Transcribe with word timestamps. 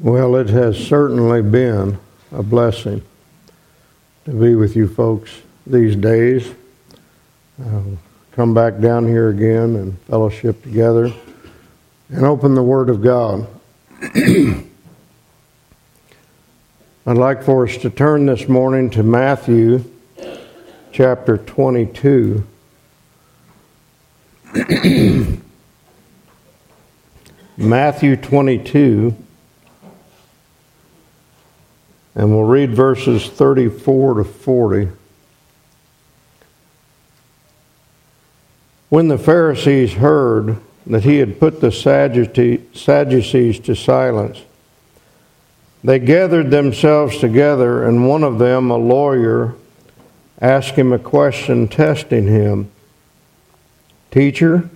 Well, 0.00 0.36
it 0.36 0.48
has 0.50 0.78
certainly 0.78 1.42
been 1.42 1.98
a 2.30 2.44
blessing 2.44 3.02
to 4.26 4.30
be 4.30 4.54
with 4.54 4.76
you 4.76 4.86
folks 4.86 5.42
these 5.66 5.96
days. 5.96 6.54
Come 8.30 8.54
back 8.54 8.78
down 8.78 9.08
here 9.08 9.28
again 9.28 9.74
and 9.74 10.00
fellowship 10.02 10.62
together 10.62 11.12
and 12.10 12.24
open 12.24 12.54
the 12.54 12.62
Word 12.62 12.90
of 12.90 13.02
God. 13.02 13.48
I'd 17.04 17.16
like 17.16 17.42
for 17.42 17.66
us 17.66 17.76
to 17.78 17.90
turn 17.90 18.26
this 18.26 18.48
morning 18.48 18.90
to 18.90 19.02
Matthew 19.02 19.84
chapter 20.92 21.38
22. 21.38 22.46
Matthew 27.56 28.14
22. 28.14 29.16
And 32.18 32.32
we'll 32.32 32.42
read 32.42 32.74
verses 32.74 33.28
34 33.28 34.14
to 34.14 34.24
40. 34.24 34.88
When 38.88 39.06
the 39.06 39.16
Pharisees 39.16 39.92
heard 39.92 40.56
that 40.84 41.04
he 41.04 41.18
had 41.18 41.38
put 41.38 41.60
the 41.60 41.70
Sadducees 41.70 43.60
to 43.60 43.74
silence, 43.76 44.42
they 45.84 46.00
gathered 46.00 46.50
themselves 46.50 47.18
together, 47.18 47.86
and 47.86 48.08
one 48.08 48.24
of 48.24 48.40
them, 48.40 48.72
a 48.72 48.76
lawyer, 48.76 49.54
asked 50.40 50.74
him 50.74 50.92
a 50.92 50.98
question, 50.98 51.68
testing 51.68 52.26
him 52.26 52.68
Teacher, 54.10 54.68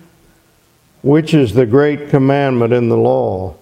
which 1.01 1.33
is 1.33 1.53
the 1.53 1.65
great 1.65 2.09
commandment 2.09 2.71
in 2.71 2.87
the 2.87 2.95
law? 2.95 3.55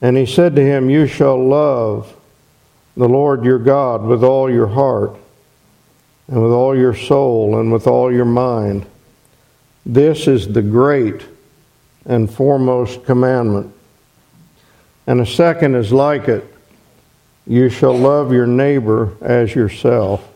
And 0.00 0.16
he 0.16 0.24
said 0.24 0.54
to 0.54 0.62
him, 0.62 0.88
You 0.88 1.08
shall 1.08 1.36
love 1.36 2.14
the 2.96 3.08
Lord 3.08 3.44
your 3.44 3.58
God 3.58 4.02
with 4.02 4.22
all 4.22 4.50
your 4.50 4.66
heart, 4.66 5.16
and 6.28 6.42
with 6.42 6.52
all 6.52 6.76
your 6.76 6.94
soul, 6.94 7.58
and 7.58 7.72
with 7.72 7.86
all 7.86 8.12
your 8.12 8.24
mind. 8.24 8.86
This 9.86 10.26
is 10.26 10.48
the 10.48 10.62
great 10.62 11.26
and 12.04 12.32
foremost 12.32 13.04
commandment. 13.04 13.74
And 15.06 15.20
a 15.20 15.26
second 15.26 15.74
is 15.74 15.92
like 15.92 16.28
it 16.28 16.44
you 17.46 17.68
shall 17.68 17.96
love 17.96 18.32
your 18.32 18.46
neighbor 18.46 19.16
as 19.20 19.54
yourself. 19.54 20.26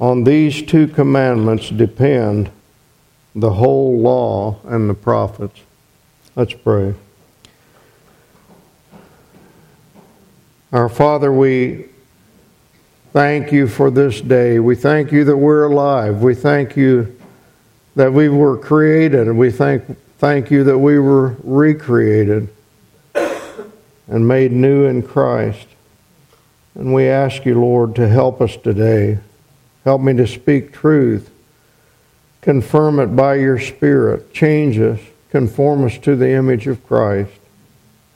On 0.00 0.24
these 0.24 0.62
two 0.62 0.86
commandments 0.86 1.68
depend 1.68 2.50
the 3.34 3.50
whole 3.50 3.98
law 3.98 4.60
and 4.64 4.88
the 4.88 4.94
prophets. 4.94 5.60
Let's 6.36 6.54
pray. 6.54 6.94
Our 10.70 10.90
Father, 10.90 11.32
we 11.32 11.86
thank 13.14 13.52
you 13.52 13.68
for 13.68 13.90
this 13.90 14.20
day. 14.20 14.58
We 14.58 14.74
thank 14.74 15.12
you 15.12 15.24
that 15.24 15.36
we're 15.38 15.64
alive. 15.64 16.20
We 16.22 16.34
thank 16.34 16.76
you 16.76 17.18
that 17.96 18.12
we 18.12 18.28
were 18.28 18.58
created. 18.58 19.32
We 19.32 19.50
thank, 19.50 19.84
thank 20.18 20.50
you 20.50 20.64
that 20.64 20.76
we 20.76 20.98
were 20.98 21.36
recreated 21.42 22.50
and 23.14 24.28
made 24.28 24.52
new 24.52 24.84
in 24.84 25.02
Christ. 25.02 25.66
And 26.74 26.92
we 26.92 27.08
ask 27.08 27.46
you, 27.46 27.58
Lord, 27.58 27.96
to 27.96 28.06
help 28.06 28.42
us 28.42 28.54
today. 28.54 29.20
Help 29.84 30.02
me 30.02 30.12
to 30.18 30.26
speak 30.26 30.74
truth. 30.74 31.30
Confirm 32.42 33.00
it 33.00 33.16
by 33.16 33.36
your 33.36 33.58
Spirit. 33.58 34.34
Change 34.34 34.78
us. 34.78 35.00
Conform 35.30 35.86
us 35.86 35.96
to 35.96 36.14
the 36.14 36.28
image 36.28 36.66
of 36.66 36.86
Christ. 36.86 37.32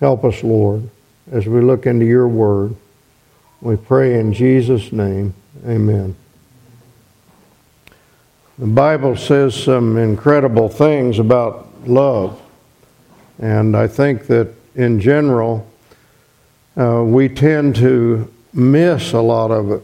Help 0.01 0.23
us, 0.23 0.43
Lord 0.43 0.91
as 1.33 1.47
we 1.49 1.63
look 1.63 1.87
into 1.87 2.05
your 2.05 2.29
word. 2.29 2.77
We 3.63 3.77
pray 3.77 4.21
in 4.21 4.35
Jesus' 4.35 4.93
name. 4.93 5.35
Amen. 5.67 6.15
The 8.59 8.67
Bible 8.67 9.17
says 9.17 9.61
some 9.61 9.97
incredible 9.97 10.69
things 10.69 11.19
about 11.19 11.69
love. 11.89 12.41
And 13.39 13.75
I 13.75 13.87
think 13.87 14.27
that 14.27 14.53
in 14.75 15.01
general, 15.01 15.67
uh, 16.77 17.03
we 17.03 17.29
tend 17.29 17.77
to 17.77 18.31
miss 18.53 19.15
a 19.15 19.21
lot 19.21 19.51
of 19.51 19.71
it. 19.71 19.83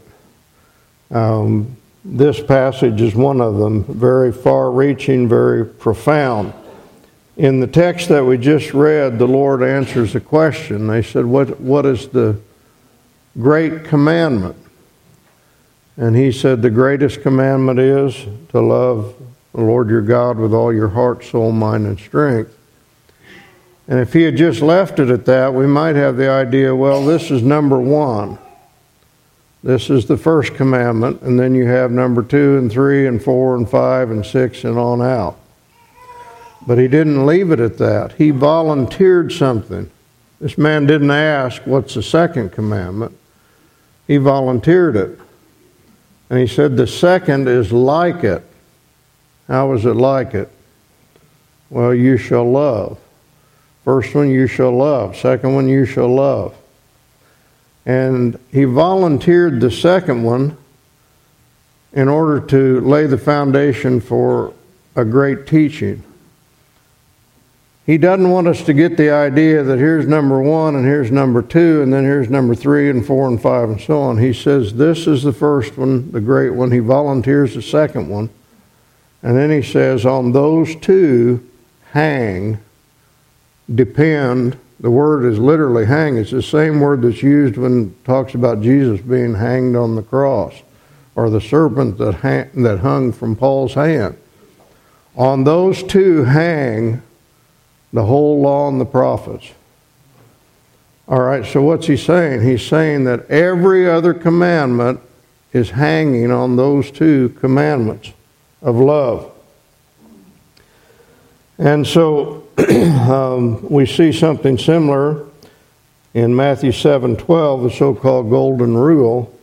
Um, 1.11 1.75
this 2.05 2.41
passage 2.41 3.01
is 3.01 3.15
one 3.15 3.41
of 3.41 3.57
them, 3.57 3.83
very 3.85 4.31
far 4.31 4.71
reaching, 4.71 5.27
very 5.27 5.65
profound. 5.65 6.53
In 7.39 7.61
the 7.61 7.67
text 7.67 8.09
that 8.09 8.25
we 8.25 8.37
just 8.37 8.73
read, 8.73 9.17
the 9.17 9.25
Lord 9.25 9.63
answers 9.63 10.13
a 10.13 10.19
question. 10.19 10.87
They 10.87 11.01
said, 11.01 11.25
What, 11.25 11.61
what 11.61 11.85
is 11.85 12.09
the 12.09 12.37
great 13.39 13.85
commandment? 13.85 14.57
And 15.95 16.17
he 16.17 16.33
said, 16.33 16.61
The 16.61 16.69
greatest 16.69 17.21
commandment 17.21 17.79
is 17.79 18.13
to 18.49 18.59
love 18.59 19.15
the 19.53 19.61
Lord 19.61 19.89
your 19.89 20.01
God 20.01 20.37
with 20.37 20.53
all 20.53 20.73
your 20.73 20.89
heart, 20.89 21.23
soul, 21.23 21.53
mind, 21.53 21.87
and 21.87 21.97
strength. 21.97 22.53
And 23.87 24.01
if 24.01 24.11
he 24.11 24.23
had 24.23 24.35
just 24.35 24.61
left 24.61 24.99
it 24.99 25.09
at 25.09 25.23
that, 25.27 25.53
we 25.53 25.65
might 25.65 25.95
have 25.95 26.17
the 26.17 26.29
idea 26.29 26.75
well, 26.75 27.05
this 27.05 27.31
is 27.31 27.41
number 27.41 27.79
one. 27.79 28.37
This 29.63 29.89
is 29.89 30.07
the 30.07 30.17
first 30.17 30.55
commandment, 30.55 31.21
and 31.21 31.39
then 31.39 31.55
you 31.55 31.67
have 31.67 31.89
number 31.89 32.21
two 32.21 32.57
and 32.57 32.69
three 32.69 33.07
and 33.07 33.23
four 33.23 33.55
and 33.55 33.69
five 33.69 34.11
and 34.11 34.25
six 34.25 34.65
and 34.65 34.77
on 34.77 35.01
out. 35.01 35.39
But 36.65 36.77
he 36.77 36.87
didn't 36.87 37.25
leave 37.25 37.51
it 37.51 37.59
at 37.59 37.77
that. 37.77 38.13
He 38.13 38.31
volunteered 38.31 39.31
something. 39.31 39.89
This 40.39 40.57
man 40.57 40.85
didn't 40.85 41.11
ask, 41.11 41.61
What's 41.65 41.93
the 41.93 42.03
second 42.03 42.51
commandment? 42.51 43.17
He 44.07 44.17
volunteered 44.17 44.95
it. 44.95 45.19
And 46.29 46.39
he 46.39 46.47
said, 46.47 46.77
The 46.77 46.87
second 46.87 47.47
is 47.47 47.71
like 47.71 48.23
it. 48.23 48.43
How 49.47 49.73
is 49.73 49.85
it 49.85 49.95
like 49.95 50.33
it? 50.33 50.51
Well, 51.69 51.93
you 51.93 52.17
shall 52.17 52.49
love. 52.49 52.99
First 53.83 54.13
one, 54.13 54.29
you 54.29 54.47
shall 54.47 54.75
love. 54.75 55.15
Second 55.17 55.55
one, 55.55 55.67
you 55.67 55.85
shall 55.85 56.13
love. 56.13 56.55
And 57.85 58.37
he 58.51 58.65
volunteered 58.65 59.61
the 59.61 59.71
second 59.71 60.23
one 60.23 60.57
in 61.93 62.07
order 62.07 62.39
to 62.47 62.81
lay 62.81 63.07
the 63.07 63.17
foundation 63.17 63.99
for 63.99 64.53
a 64.95 65.03
great 65.03 65.47
teaching. 65.47 66.03
He 67.89 67.97
doesn't 67.97 68.29
want 68.29 68.47
us 68.47 68.61
to 68.65 68.73
get 68.75 68.97
the 68.97 69.09
idea 69.09 69.63
that 69.63 69.79
here's 69.79 70.05
number 70.05 70.39
one 70.39 70.75
and 70.75 70.85
here's 70.85 71.09
number 71.09 71.41
two 71.41 71.81
and 71.81 71.91
then 71.91 72.03
here's 72.03 72.29
number 72.29 72.53
three 72.53 72.87
and 72.91 73.03
four 73.03 73.27
and 73.27 73.41
five 73.41 73.67
and 73.67 73.81
so 73.81 73.99
on. 73.99 74.19
He 74.19 74.31
says 74.31 74.75
this 74.75 75.07
is 75.07 75.23
the 75.23 75.33
first 75.33 75.75
one, 75.75 76.11
the 76.11 76.21
great 76.21 76.51
one. 76.51 76.71
He 76.71 76.77
volunteers 76.77 77.55
the 77.55 77.63
second 77.63 78.07
one. 78.07 78.29
And 79.23 79.35
then 79.35 79.49
he 79.49 79.63
says, 79.63 80.05
on 80.05 80.33
those 80.33 80.75
two, 80.75 81.49
hang, 81.93 82.59
depend. 83.73 84.59
The 84.79 84.91
word 84.91 85.25
is 85.25 85.39
literally 85.39 85.87
hang. 85.87 86.15
It's 86.15 86.29
the 86.29 86.43
same 86.43 86.79
word 86.79 87.01
that's 87.01 87.23
used 87.23 87.57
when 87.57 87.87
it 87.87 88.05
talks 88.05 88.35
about 88.35 88.61
Jesus 88.61 89.01
being 89.01 89.33
hanged 89.33 89.75
on 89.75 89.95
the 89.95 90.03
cross 90.03 90.53
or 91.15 91.31
the 91.31 91.41
serpent 91.41 91.97
that, 91.97 92.13
hang, 92.13 92.51
that 92.61 92.81
hung 92.81 93.11
from 93.11 93.35
Paul's 93.35 93.73
hand. 93.73 94.15
On 95.15 95.43
those 95.43 95.81
two 95.81 96.25
hang 96.25 97.01
the 97.93 98.05
whole 98.05 98.41
law 98.41 98.69
and 98.69 98.79
the 98.79 98.85
prophets. 98.85 99.51
All 101.07 101.21
right, 101.21 101.45
so 101.45 101.61
what's 101.63 101.87
he 101.87 101.97
saying? 101.97 102.43
He's 102.43 102.65
saying 102.65 103.05
that 103.05 103.29
every 103.31 103.89
other 103.89 104.13
commandment 104.13 104.99
is 105.53 105.71
hanging 105.71 106.29
on 106.31 106.55
those 106.55 106.91
two 106.91 107.29
commandments 107.39 108.11
of 108.61 108.75
love. 108.75 109.31
And 111.57 111.85
so 111.85 112.47
um, 112.57 113.67
we 113.69 113.87
see 113.87 114.11
something 114.11 114.57
similar 114.57 115.25
in 116.13 116.35
Matthew 116.35 116.71
7 116.71 117.17
12, 117.17 117.63
the 117.63 117.71
so 117.71 117.95
called 117.95 118.29
golden 118.29 118.77
rule. 118.77 119.35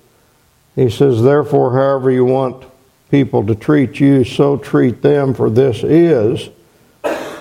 He 0.77 0.89
says, 0.89 1.23
Therefore, 1.23 1.73
however 1.73 2.11
you 2.11 2.25
want 2.25 2.65
people 3.11 3.45
to 3.47 3.55
treat 3.55 3.99
you, 3.99 4.25
so 4.25 4.57
treat 4.57 5.03
them, 5.03 5.35
for 5.35 5.51
this 5.51 5.83
is 5.83 6.49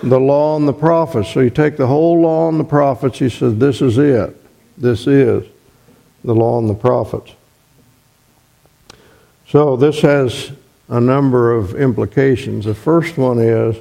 the 0.03 0.19
law 0.19 0.57
and 0.57 0.67
the 0.67 0.73
prophets. 0.73 1.33
So 1.33 1.39
you 1.39 1.49
take 1.49 1.77
the 1.77 1.87
whole 1.87 2.21
law 2.21 2.49
and 2.49 2.59
the 2.59 2.65
prophets, 2.65 3.19
he 3.19 3.29
says, 3.29 3.57
this 3.57 3.81
is 3.81 3.97
it. 3.97 4.35
This 4.77 5.07
is 5.07 5.47
the 6.23 6.35
law 6.35 6.59
and 6.59 6.69
the 6.69 6.75
prophets. 6.75 7.31
So 9.47 9.75
this 9.75 10.01
has 10.01 10.51
a 10.89 10.99
number 10.99 11.53
of 11.53 11.75
implications. 11.75 12.65
The 12.65 12.75
first 12.75 13.17
one 13.17 13.39
is 13.39 13.75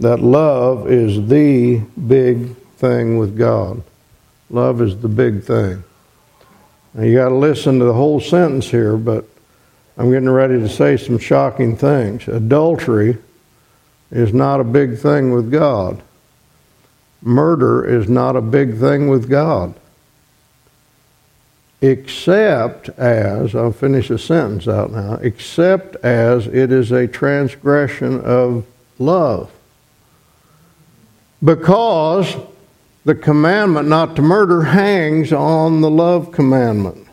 that 0.00 0.20
love 0.20 0.90
is 0.90 1.28
the 1.28 1.78
big 2.06 2.56
thing 2.76 3.18
with 3.18 3.36
God. 3.36 3.82
Love 4.50 4.80
is 4.80 5.00
the 5.00 5.08
big 5.08 5.42
thing. 5.42 5.82
Now 6.94 7.02
you 7.02 7.16
got 7.16 7.28
to 7.28 7.34
listen 7.34 7.78
to 7.78 7.84
the 7.84 7.92
whole 7.92 8.20
sentence 8.20 8.70
here, 8.70 8.96
but 8.96 9.24
I'm 9.98 10.10
getting 10.10 10.30
ready 10.30 10.58
to 10.60 10.68
say 10.68 10.96
some 10.96 11.18
shocking 11.18 11.76
things. 11.76 12.28
Adultery 12.28 13.18
is 14.16 14.32
not 14.32 14.60
a 14.60 14.64
big 14.64 14.98
thing 14.98 15.30
with 15.30 15.50
God. 15.52 16.02
murder 17.22 17.84
is 17.84 18.08
not 18.08 18.36
a 18.36 18.40
big 18.40 18.78
thing 18.78 19.08
with 19.08 19.28
God. 19.28 19.74
Except 21.82 22.88
as, 22.90 23.54
I'll 23.54 23.72
finish 23.72 24.08
the 24.08 24.18
sentence 24.18 24.68
out 24.68 24.92
now, 24.92 25.14
except 25.14 25.96
as 25.96 26.46
it 26.46 26.70
is 26.72 26.92
a 26.92 27.06
transgression 27.08 28.20
of 28.20 28.64
love. 28.98 29.50
Because 31.42 32.36
the 33.04 33.14
commandment 33.14 33.88
not 33.88 34.14
to 34.16 34.22
murder 34.22 34.62
hangs 34.62 35.32
on 35.32 35.80
the 35.80 35.90
love 35.90 36.32
commandment. 36.32 37.06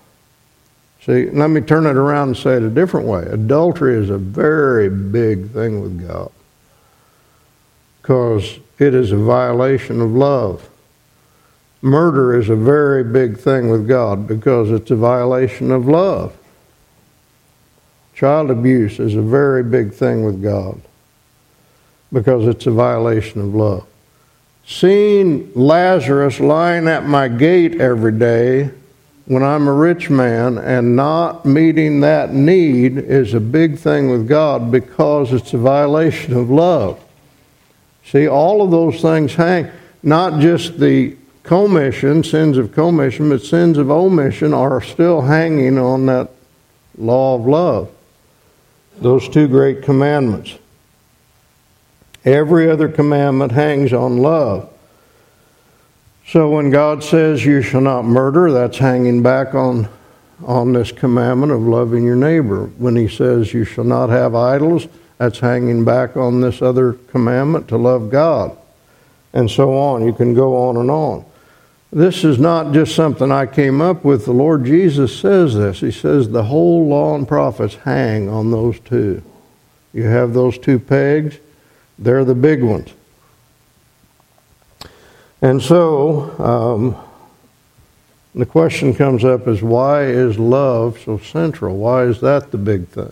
See, 1.02 1.30
let 1.32 1.50
me 1.50 1.60
turn 1.60 1.86
it 1.86 1.98
around 1.98 2.30
and 2.30 2.38
say 2.38 2.54
it 2.54 2.64
a 2.64 2.70
different 2.70 3.08
way. 3.08 3.24
Adultery 3.24 3.96
is 3.96 4.10
a 4.10 4.18
very 4.18 4.90
big 4.90 5.50
thing 5.52 5.82
with 5.82 6.08
God 6.08 6.32
because 8.04 8.60
it 8.80 8.94
is 8.94 9.14
a 9.14 9.18
violation 9.18 10.02
of 10.02 10.12
love. 10.12 10.70
Murder 11.82 12.38
is 12.38 12.50
a 12.50 12.56
very 12.56 13.02
big 13.02 13.40
thing 13.40 13.70
with 13.70 13.88
God 13.88 14.28
because 14.28 14.72
it's 14.72 14.92
a 14.92 14.96
violation 14.98 15.72
of 15.72 15.88
love. 15.88 16.36
Child 18.14 18.52
abuse 18.52 19.00
is 19.00 19.16
a 19.16 19.22
very 19.22 19.64
big 19.64 19.94
thing 19.94 20.26
with 20.26 20.44
God 20.44 20.82
because 22.12 22.46
it's 22.46 22.68
a 22.68 22.72
violation 22.72 23.40
of 23.40 23.56
love. 23.56 23.88
Seeing 24.66 25.54
Lazarus 25.54 26.42
lying 26.42 26.90
at 26.90 27.06
my 27.06 27.30
gate 27.30 27.80
every 27.80 28.12
day 28.12 28.70
when 29.28 29.44
I'm 29.44 29.70
a 29.70 29.74
rich 29.74 30.10
man 30.10 30.58
and 30.58 30.98
not 30.98 31.46
meeting 31.46 32.02
that 32.02 32.34
need 32.34 32.98
is 32.98 33.34
a 33.34 33.40
big 33.40 33.78
thing 33.78 34.10
with 34.10 34.28
God 34.28 34.72
because 34.72 35.32
it's 35.32 35.54
a 35.54 35.58
violation 35.58 36.36
of 36.36 36.50
love. 36.50 37.03
See, 38.06 38.28
all 38.28 38.62
of 38.62 38.72
those 38.72 39.02
things 39.02 39.34
hang, 39.36 39.72
not 40.02 40.40
just 40.40 40.80
the 40.80 41.16
commission, 41.44 42.24
sins 42.24 42.58
of 42.58 42.72
commission, 42.72 43.30
but 43.30 43.42
sins 43.42 43.78
of 43.78 43.92
omission 43.92 44.54
are 44.54 44.82
still 44.82 45.22
hanging 45.22 45.78
on 45.78 46.06
that 46.08 46.30
law 46.98 47.36
of 47.36 47.46
love. 47.46 47.90
Those 48.98 49.28
two 49.28 49.48
great 49.48 49.84
commandments. 49.84 50.58
Every 52.26 52.70
other 52.70 52.88
commandment 52.88 53.52
hangs 53.52 53.92
on 53.92 54.18
love. 54.18 54.70
So 56.28 56.50
when 56.50 56.70
God 56.70 57.04
says 57.04 57.44
you 57.44 57.62
shall 57.62 57.82
not 57.82 58.06
murder, 58.06 58.52
that's 58.52 58.78
hanging 58.78 59.22
back 59.22 59.54
on, 59.56 59.90
on 60.46 60.72
this 60.72 60.92
commandment 60.92 61.52
of 61.52 61.62
loving 61.62 62.04
your 62.06 62.16
neighbor. 62.16 62.68
When 62.78 62.96
he 62.96 63.10
says 63.10 63.54
you 63.54 63.66
shall 63.66 63.84
not 63.84 64.10
have 64.10 64.36
idols, 64.36 64.88
that's 65.18 65.40
hanging 65.40 65.86
back 65.86 66.18
on 66.18 66.42
this 66.42 66.62
other 66.62 66.94
commandment 66.94 67.68
to 67.70 67.78
love 67.78 68.10
God. 68.10 68.58
And 69.34 69.50
so 69.50 69.76
on. 69.78 70.06
You 70.06 70.14
can 70.14 70.34
go 70.34 70.56
on 70.70 70.78
and 70.78 70.92
on. 70.92 71.26
This 71.92 72.24
is 72.24 72.40
not 72.40 72.74
just 72.74 72.96
something 72.96 73.32
I 73.32 73.46
came 73.46 73.82
up 73.82 74.04
with. 74.04 74.26
The 74.26 74.32
Lord 74.32 74.66
Jesus 74.66 75.18
says 75.20 75.56
this. 75.56 75.80
He 75.80 75.92
says 75.92 76.30
the 76.30 76.44
whole 76.44 76.88
law 76.88 77.16
and 77.16 77.28
prophets 77.28 77.76
hang 77.76 78.30
on 78.30 78.50
those 78.50 78.80
two. 78.80 79.22
You 79.94 80.04
have 80.04 80.34
those 80.34 80.58
two 80.58 80.80
pegs, 80.80 81.38
they're 82.00 82.26
the 82.26 82.34
big 82.34 82.64
ones. 82.64 82.90
And 85.42 85.62
so 85.62 86.32
um, 86.40 86.96
the 88.34 88.46
question 88.46 88.96
comes 88.96 89.24
up 89.24 89.48
is 89.48 89.62
why 89.62 90.06
is 90.06 90.40
love 90.40 91.00
so 91.06 91.20
central? 91.20 91.78
Why 91.78 92.06
is 92.06 92.22
that 92.22 92.50
the 92.50 92.58
big 92.58 92.88
thing? 92.88 93.12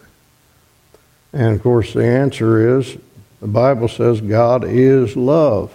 And 1.34 1.56
of 1.56 1.64
course, 1.64 1.94
the 1.94 2.06
answer 2.06 2.78
is 2.78 2.98
the 3.40 3.48
Bible 3.48 3.88
says 3.88 4.22
God 4.22 4.64
is 4.66 5.16
love. 5.16 5.74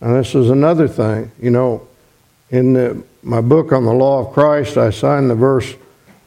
And 0.00 0.16
this 0.16 0.34
is 0.34 0.50
another 0.50 0.88
thing. 0.88 1.30
You 1.40 1.50
know, 1.50 1.88
in 2.50 2.72
the, 2.72 3.02
my 3.22 3.40
book 3.40 3.72
on 3.72 3.84
the 3.84 3.92
law 3.92 4.26
of 4.26 4.32
Christ, 4.34 4.76
I 4.76 4.90
sign 4.90 5.28
the 5.28 5.34
verse, 5.34 5.74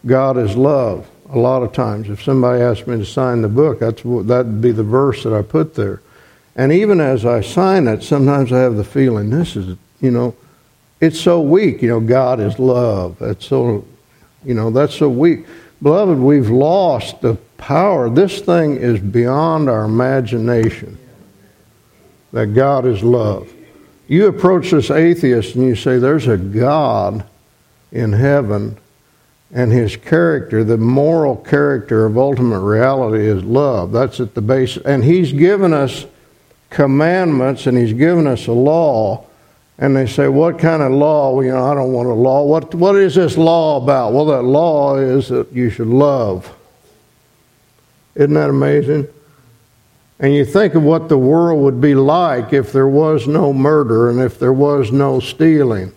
God 0.06 0.38
is 0.38 0.56
love, 0.56 1.08
a 1.30 1.38
lot 1.38 1.62
of 1.62 1.74
times. 1.74 2.10
If 2.10 2.24
somebody 2.24 2.62
asked 2.62 2.88
me 2.88 2.98
to 2.98 3.06
sign 3.06 3.42
the 3.42 3.50
book, 3.50 3.80
that's, 3.80 4.02
that'd 4.04 4.62
be 4.62 4.72
the 4.72 4.84
verse 4.84 5.24
that 5.24 5.34
I 5.34 5.42
put 5.42 5.76
there. 5.76 6.02
And 6.56 6.72
even 6.72 7.02
as 7.02 7.26
I 7.26 7.42
sign 7.42 7.88
it, 7.88 8.02
sometimes 8.02 8.54
I 8.54 8.60
have 8.60 8.78
the 8.78 8.84
feeling 8.84 9.30
this 9.30 9.58
is, 9.58 9.78
you 10.00 10.12
know, 10.12 10.36
it's 11.02 11.20
so 11.20 11.42
weak. 11.42 11.82
You 11.82 11.90
know, 11.90 12.00
God 12.00 12.40
is 12.40 12.58
love. 12.58 13.18
That's 13.20 13.46
so, 13.46 13.86
you 14.46 14.54
know, 14.54 14.70
that's 14.70 14.96
so 14.96 15.10
weak. 15.10 15.46
Beloved, 15.86 16.18
we've 16.18 16.50
lost 16.50 17.22
the 17.22 17.36
power. 17.58 18.10
This 18.10 18.40
thing 18.40 18.76
is 18.76 19.00
beyond 19.00 19.70
our 19.70 19.84
imagination 19.84 20.98
that 22.34 22.56
God 22.56 22.88
is 22.88 23.04
love. 23.04 23.54
You 24.08 24.26
approach 24.26 24.72
this 24.72 24.90
atheist 24.90 25.54
and 25.54 25.64
you 25.64 25.76
say, 25.76 26.00
There's 26.00 26.28
a 26.28 26.38
God 26.38 27.24
in 27.92 28.14
heaven, 28.14 28.80
and 29.54 29.72
his 29.72 29.96
character, 29.96 30.64
the 30.64 30.80
moral 30.80 31.36
character 31.36 32.08
of 32.08 32.18
ultimate 32.18 32.62
reality, 32.62 33.24
is 33.24 33.44
love. 33.44 33.92
That's 33.92 34.20
at 34.20 34.34
the 34.34 34.42
base. 34.42 34.78
And 34.78 35.04
he's 35.04 35.34
given 35.34 35.72
us 35.72 36.08
commandments 36.72 37.68
and 37.68 37.78
he's 37.78 37.94
given 37.94 38.26
us 38.26 38.48
a 38.48 38.54
law. 38.54 39.28
And 39.78 39.96
they 39.96 40.08
say, 40.08 40.28
What 40.28 40.58
kind 40.58 40.82
of 40.82 40.92
law? 40.92 41.34
Well, 41.34 41.46
you 41.46 41.52
know, 41.52 41.66
I 41.66 41.74
don't 41.74 41.92
want 41.92 42.08
a 42.08 42.14
law. 42.14 42.44
What, 42.44 42.74
what 42.76 42.96
is 42.96 43.16
this 43.16 43.38
law 43.38 43.78
about? 43.78 44.14
Well, 44.14 44.26
that 44.26 44.44
law 44.44 44.98
is 44.98 45.30
that 45.30 45.52
you 45.52 45.70
should 45.70 45.88
love. 45.88 46.56
Isn't 48.16 48.34
that 48.34 48.50
amazing? 48.50 49.08
And 50.20 50.34
you 50.34 50.46
think 50.46 50.76
of 50.76 50.84
what 50.84 51.10
the 51.10 51.18
world 51.18 51.62
would 51.62 51.82
be 51.82 51.94
like 51.94 52.54
if 52.54 52.72
there 52.72 52.88
was 52.88 53.28
no 53.28 53.52
murder 53.52 54.10
and 54.10 54.22
if 54.22 54.40
there 54.40 54.54
was 54.54 54.92
no 54.92 55.20
stealing 55.20 55.92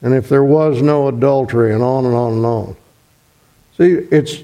and 0.00 0.14
if 0.14 0.28
there 0.28 0.44
was 0.44 0.80
no 0.80 1.08
adultery 1.08 1.74
and 1.74 1.82
on 1.82 2.06
and 2.06 2.14
on 2.14 2.32
and 2.34 2.46
on. 2.46 2.76
See, 3.76 3.92
it's 4.10 4.42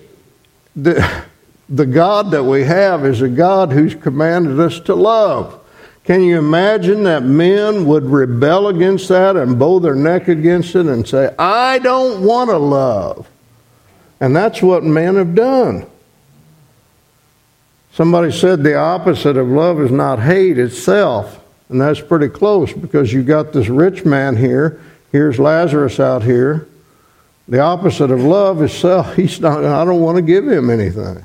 the, 0.77 1.25
the 1.69 1.87
God 1.87 2.31
that 2.33 2.45
we 2.45 2.65
have 2.65 3.07
is 3.07 3.23
a 3.23 3.29
God 3.29 3.73
who's 3.73 3.95
commanded 3.95 4.61
us 4.61 4.81
to 4.81 4.95
love. 4.95 5.59
Can 6.05 6.23
you 6.23 6.39
imagine 6.39 7.05
that 7.05 7.23
men 7.23 7.87
would 7.87 8.05
rebel 8.05 8.69
against 8.69 9.09
that 9.09 9.37
and 9.37 9.59
bow 9.59 9.79
their 9.79 9.95
neck 9.95 10.29
against 10.29 10.75
it 10.75 10.87
and 10.87 11.07
say, 11.07 11.33
I 11.39 11.79
don't 11.79 12.25
want 12.25 12.51
to 12.51 12.59
love? 12.59 13.29
And 14.21 14.35
that's 14.35 14.63
what 14.63 14.83
men 14.83 15.15
have 15.17 15.35
done. 15.35 15.87
Somebody 17.93 18.33
said 18.33 18.63
the 18.63 18.75
opposite 18.75 19.37
of 19.37 19.49
love 19.49 19.81
is 19.81 19.91
not 19.91 20.19
hate, 20.19 20.59
itself. 20.59 21.39
And 21.69 21.81
that's 21.81 22.01
pretty 22.01 22.29
close 22.29 22.73
because 22.73 23.13
you've 23.13 23.27
got 23.27 23.53
this 23.53 23.69
rich 23.69 24.05
man 24.05 24.37
here. 24.37 24.81
Here's 25.13 25.39
Lazarus 25.39 26.01
out 26.01 26.23
here. 26.23 26.67
The 27.49 27.61
opposite 27.61 28.11
of 28.11 28.21
love 28.21 28.63
is 28.63 28.73
self. 28.73 29.15
He's 29.17 29.41
not, 29.41 29.65
I 29.65 29.85
don't 29.85 30.01
want 30.01 30.17
to 30.17 30.23
give 30.23 30.49
him 30.49 30.71
anything. 30.71 31.25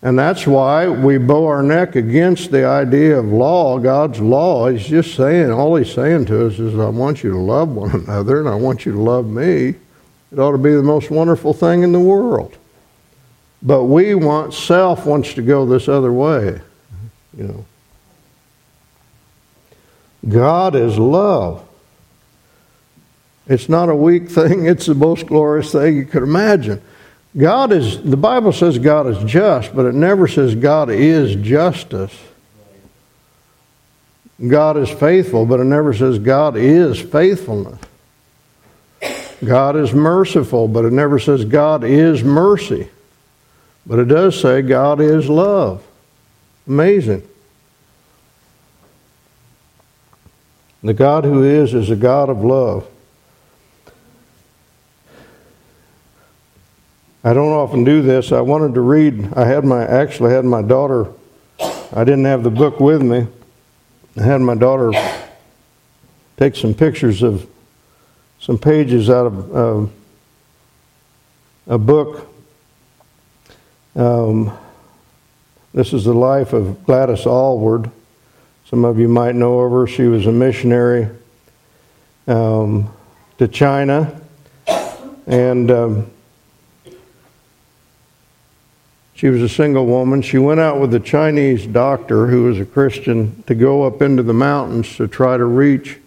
And 0.00 0.16
that's 0.16 0.46
why 0.46 0.88
we 0.88 1.18
bow 1.18 1.46
our 1.46 1.62
neck 1.62 1.96
against 1.96 2.52
the 2.52 2.64
idea 2.64 3.18
of 3.18 3.26
law, 3.26 3.78
God's 3.78 4.20
law. 4.20 4.68
He's 4.68 4.86
just 4.86 5.16
saying, 5.16 5.50
all 5.50 5.74
he's 5.74 5.92
saying 5.92 6.26
to 6.26 6.46
us 6.46 6.58
is, 6.60 6.78
I 6.78 6.88
want 6.88 7.24
you 7.24 7.32
to 7.32 7.38
love 7.38 7.70
one 7.70 7.90
another 8.06 8.38
and 8.38 8.48
I 8.48 8.54
want 8.54 8.86
you 8.86 8.92
to 8.92 9.00
love 9.00 9.26
me. 9.26 9.74
It 10.30 10.38
ought 10.38 10.52
to 10.52 10.58
be 10.58 10.72
the 10.72 10.82
most 10.82 11.10
wonderful 11.10 11.52
thing 11.52 11.82
in 11.82 11.92
the 11.92 12.00
world. 12.00 12.56
But 13.60 13.84
we 13.84 14.14
want, 14.14 14.54
self 14.54 15.04
wants 15.04 15.34
to 15.34 15.42
go 15.42 15.66
this 15.66 15.88
other 15.88 16.12
way, 16.12 16.60
you 17.36 17.44
know. 17.44 17.64
God 20.28 20.76
is 20.76 20.98
love. 20.98 21.66
It's 23.48 23.68
not 23.68 23.88
a 23.88 23.94
weak 23.94 24.28
thing, 24.30 24.66
it's 24.66 24.86
the 24.86 24.94
most 24.94 25.26
glorious 25.26 25.72
thing 25.72 25.96
you 25.96 26.04
could 26.04 26.22
imagine. 26.22 26.82
God 27.38 27.72
is, 27.72 28.02
the 28.02 28.16
Bible 28.16 28.52
says 28.52 28.78
God 28.78 29.06
is 29.06 29.30
just, 29.30 29.74
but 29.74 29.86
it 29.86 29.94
never 29.94 30.26
says 30.26 30.56
God 30.56 30.90
is 30.90 31.36
justice. 31.36 32.16
God 34.44 34.76
is 34.76 34.90
faithful, 34.90 35.46
but 35.46 35.60
it 35.60 35.64
never 35.64 35.94
says 35.94 36.18
God 36.18 36.56
is 36.56 37.00
faithfulness. 37.00 37.78
God 39.44 39.76
is 39.76 39.92
merciful, 39.92 40.66
but 40.66 40.84
it 40.84 40.92
never 40.92 41.20
says 41.20 41.44
God 41.44 41.84
is 41.84 42.24
mercy. 42.24 42.88
But 43.86 44.00
it 44.00 44.06
does 44.06 44.40
say 44.40 44.62
God 44.62 45.00
is 45.00 45.28
love. 45.28 45.84
Amazing. 46.66 47.26
The 50.82 50.94
God 50.94 51.24
who 51.24 51.44
is 51.44 51.72
is 51.72 51.90
a 51.90 51.96
God 51.96 52.30
of 52.30 52.44
love. 52.44 52.88
I 57.24 57.32
don't 57.32 57.52
often 57.52 57.84
do 57.84 58.02
this. 58.02 58.32
I 58.32 58.40
wanted 58.40 58.74
to 58.74 58.80
read. 58.80 59.32
I 59.34 59.44
had 59.44 59.64
my 59.64 59.84
actually 59.84 60.32
had 60.32 60.44
my 60.44 60.62
daughter. 60.62 61.12
I 61.60 62.04
didn't 62.04 62.24
have 62.26 62.42
the 62.42 62.50
book 62.50 62.80
with 62.80 63.02
me. 63.02 63.26
I 64.16 64.22
had 64.22 64.40
my 64.40 64.54
daughter 64.54 64.92
take 66.36 66.54
some 66.54 66.74
pictures 66.74 67.22
of 67.22 67.48
some 68.40 68.58
pages 68.58 69.10
out 69.10 69.26
of 69.26 69.56
uh, 69.56 69.86
a 71.66 71.78
book 71.78 72.28
um, 73.98 74.56
this 75.74 75.92
is 75.92 76.04
the 76.04 76.14
life 76.14 76.52
of 76.52 76.84
Gladys 76.84 77.26
Aylward. 77.26 77.90
Some 78.66 78.84
of 78.84 79.00
you 79.00 79.08
might 79.08 79.34
know 79.34 79.58
of 79.58 79.72
her. 79.72 79.88
She 79.88 80.04
was 80.04 80.26
a 80.26 80.32
missionary 80.32 81.08
um, 82.28 82.94
to 83.38 83.48
China. 83.48 84.20
And 85.26 85.70
um, 85.72 86.10
she 89.18 89.26
was 89.26 89.42
a 89.42 89.48
single 89.48 89.84
woman. 89.84 90.22
She 90.22 90.38
went 90.38 90.60
out 90.60 90.78
with 90.78 90.94
a 90.94 91.00
Chinese 91.00 91.66
doctor 91.66 92.28
who 92.28 92.44
was 92.44 92.60
a 92.60 92.64
Christian 92.64 93.42
to 93.48 93.54
go 93.56 93.82
up 93.82 94.00
into 94.00 94.22
the 94.22 94.32
mountains 94.32 94.94
to 94.94 95.08
try 95.08 95.36
to 95.36 95.44
reach. 95.44 95.98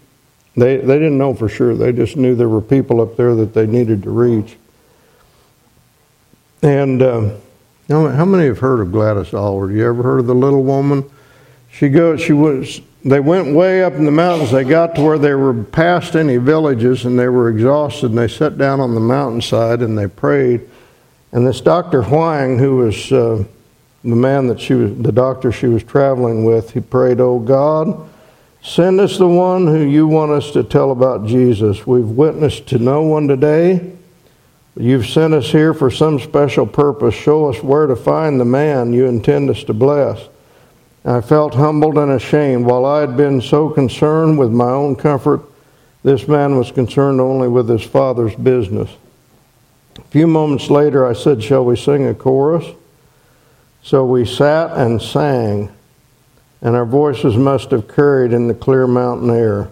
They, 0.55 0.77
they 0.77 0.93
didn't 0.93 1.17
know 1.17 1.33
for 1.33 1.49
sure, 1.49 1.75
they 1.75 1.91
just 1.91 2.15
knew 2.15 2.35
there 2.35 2.47
were 2.47 2.61
people 2.61 3.01
up 3.01 3.17
there 3.17 3.35
that 3.35 3.53
they 3.53 3.67
needed 3.67 4.03
to 4.03 4.09
reach. 4.11 4.55
And 6.61 7.03
um, 7.03 7.37
how 7.89 8.23
many 8.23 8.45
have 8.45 8.59
heard 8.59 8.79
of 8.79 8.93
Gladys 8.93 9.33
Aylward? 9.33 9.73
You 9.73 9.85
ever 9.87 10.03
heard 10.03 10.21
of 10.21 10.27
the 10.27 10.35
little 10.35 10.63
woman? 10.63 11.03
She 11.69 11.89
goes. 11.89 12.21
She 12.21 12.31
was. 12.31 12.79
They 13.03 13.19
went 13.19 13.53
way 13.53 13.83
up 13.83 13.93
in 13.93 14.05
the 14.05 14.11
mountains. 14.11 14.51
They 14.51 14.63
got 14.63 14.95
to 14.95 15.01
where 15.01 15.17
they 15.17 15.33
were 15.33 15.65
past 15.65 16.15
any 16.15 16.37
villages, 16.37 17.03
and 17.03 17.19
they 17.19 17.27
were 17.27 17.49
exhausted. 17.49 18.11
And 18.11 18.19
they 18.19 18.29
sat 18.29 18.57
down 18.57 18.79
on 18.79 18.95
the 18.95 19.01
mountainside 19.01 19.81
and 19.81 19.97
they 19.97 20.07
prayed. 20.07 20.69
And 21.31 21.47
this 21.47 21.61
Doctor 21.61 22.01
Huang, 22.01 22.57
who 22.57 22.77
was 22.77 23.11
uh, 23.11 23.43
the 24.03 24.15
man 24.15 24.47
that 24.47 24.59
she 24.59 24.73
was, 24.73 24.95
the 24.97 25.11
doctor 25.11 25.51
she 25.51 25.67
was 25.67 25.83
traveling 25.83 26.43
with, 26.43 26.71
he 26.71 26.81
prayed, 26.81 27.21
"Oh 27.21 27.39
God, 27.39 28.09
send 28.61 28.99
us 28.99 29.17
the 29.17 29.27
one 29.27 29.67
who 29.67 29.79
you 29.79 30.07
want 30.07 30.31
us 30.31 30.51
to 30.51 30.63
tell 30.63 30.91
about 30.91 31.25
Jesus. 31.25 31.87
We've 31.87 32.03
witnessed 32.03 32.67
to 32.67 32.79
no 32.79 33.03
one 33.03 33.27
today." 33.27 33.93
You've 34.77 35.05
sent 35.05 35.33
us 35.33 35.47
here 35.47 35.73
for 35.73 35.91
some 35.91 36.17
special 36.17 36.65
purpose. 36.65 37.13
Show 37.13 37.49
us 37.49 37.61
where 37.61 37.87
to 37.87 37.95
find 37.95 38.39
the 38.39 38.45
man 38.45 38.93
you 38.93 39.05
intend 39.05 39.49
us 39.49 39.65
to 39.65 39.73
bless. 39.73 40.29
I 41.03 41.19
felt 41.19 41.55
humbled 41.55 41.97
and 41.97 42.11
ashamed. 42.11 42.65
While 42.65 42.85
I 42.85 43.01
had 43.01 43.17
been 43.17 43.41
so 43.41 43.69
concerned 43.69 44.39
with 44.39 44.51
my 44.51 44.69
own 44.69 44.95
comfort, 44.95 45.41
this 46.03 46.27
man 46.27 46.57
was 46.57 46.71
concerned 46.71 47.19
only 47.19 47.49
with 47.49 47.67
his 47.67 47.83
father's 47.83 48.35
business. 48.35 48.89
A 49.97 50.01
few 50.09 50.27
moments 50.27 50.69
later, 50.69 51.05
I 51.05 51.13
said, 51.13 51.43
Shall 51.43 51.65
we 51.65 51.75
sing 51.75 52.07
a 52.07 52.13
chorus? 52.13 52.65
So 53.83 54.05
we 54.05 54.25
sat 54.25 54.77
and 54.77 55.01
sang, 55.01 55.71
and 56.61 56.75
our 56.75 56.85
voices 56.85 57.35
must 57.35 57.71
have 57.71 57.93
carried 57.93 58.31
in 58.31 58.47
the 58.47 58.53
clear 58.53 58.87
mountain 58.87 59.29
air. 59.29 59.69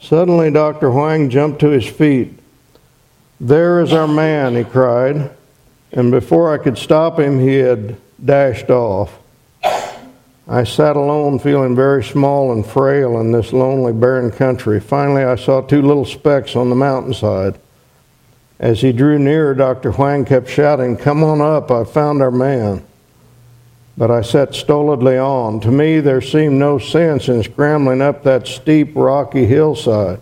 Suddenly, 0.00 0.50
Dr. 0.50 0.90
Huang 0.90 1.30
jumped 1.30 1.60
to 1.60 1.68
his 1.68 1.86
feet. 1.86 2.38
There 3.40 3.80
is 3.80 3.92
our 3.92 4.06
man, 4.06 4.54
he 4.54 4.64
cried, 4.64 5.30
and 5.92 6.10
before 6.10 6.52
I 6.52 6.62
could 6.62 6.78
stop 6.78 7.18
him, 7.18 7.40
he 7.40 7.56
had 7.56 7.96
dashed 8.24 8.70
off. 8.70 9.18
I 10.46 10.64
sat 10.64 10.96
alone, 10.96 11.38
feeling 11.38 11.74
very 11.74 12.04
small 12.04 12.52
and 12.52 12.64
frail 12.66 13.18
in 13.18 13.32
this 13.32 13.52
lonely, 13.52 13.92
barren 13.92 14.30
country. 14.30 14.78
Finally, 14.78 15.24
I 15.24 15.36
saw 15.36 15.62
two 15.62 15.80
little 15.80 16.04
specks 16.04 16.54
on 16.54 16.68
the 16.68 16.76
mountainside. 16.76 17.58
As 18.64 18.80
he 18.80 18.92
drew 18.92 19.18
nearer, 19.18 19.54
Dr. 19.54 19.92
Huang 19.92 20.24
kept 20.24 20.48
shouting, 20.48 20.96
Come 20.96 21.22
on 21.22 21.42
up, 21.42 21.70
I've 21.70 21.90
found 21.90 22.22
our 22.22 22.30
man. 22.30 22.82
But 23.98 24.10
I 24.10 24.22
sat 24.22 24.54
stolidly 24.54 25.18
on. 25.18 25.60
To 25.60 25.70
me, 25.70 26.00
there 26.00 26.22
seemed 26.22 26.54
no 26.54 26.78
sense 26.78 27.28
in 27.28 27.42
scrambling 27.42 28.00
up 28.00 28.22
that 28.22 28.46
steep, 28.46 28.92
rocky 28.96 29.44
hillside. 29.44 30.18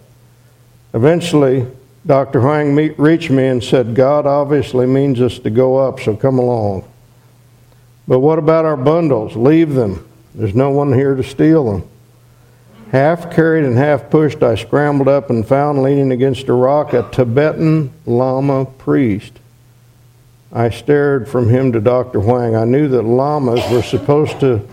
Eventually, 0.93 1.69
Dr. 2.05 2.41
Huang 2.41 2.75
reached 2.75 3.31
me 3.31 3.47
and 3.47 3.63
said, 3.63 3.95
God 3.95 4.27
obviously 4.27 4.87
means 4.87 5.21
us 5.21 5.39
to 5.39 5.49
go 5.49 5.77
up, 5.77 6.01
so 6.01 6.17
come 6.17 6.41
along. 6.41 6.83
But 8.09 8.19
what 8.19 8.41
about 8.41 8.65
our 8.65 8.77
bundles? 8.77 9.37
Leave 9.37 9.75
them. 9.75 10.05
There's 10.35 10.57
no 10.57 10.71
one 10.71 10.93
here 10.93 11.15
to 11.15 11.23
steal 11.23 11.71
them. 11.71 11.89
Half 12.93 13.35
carried 13.35 13.65
and 13.65 13.79
half 13.79 14.11
pushed, 14.11 14.43
I 14.43 14.55
scrambled 14.55 15.09
up 15.09 15.31
and 15.31 15.49
found 15.49 15.83
leaning 15.83 16.13
against 16.13 16.49
a 16.49 16.53
rock 16.53 16.93
a 16.93 17.09
Tibetan 17.11 17.91
Lama 18.05 18.67
priest. 18.67 19.33
I 20.53 20.69
stared 20.69 21.27
from 21.27 21.49
him 21.49 21.73
to 21.73 21.81
Dr. 21.81 22.21
Huang. 22.21 22.55
I 22.55 22.67
knew 22.67 22.89
that 22.89 23.01
lamas 23.01 23.63
were 23.71 23.83
supposed 23.83 24.39
to 24.41 24.69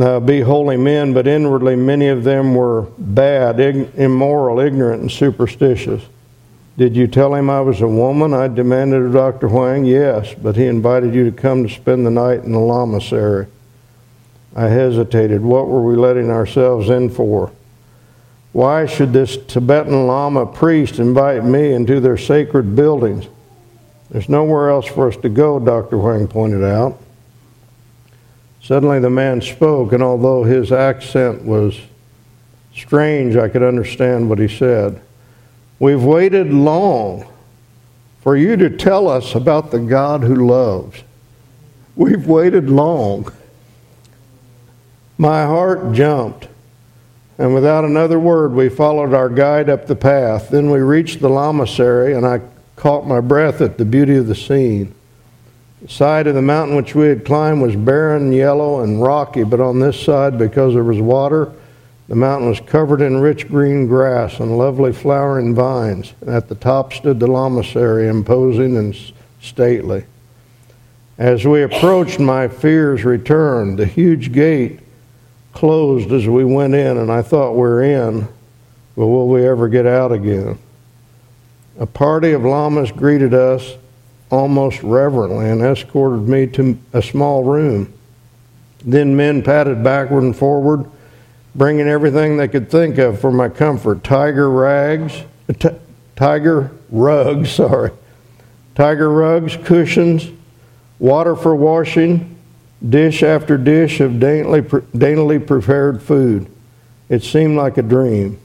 uh, 0.00 0.20
be 0.20 0.40
holy 0.40 0.78
men, 0.78 1.12
but 1.12 1.26
inwardly 1.26 1.76
many 1.76 2.08
of 2.08 2.24
them 2.24 2.54
were 2.54 2.86
bad, 2.96 3.60
ig- 3.60 3.90
immoral, 3.96 4.58
ignorant, 4.58 5.02
and 5.02 5.12
superstitious. 5.12 6.02
Did 6.78 6.96
you 6.96 7.06
tell 7.06 7.34
him 7.34 7.50
I 7.50 7.60
was 7.60 7.82
a 7.82 7.88
woman? 7.88 8.32
I 8.32 8.48
demanded 8.48 9.02
of 9.02 9.12
Dr. 9.12 9.48
Huang. 9.48 9.84
Yes, 9.84 10.32
but 10.32 10.56
he 10.56 10.64
invited 10.64 11.14
you 11.14 11.30
to 11.30 11.32
come 11.32 11.64
to 11.64 11.68
spend 11.68 12.06
the 12.06 12.10
night 12.10 12.42
in 12.42 12.52
the 12.52 12.58
lamasery. 12.58 13.48
I 14.54 14.68
hesitated. 14.68 15.42
What 15.42 15.68
were 15.68 15.82
we 15.82 15.96
letting 15.96 16.30
ourselves 16.30 16.90
in 16.90 17.10
for? 17.10 17.52
Why 18.52 18.84
should 18.84 19.12
this 19.12 19.38
Tibetan 19.38 20.06
Lama 20.06 20.44
priest 20.44 20.98
invite 20.98 21.44
me 21.44 21.72
into 21.72 22.00
their 22.00 22.18
sacred 22.18 22.76
buildings? 22.76 23.26
There's 24.10 24.28
nowhere 24.28 24.68
else 24.68 24.86
for 24.86 25.08
us 25.08 25.16
to 25.18 25.30
go, 25.30 25.58
Dr. 25.58 25.96
Huang 25.98 26.28
pointed 26.28 26.62
out. 26.62 27.00
Suddenly 28.62 29.00
the 29.00 29.10
man 29.10 29.40
spoke, 29.40 29.92
and 29.92 30.02
although 30.02 30.44
his 30.44 30.70
accent 30.70 31.44
was 31.44 31.80
strange, 32.74 33.36
I 33.36 33.48
could 33.48 33.62
understand 33.62 34.28
what 34.28 34.38
he 34.38 34.48
said. 34.48 35.00
We've 35.78 36.04
waited 36.04 36.52
long 36.52 37.26
for 38.20 38.36
you 38.36 38.56
to 38.56 38.76
tell 38.76 39.08
us 39.08 39.34
about 39.34 39.70
the 39.70 39.80
God 39.80 40.22
who 40.22 40.46
loves. 40.46 41.02
We've 41.96 42.26
waited 42.26 42.70
long. 42.70 43.32
My 45.18 45.44
heart 45.44 45.92
jumped, 45.92 46.48
and 47.38 47.54
without 47.54 47.84
another 47.84 48.18
word, 48.18 48.52
we 48.52 48.68
followed 48.68 49.14
our 49.14 49.28
guide 49.28 49.68
up 49.68 49.86
the 49.86 49.96
path. 49.96 50.50
Then 50.50 50.70
we 50.70 50.80
reached 50.80 51.20
the 51.20 51.28
lamasery, 51.28 52.16
and 52.16 52.26
I 52.26 52.40
caught 52.76 53.06
my 53.06 53.20
breath 53.20 53.60
at 53.60 53.78
the 53.78 53.84
beauty 53.84 54.16
of 54.16 54.26
the 54.26 54.34
scene. 54.34 54.94
The 55.82 55.88
side 55.88 56.26
of 56.26 56.34
the 56.34 56.42
mountain 56.42 56.76
which 56.76 56.94
we 56.94 57.06
had 57.06 57.24
climbed 57.24 57.60
was 57.60 57.74
barren, 57.76 58.32
yellow, 58.32 58.80
and 58.80 59.02
rocky, 59.02 59.44
but 59.44 59.60
on 59.60 59.80
this 59.80 60.00
side, 60.00 60.38
because 60.38 60.74
there 60.74 60.84
was 60.84 61.00
water, 61.00 61.52
the 62.08 62.16
mountain 62.16 62.48
was 62.48 62.60
covered 62.60 63.00
in 63.00 63.16
rich 63.18 63.48
green 63.48 63.86
grass 63.86 64.38
and 64.38 64.58
lovely 64.58 64.92
flowering 64.92 65.54
vines. 65.54 66.12
And 66.20 66.30
at 66.30 66.48
the 66.48 66.54
top 66.54 66.92
stood 66.92 67.18
the 67.18 67.26
lamasery, 67.26 68.08
imposing 68.08 68.76
and 68.76 68.94
stately. 69.40 70.04
As 71.18 71.46
we 71.46 71.62
approached, 71.62 72.18
my 72.20 72.48
fears 72.48 73.04
returned. 73.04 73.78
The 73.78 73.86
huge 73.86 74.32
gate 74.32 74.80
closed 75.52 76.12
as 76.12 76.26
we 76.26 76.44
went 76.44 76.74
in, 76.74 76.96
and 76.96 77.10
I 77.10 77.22
thought 77.22 77.54
we're 77.54 77.82
in, 77.82 78.28
but 78.96 79.06
will 79.06 79.28
we 79.28 79.46
ever 79.46 79.68
get 79.68 79.86
out 79.86 80.12
again? 80.12 80.58
A 81.78 81.86
party 81.86 82.32
of 82.32 82.44
lamas 82.44 82.92
greeted 82.92 83.34
us 83.34 83.76
almost 84.30 84.82
reverently 84.82 85.48
and 85.48 85.62
escorted 85.62 86.28
me 86.28 86.46
to 86.48 86.78
a 86.92 87.02
small 87.02 87.44
room. 87.44 87.92
Then 88.84 89.16
men 89.16 89.42
padded 89.42 89.84
backward 89.84 90.22
and 90.22 90.36
forward, 90.36 90.90
bringing 91.54 91.86
everything 91.86 92.36
they 92.36 92.48
could 92.48 92.70
think 92.70 92.98
of 92.98 93.20
for 93.20 93.30
my 93.30 93.48
comfort 93.48 94.02
tiger 94.02 94.50
rags, 94.50 95.22
uh, 95.48 95.52
t- 95.52 95.76
tiger 96.16 96.70
rugs, 96.90 97.50
sorry, 97.54 97.92
tiger 98.74 99.10
rugs, 99.10 99.56
cushions, 99.64 100.28
water 100.98 101.36
for 101.36 101.54
washing, 101.54 102.36
dish 102.88 103.22
after 103.22 103.56
dish 103.56 104.00
of 104.00 104.18
daintily, 104.18 104.64
daintily 104.96 105.38
prepared 105.38 106.02
food. 106.02 106.50
It 107.08 107.22
seemed 107.22 107.56
like 107.56 107.78
a 107.78 107.82
dream. 107.82 108.38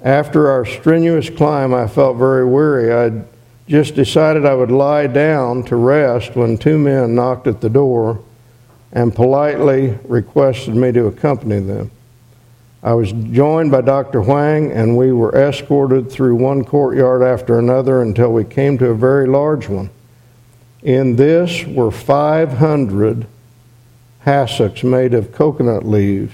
After 0.00 0.50
our 0.50 0.64
strenuous 0.64 1.30
climb, 1.30 1.74
I 1.74 1.86
felt 1.86 2.16
very 2.16 2.44
weary. 2.44 2.92
I'd 2.92 3.24
just 3.68 3.94
decided 3.94 4.44
I 4.44 4.54
would 4.54 4.70
lie 4.70 5.06
down 5.06 5.62
to 5.64 5.76
rest 5.76 6.34
when 6.34 6.58
two 6.58 6.78
men 6.78 7.14
knocked 7.14 7.46
at 7.46 7.60
the 7.60 7.70
door 7.70 8.22
and 8.92 9.14
politely 9.14 9.98
requested 10.04 10.74
me 10.74 10.92
to 10.92 11.06
accompany 11.06 11.60
them. 11.60 11.90
I 12.82 12.94
was 12.94 13.12
joined 13.12 13.70
by 13.70 13.82
Dr. 13.82 14.22
Huang, 14.22 14.72
and 14.72 14.96
we 14.96 15.12
were 15.12 15.34
escorted 15.36 16.10
through 16.10 16.34
one 16.34 16.64
courtyard 16.64 17.22
after 17.22 17.58
another 17.58 18.02
until 18.02 18.32
we 18.32 18.44
came 18.44 18.76
to 18.78 18.86
a 18.88 18.94
very 18.94 19.28
large 19.28 19.68
one. 19.68 19.88
In 20.82 21.14
this 21.14 21.64
were 21.64 21.92
500 21.92 23.26
hassocks 24.24 24.84
made 24.84 25.14
of 25.14 25.32
coconut 25.32 25.84
leaves, 25.84 26.32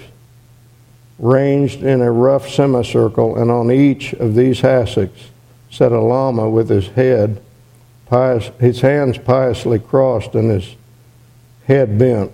ranged 1.17 1.81
in 1.81 2.01
a 2.01 2.11
rough 2.11 2.47
semicircle, 2.49 3.35
and 3.35 3.49
on 3.49 3.71
each 3.71 4.13
of 4.13 4.35
these 4.35 4.61
hassocks 4.61 5.29
sat 5.69 5.91
a 5.91 5.99
lama 5.99 6.49
with 6.49 6.69
his 6.69 6.87
head, 6.89 7.41
pious, 8.05 8.51
his 8.59 8.81
hands 8.81 9.17
piously 9.17 9.79
crossed 9.79 10.35
and 10.35 10.49
his 10.49 10.75
head 11.65 11.97
bent. 11.97 12.31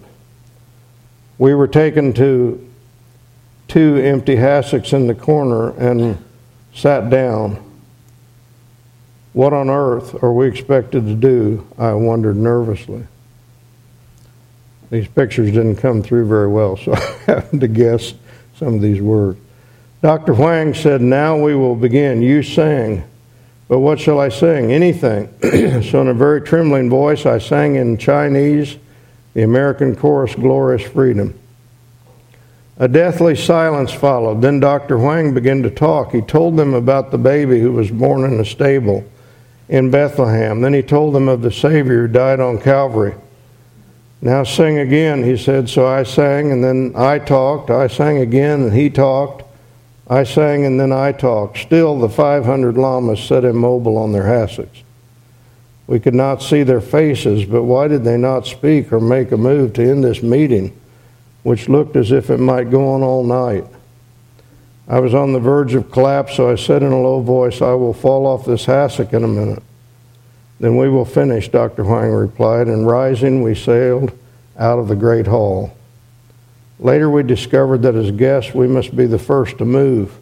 We 1.38 1.53
were 1.53 1.67
taken 1.67 2.13
to 2.13 2.62
two 3.67 3.97
empty 3.97 4.35
hassocks 4.35 4.93
in 4.93 5.07
the 5.07 5.15
corner 5.15 5.71
and 5.77 6.24
sat 6.74 7.09
down. 7.09 7.62
What 9.33 9.51
on 9.51 9.69
earth 9.69 10.24
are 10.24 10.31
we 10.31 10.47
expected 10.47 11.05
to 11.07 11.15
do? 11.15 11.67
I 11.77 11.93
wondered 11.93 12.38
nervously. 12.38 13.05
These 14.89 15.08
pictures 15.08 15.51
didn't 15.51 15.77
come 15.77 16.04
through 16.04 16.27
very 16.27 16.48
well, 16.48 16.77
so 16.77 16.94
I 16.96 17.00
happened 17.25 17.62
to 17.62 17.68
guess 17.68 18.13
some 18.58 18.75
of 18.75 18.82
these 18.82 19.01
words. 19.01 19.39
Dr. 20.01 20.34
Huang 20.36 20.74
said, 20.74 21.01
Now 21.01 21.38
we 21.38 21.56
will 21.56 21.75
begin. 21.75 22.22
You 22.22 22.44
sang. 22.44 23.04
But 23.68 23.80
what 23.80 24.00
shall 24.00 24.20
I 24.20 24.30
sing? 24.30 24.72
Anything. 24.72 25.27
so, 25.82 26.01
in 26.01 26.08
a 26.08 26.13
very 26.13 26.42
trembling 26.42 26.89
voice, 26.89 27.25
I 27.25 27.39
sang 27.39 27.75
in 27.75 27.98
Chinese 27.98 28.77
the 29.34 29.42
American 29.42 29.96
chorus, 29.96 30.36
Glorious 30.36 30.84
Freedom. 30.84 31.38
A 32.77 32.88
deathly 32.88 33.36
silence 33.36 33.92
followed. 33.92 34.42
Then 34.42 34.60
Dr. 34.60 34.98
Huang 34.98 35.34
began 35.34 35.63
to 35.63 35.72
talk. 35.72 36.12
He 36.12 36.22
told 36.22 36.58
them 36.58 36.74
about 36.74 37.10
the 37.10 37.18
baby 37.18 37.60
who 37.60 37.72
was 37.72 37.89
born 37.89 38.24
in 38.32 38.39
a 38.39 38.46
stable 38.46 39.04
in 39.70 39.89
Bethlehem. 39.89 40.62
Then 40.62 40.74
he 40.74 40.82
told 40.82 41.15
them 41.15 41.27
of 41.27 41.42
the 41.42 41.51
Savior 41.51 42.06
who 42.06 42.13
died 42.13 42.39
on 42.39 42.60
Calvary. 42.60 43.15
Now 44.25 44.44
sing 44.44 44.79
again, 44.79 45.24
he 45.24 45.38
said. 45.38 45.70
So 45.70 45.86
I 45.86 46.01
sang, 46.01 46.51
and 46.51 46.63
then 46.63 46.94
I 46.96 47.20
talked. 47.20 47.70
I 47.70 47.86
sang 47.86 48.17
again, 48.17 48.63
and 48.63 48.74
he 48.74 48.89
talked. 48.89 49.44
I 50.08 50.24
sang, 50.24 50.65
and 50.65 50.79
then 50.79 50.91
I 50.91 51.12
talked. 51.12 51.60
Still, 51.60 52.00
the 52.00 52.10
500 52.10 52.75
lamas 52.75 53.24
sat 53.24 53.46
immobile 53.46 54.00
on 54.00 54.13
their 54.13 54.24
hassocks. 54.24 54.82
We 55.86 56.00
could 56.00 56.15
not 56.15 56.41
see 56.41 56.63
their 56.63 56.82
faces, 56.82 57.46
but 57.46 57.65
why 57.65 57.88
did 57.88 58.03
they 58.03 58.17
not 58.17 58.48
speak 58.48 58.91
or 58.91 59.00
make 59.00 59.32
a 59.32 59.38
move 59.38 59.74
to 59.74 59.88
end 59.88 60.03
this 60.03 60.24
meeting, 60.24 60.75
which 61.44 61.70
looked 61.70 61.96
as 61.96 62.12
if 62.12 62.32
it 62.32 62.39
might 62.39 62.72
go 62.72 62.94
on 62.94 63.03
all 63.03 63.24
night? 63.24 63.65
I 64.88 65.01
was 65.01 65.13
on 65.13 65.34
the 65.34 65.39
verge 65.39 65.75
of 65.75 65.91
collapse, 65.91 66.36
so 66.36 66.50
I 66.50 66.55
said 66.55 66.82
in 66.82 66.91
a 66.91 67.00
low 67.00 67.22
voice, 67.22 67.62
I 67.62 67.74
will 67.74 67.94
fall 67.94 68.25
off 68.25 68.44
this 68.44 68.65
hassock 68.65 69.13
in 69.13 69.24
a 69.24 69.27
minute. 69.27 69.62
Then 70.65 70.77
we 70.77 70.89
will 70.89 71.05
finish, 71.05 71.48
Dr. 71.48 71.84
Huang 71.84 72.10
replied, 72.10 72.65
and 72.65 72.88
rising, 72.88 73.43
we 73.43 73.53
sailed 73.53 74.12
out 74.57 74.79
of 74.79 74.88
the 74.88 74.95
great 74.95 75.27
hall. 75.27 75.77
Later, 76.79 77.07
we 77.07 77.22
discovered 77.22 77.84
that 77.84 77.93
as 77.93 78.10
guests, 78.10 78.55
we 78.55 78.67
must 78.67 78.95
be 78.95 79.05
the 79.05 79.19
first 79.19 79.60
to 79.60 79.65
move. 79.65 80.17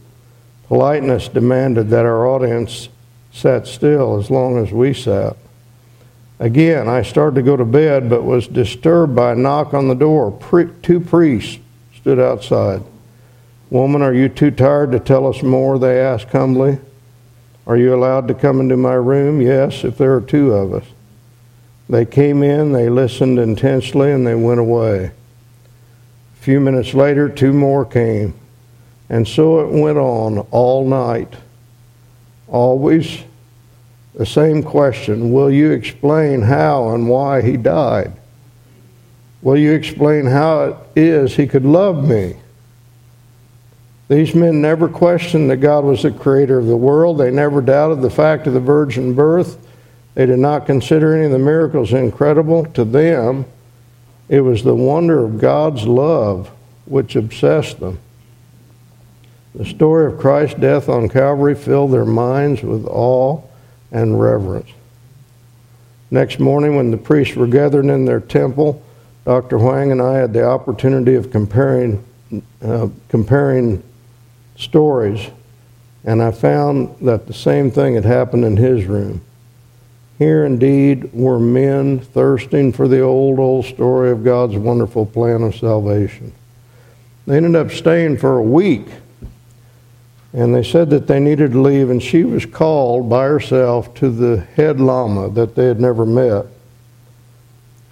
Politeness 0.68 1.30
demanded 1.30 1.88
that 1.92 2.06
our 2.06 2.28
audience 2.28 2.90
sat 3.32 3.68
still 3.68 4.20
as 4.20 4.30
long 4.30 4.58
as 4.58 4.74
we 4.74 4.94
sat. 4.94 5.38
Again, 6.40 6.90
I 6.90 7.04
started 7.04 7.36
to 7.36 7.42
go 7.42 7.56
to 7.56 7.64
bed, 7.64 8.10
but 8.10 8.26
was 8.26 8.46
disturbed 8.46 9.16
by 9.16 9.32
a 9.32 9.36
knock 9.36 9.74
on 9.74 9.88
the 9.88 9.94
door. 9.94 10.38
two 10.82 11.00
priests 11.00 11.58
stood 11.96 12.20
outside. 12.20 12.84
Woman, 13.70 14.02
are 14.02 14.14
you 14.14 14.28
too 14.28 14.52
tired 14.52 14.92
to 14.92 15.00
tell 15.00 15.26
us 15.26 15.42
more? 15.42 15.80
They 15.80 16.02
asked 16.02 16.32
humbly. 16.32 16.80
Are 17.66 17.78
you 17.78 17.96
allowed 17.96 18.28
to 18.28 18.34
come 18.34 18.60
into 18.60 18.76
my 18.76 18.94
room? 18.94 19.42
Yes, 19.42 19.84
if 19.84 19.98
there 19.98 20.16
are 20.16 20.22
two 20.22 20.54
of 20.54 20.74
us. 20.74 20.86
They 21.90 22.06
came 22.06 22.44
in, 22.44 22.72
they 22.72 22.90
listened 22.90 23.40
intensely, 23.40 24.12
and 24.12 24.26
they 24.26 24.36
went 24.36 24.60
away. 24.60 25.06
A 25.06 26.44
few 26.44 26.60
minutes 26.60 26.94
later, 26.94 27.30
two 27.30 27.54
more 27.54 27.86
came. 27.86 28.34
And 29.10 29.28
so 29.28 29.60
it 29.62 29.80
went 29.80 29.98
on 29.98 30.40
all 30.52 30.88
night. 30.88 31.34
Always 32.48 33.24
the 34.14 34.26
same 34.26 34.62
question 34.64 35.32
Will 35.32 35.52
you 35.52 35.72
explain 35.72 36.42
how 36.42 36.90
and 36.90 37.08
why 37.08 37.42
he 37.42 37.58
died? 37.58 38.14
Will 39.42 39.58
you 39.58 39.74
explain 39.74 40.26
how 40.26 40.64
it 40.64 40.78
is 40.96 41.36
he 41.36 41.48
could 41.48 41.66
love 41.66 42.08
me? 42.08 42.38
These 44.10 44.36
men 44.36 44.62
never 44.62 44.90
questioned 44.90 45.50
that 45.50 45.58
God 45.58 45.86
was 45.86 46.04
the 46.04 46.12
creator 46.12 46.60
of 46.60 46.68
the 46.68 46.78
world. 46.78 47.18
They 47.18 47.32
never 47.32 47.62
doubted 47.62 48.02
the 48.02 48.10
fact 48.10 48.48
of 48.48 48.54
the 48.54 48.60
virgin 48.60 49.14
birth. 49.14 49.58
They 50.16 50.26
did 50.26 50.40
not 50.40 50.66
consider 50.66 51.16
any 51.16 51.26
of 51.26 51.32
the 51.32 51.40
miracles 51.40 51.94
incredible. 51.94 52.66
To 52.74 52.84
them, 52.84 53.46
it 54.30 54.42
was 54.42 54.64
the 54.64 54.76
wonder 54.76 55.24
of 55.24 55.40
God's 55.40 55.86
love 55.88 56.52
which 56.86 57.16
obsessed 57.16 57.80
them. 57.80 58.00
The 59.56 59.66
story 59.66 60.12
of 60.12 60.20
Christ's 60.20 60.60
death 60.60 60.90
on 60.90 61.10
Calvary 61.10 61.56
filled 61.56 61.92
their 61.92 62.06
minds 62.06 62.62
with 62.62 62.86
awe 62.88 63.42
and 63.92 64.20
reverence. 64.20 64.70
Next 66.12 66.40
morning, 66.40 66.76
when 66.76 66.92
the 66.92 66.98
priests 66.98 67.36
were 67.36 67.48
gathered 67.48 67.86
in 67.86 68.06
their 68.06 68.20
temple, 68.20 68.84
Dr. 69.26 69.58
Huang 69.58 69.92
and 69.92 70.02
I 70.02 70.18
had 70.18 70.34
the 70.34 70.46
opportunity 70.46 71.16
of 71.16 71.32
comparing, 71.32 72.04
uh, 72.62 72.90
comparing 73.10 73.82
stories, 74.56 75.30
and 76.04 76.22
I 76.22 76.32
found 76.32 76.96
that 77.02 77.28
the 77.28 77.34
same 77.34 77.72
thing 77.72 77.96
had 77.96 78.06
happened 78.06 78.46
in 78.46 78.58
his 78.58 78.86
room. 78.86 79.22
Here 80.20 80.46
indeed 80.46 81.14
were 81.14 81.40
men 81.40 82.00
thirsting 82.00 82.72
for 82.72 82.88
the 82.88 83.02
old, 83.02 83.40
old 83.40 83.66
story 83.66 84.12
of 84.12 84.24
God's 84.24 84.56
wonderful 84.56 85.06
plan 85.06 85.44
of 85.44 85.56
salvation. 85.56 86.34
They 87.26 87.38
ended 87.38 87.56
up 87.56 87.72
staying 87.72 88.18
for 88.18 88.38
a 88.38 88.44
week, 88.44 88.88
and 90.34 90.54
they 90.54 90.64
said 90.64 90.90
that 90.92 91.08
they 91.08 91.20
needed 91.20 91.54
to 91.54 91.62
leave, 91.62 91.90
and 91.90 92.02
she 92.02 92.24
was 92.24 92.46
called 92.46 93.10
by 93.10 93.26
herself 93.26 93.94
to 93.96 94.10
the 94.10 94.42
head 94.56 94.80
lama 94.80 95.30
that 95.32 95.56
they 95.56 95.66
had 95.66 95.80
never 95.80 96.06
met. 96.06 96.46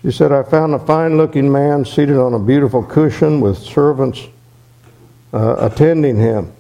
She 0.02 0.12
said, 0.12 0.32
I 0.32 0.44
found 0.44 0.74
a 0.74 0.80
fine 0.80 1.18
looking 1.18 1.52
man 1.52 1.86
seated 1.86 2.18
on 2.18 2.34
a 2.34 2.40
beautiful 2.40 2.84
cushion 2.84 3.40
with 3.40 3.58
servants 3.58 4.28
uh, 5.34 5.56
attending 5.60 6.18
him. 6.18 6.52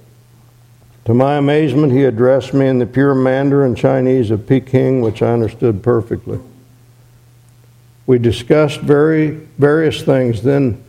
To 1.06 1.14
my 1.14 1.36
amazement, 1.36 1.92
he 1.92 2.04
addressed 2.04 2.54
me 2.54 2.68
in 2.68 2.80
the 2.80 2.86
pure 2.86 3.16
Mandarin 3.16 3.76
Chinese 3.76 4.30
of 4.30 4.48
Peking, 4.48 5.02
which 5.02 5.22
I 5.22 5.34
understood 5.34 5.82
perfectly. 5.82 6.40
We 8.06 8.20
discussed 8.20 8.82
very 8.82 9.32
various 9.58 10.04
things. 10.04 10.44
Then, 10.44 10.84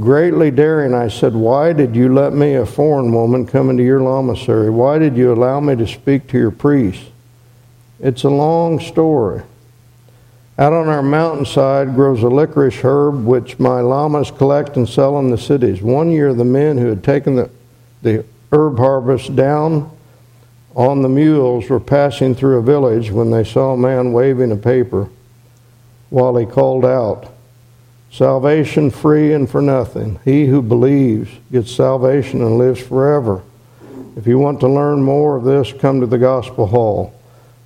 greatly 0.00 0.50
daring, 0.50 0.94
I 0.94 1.08
said, 1.08 1.34
Why 1.34 1.72
did 1.72 1.94
you 1.94 2.12
let 2.12 2.32
me, 2.32 2.54
a 2.54 2.66
foreign 2.66 3.12
woman, 3.12 3.46
come 3.46 3.70
into 3.70 3.82
your 3.82 4.00
lamasery? 4.00 4.72
Why 4.72 4.98
did 4.98 5.16
you 5.16 5.32
allow 5.32 5.60
me 5.60 5.76
to 5.76 5.86
speak 5.86 6.28
to 6.28 6.38
your 6.38 6.50
priests? 6.50 7.04
It's 8.00 8.24
a 8.24 8.30
long 8.30 8.80
story. 8.80 9.42
Out 10.58 10.72
on 10.74 10.88
our 10.88 11.02
mountainside 11.02 11.94
grows 11.94 12.22
a 12.22 12.28
licorice 12.28 12.80
herb 12.84 13.24
which 13.24 13.58
my 13.58 13.80
lamas 13.80 14.30
collect 14.30 14.76
and 14.76 14.86
sell 14.86 15.18
in 15.18 15.30
the 15.30 15.38
cities. 15.38 15.80
One 15.80 16.10
year, 16.10 16.34
the 16.34 16.44
men 16.44 16.76
who 16.76 16.88
had 16.88 17.02
taken 17.02 17.36
the, 17.36 17.50
the 18.02 18.24
herb 18.52 18.78
harvest 18.78 19.34
down 19.34 19.90
on 20.74 21.02
the 21.02 21.08
mules 21.08 21.68
were 21.68 21.80
passing 21.80 22.34
through 22.34 22.58
a 22.58 22.62
village 22.62 23.10
when 23.10 23.30
they 23.30 23.44
saw 23.44 23.72
a 23.72 23.78
man 23.78 24.12
waving 24.12 24.52
a 24.52 24.56
paper 24.56 25.08
while 26.10 26.36
he 26.36 26.44
called 26.44 26.84
out, 26.84 27.32
Salvation 28.10 28.90
free 28.90 29.32
and 29.32 29.48
for 29.48 29.62
nothing. 29.62 30.20
He 30.22 30.44
who 30.44 30.60
believes 30.60 31.30
gets 31.50 31.74
salvation 31.74 32.42
and 32.42 32.58
lives 32.58 32.82
forever. 32.82 33.42
If 34.16 34.26
you 34.26 34.38
want 34.38 34.60
to 34.60 34.68
learn 34.68 35.02
more 35.02 35.34
of 35.36 35.44
this, 35.44 35.72
come 35.72 36.00
to 36.00 36.06
the 36.06 36.18
Gospel 36.18 36.66
Hall. 36.66 37.14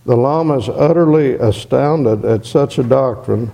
The 0.06 0.16
Lamas, 0.16 0.68
utterly 0.68 1.32
astounded 1.32 2.24
at 2.24 2.46
such 2.46 2.78
a 2.78 2.84
doctrine, 2.84 3.50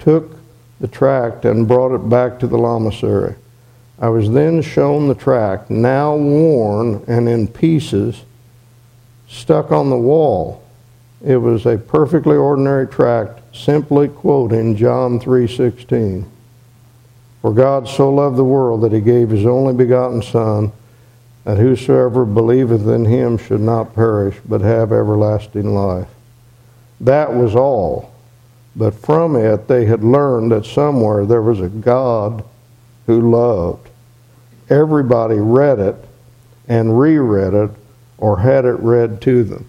took 0.00 0.36
the 0.80 0.88
tract 0.88 1.44
and 1.44 1.68
brought 1.68 1.94
it 1.94 2.08
back 2.08 2.40
to 2.40 2.48
the 2.48 2.58
Lamasery. 2.58 3.36
I 4.00 4.08
was 4.08 4.32
then 4.32 4.62
shown 4.62 5.06
the 5.06 5.14
tract, 5.14 5.70
now 5.70 6.16
worn 6.16 7.04
and 7.06 7.28
in 7.28 7.46
pieces, 7.46 8.24
stuck 9.28 9.70
on 9.70 9.88
the 9.88 9.96
wall. 9.96 10.60
It 11.24 11.36
was 11.36 11.66
a 11.66 11.78
perfectly 11.78 12.36
ordinary 12.36 12.88
tract, 12.88 13.40
simply 13.56 14.08
quoting 14.08 14.74
John 14.74 15.20
3:16. 15.20 16.24
For 17.42 17.52
God 17.52 17.86
so 17.86 18.12
loved 18.12 18.36
the 18.36 18.44
world 18.44 18.80
that 18.80 18.92
he 18.92 19.00
gave 19.00 19.30
his 19.30 19.46
only 19.46 19.72
begotten 19.72 20.20
son 20.20 20.72
that 21.46 21.58
whosoever 21.58 22.24
believeth 22.24 22.88
in 22.88 23.04
him 23.04 23.38
should 23.38 23.60
not 23.60 23.94
perish 23.94 24.36
but 24.48 24.62
have 24.62 24.90
everlasting 24.90 25.72
life. 25.72 26.08
That 27.00 27.32
was 27.32 27.54
all. 27.54 28.12
But 28.74 28.94
from 28.94 29.36
it 29.36 29.68
they 29.68 29.84
had 29.84 30.02
learned 30.02 30.50
that 30.50 30.66
somewhere 30.66 31.24
there 31.24 31.40
was 31.40 31.60
a 31.60 31.68
God 31.68 32.44
who 33.06 33.30
loved. 33.30 33.88
Everybody 34.68 35.36
read 35.36 35.78
it 35.78 35.94
and 36.66 36.98
reread 36.98 37.54
it 37.54 37.70
or 38.18 38.40
had 38.40 38.64
it 38.64 38.80
read 38.80 39.22
to 39.22 39.44
them. 39.44 39.68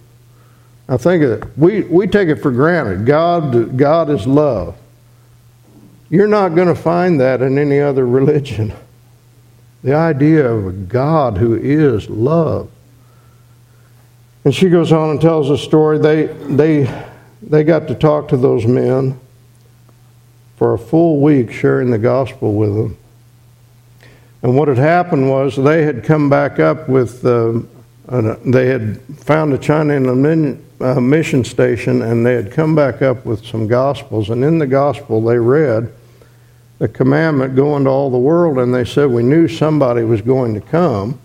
I 0.90 0.98
think 0.98 1.22
that 1.22 1.56
we, 1.60 1.82
we 1.82 2.08
take 2.08 2.28
it 2.28 2.38
for 2.38 2.50
granted. 2.50 3.06
God, 3.06 3.78
God 3.78 4.10
is 4.10 4.26
love. 4.26 4.76
You're 6.10 6.26
not 6.26 6.56
going 6.56 6.70
to 6.70 6.76
find 6.76 7.20
that 7.20 7.44
in 7.44 7.60
any 7.60 7.80
other 7.80 8.08
religion. 8.08 8.74
The 9.84 9.94
idea 9.94 10.50
of 10.50 10.68
a 10.68 10.72
God 10.72 11.38
who 11.38 11.56
is 11.56 12.10
love. 12.10 12.70
And 14.44 14.54
she 14.54 14.70
goes 14.70 14.92
on 14.92 15.12
and 15.12 15.22
tells 15.22 15.50
a 15.50 15.58
story. 15.58 15.98
They, 15.98 16.26
they, 16.26 17.06
they 17.42 17.63
got 17.63 17.88
to 17.90 17.96
talk 17.96 18.30
to 18.30 18.38
those 18.38 18.66
men 18.66 19.20
for 20.56 20.74
a 20.74 20.80
full 20.80 21.20
week, 21.20 21.52
sharing 21.52 21.92
the 21.92 21.98
gospel 21.98 22.54
with 22.56 22.74
them. 22.76 22.98
And 24.42 24.56
what 24.56 24.68
had 24.68 24.78
happened 24.78 25.30
was 25.30 25.56
they 25.56 25.84
had 25.84 26.04
come 26.04 26.30
back 26.30 26.60
up 26.60 26.88
with, 26.88 27.26
uh, 27.26 27.60
they 28.46 28.68
had 28.68 29.02
found 29.20 29.54
a 29.54 29.58
China 29.58 29.96
Inland 29.96 30.63
uh, 30.80 31.00
mission 31.00 31.44
station 31.44 32.02
and 32.02 32.26
they 32.26 32.34
had 32.34 32.52
come 32.52 32.76
back 32.76 33.02
up 33.02 33.26
with 33.26 33.46
some 33.46 33.68
gospels. 33.68 34.30
And 34.30 34.44
in 34.44 34.60
the 34.60 34.68
gospel, 34.68 35.22
they 35.22 35.38
read 35.38 35.92
the 36.80 36.88
commandment, 36.88 37.56
go 37.56 37.76
into 37.76 37.90
all 37.90 38.10
the 38.10 38.18
world, 38.18 38.60
and 38.60 38.74
they 38.74 38.86
said, 38.86 39.10
We 39.10 39.24
knew 39.24 39.48
somebody 39.48 40.04
was 40.04 40.22
going 40.22 40.54
to 40.54 40.62
come. 40.62 41.20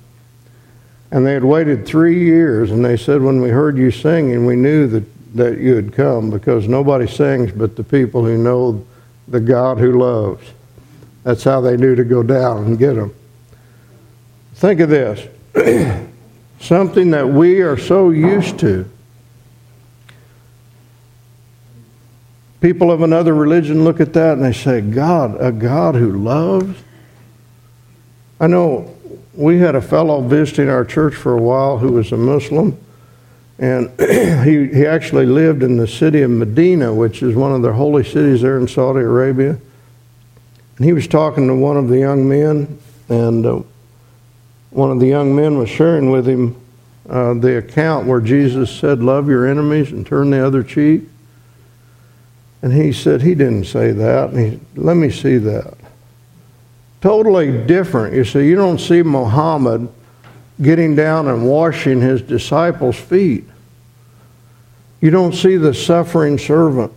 And 1.11 1.27
they 1.27 1.35
had 1.35 1.45
waited 1.45 1.87
three 1.87 2.25
years, 2.25 2.71
and 2.71 2.85
they 2.85 2.97
said, 2.97 3.21
When 3.21 3.41
we 3.43 3.51
heard 3.51 3.77
you 3.77 3.91
singing, 3.91 4.47
we 4.47 4.57
knew 4.57 4.87
that, 4.87 5.05
that 5.37 5.59
you 5.59 5.75
had 5.75 5.93
come 5.93 6.31
because 6.31 6.67
nobody 6.69 7.07
sings 7.07 7.53
but 7.53 7.77
the 7.77 7.85
people 7.85 8.25
who 8.25 8.39
know 8.39 8.85
the 9.29 9.41
God 9.41 9.79
who 9.79 9.99
loves. 9.99 10.47
That's 11.23 11.45
how 11.45 11.61
they 11.61 11.77
knew 11.77 11.95
to 11.95 12.05
go 12.05 12.23
down 12.23 12.65
and 12.65 12.79
get 12.79 12.95
them. 12.95 13.15
Think 14.55 14.81
of 14.81 14.89
this 14.89 15.29
something 16.61 17.11
that 17.11 17.29
we 17.29 17.61
are 17.61 17.77
so 17.77 18.11
used 18.11 18.59
to. 18.61 18.89
People 22.63 22.93
of 22.93 23.03
another 23.03 23.35
religion 23.35 23.83
look 23.83 23.99
at 23.99 24.13
that 24.13 24.35
and 24.35 24.45
they 24.45 24.53
say, 24.53 24.81
God, 24.81 25.37
a 25.41 25.51
God 25.51 25.97
who 25.97 26.13
loves? 26.13 26.81
I 28.39 28.47
know 28.47 28.97
we 29.35 29.59
had 29.59 29.75
a 29.75 29.83
fellow 29.83 30.21
visiting 30.21 30.69
our 30.69 30.85
church 30.85 31.17
for 31.17 31.37
a 31.37 31.43
while 31.43 31.79
who 31.79 31.91
was 31.91 32.13
a 32.13 32.17
Muslim, 32.17 32.79
and 33.59 33.91
he, 34.45 34.69
he 34.69 34.87
actually 34.87 35.27
lived 35.27 35.65
in 35.65 35.77
the 35.77 35.89
city 35.89 36.23
of 36.23 36.31
Medina, 36.31 36.95
which 36.95 37.21
is 37.21 37.35
one 37.35 37.53
of 37.53 37.63
the 37.63 37.73
holy 37.73 38.05
cities 38.05 38.43
there 38.43 38.59
in 38.59 38.69
Saudi 38.69 39.01
Arabia. 39.01 39.59
And 40.77 40.87
he 40.87 40.93
was 40.93 41.09
talking 41.09 41.49
to 41.49 41.57
one 41.57 41.77
of 41.77 41.89
the 41.89 41.99
young 41.99 42.29
men, 42.29 42.79
and 43.09 43.45
uh, 43.45 43.63
one 44.71 44.93
of 44.93 45.01
the 45.01 45.09
young 45.09 45.35
men 45.35 45.59
was 45.59 45.69
sharing 45.69 46.13
with 46.13 46.29
him 46.29 46.55
uh, 47.09 47.35
the 47.35 47.59
account 47.59 48.07
where 48.07 48.21
Jesus 48.21 48.71
said, 48.71 49.03
Love 49.03 49.29
your 49.29 49.49
enemies 49.49 49.91
and 49.91 50.07
turn 50.07 50.31
the 50.31 50.47
other 50.47 50.63
cheek. 50.63 51.03
And 52.63 52.73
he 52.73 52.93
said, 52.93 53.23
He 53.23 53.35
didn't 53.35 53.65
say 53.65 53.93
that. 53.93 54.31
And 54.31 54.53
he, 54.53 54.61
Let 54.75 54.97
me 54.97 55.11
see 55.11 55.37
that 55.39 55.75
totally 57.03 57.67
different. 57.67 58.15
You 58.15 58.25
see, 58.25 58.47
you 58.47 58.55
don't 58.55 58.79
see 58.79 59.03
Muhammad 59.03 59.89
getting 60.63 60.95
down 60.95 61.29
and 61.29 61.47
washing 61.47 62.01
his 62.01 62.23
disciples' 62.23 62.97
feet. 62.97 63.45
You 65.01 65.11
don't 65.11 65.35
see 65.35 65.57
the 65.57 65.75
suffering 65.75 66.39
servant. 66.39 66.93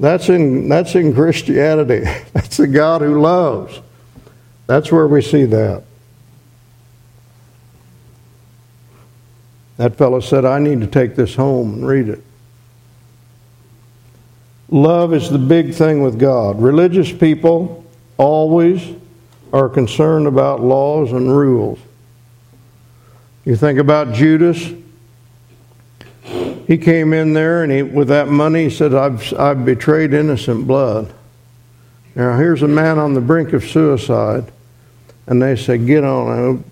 That's 0.00 0.28
in, 0.28 0.68
that's 0.68 0.94
in 0.94 1.14
Christianity. 1.14 2.00
That's 2.32 2.56
the 2.56 2.66
God 2.66 3.02
who 3.02 3.20
loves. 3.20 3.80
That's 4.66 4.90
where 4.90 5.06
we 5.06 5.20
see 5.20 5.44
that. 5.44 5.84
That 9.76 9.96
fellow 9.96 10.20
said, 10.20 10.46
I 10.46 10.58
need 10.58 10.80
to 10.80 10.86
take 10.86 11.16
this 11.16 11.34
home 11.34 11.74
and 11.74 11.86
read 11.86 12.08
it. 12.08 12.22
Love 14.70 15.12
is 15.12 15.28
the 15.30 15.38
big 15.38 15.74
thing 15.74 16.00
with 16.02 16.18
God. 16.18 16.60
Religious 16.62 17.12
people 17.12 17.84
always 18.16 18.80
are 19.52 19.68
concerned 19.68 20.28
about 20.28 20.60
laws 20.60 21.12
and 21.12 21.36
rules. 21.36 21.78
You 23.44 23.56
think 23.56 23.80
about 23.80 24.14
Judas. 24.14 24.72
He 26.68 26.78
came 26.78 27.12
in 27.12 27.32
there 27.32 27.64
and 27.64 27.72
he, 27.72 27.82
with 27.82 28.08
that 28.08 28.28
money, 28.28 28.64
he 28.64 28.70
said, 28.70 28.94
I've, 28.94 29.32
I've 29.34 29.64
betrayed 29.64 30.14
innocent 30.14 30.68
blood. 30.68 31.12
Now, 32.14 32.36
here's 32.36 32.62
a 32.62 32.68
man 32.68 32.98
on 32.98 33.14
the 33.14 33.20
brink 33.20 33.52
of 33.52 33.64
suicide, 33.64 34.52
and 35.26 35.42
they 35.42 35.56
say, 35.56 35.78
Get 35.78 36.04
on. 36.04 36.64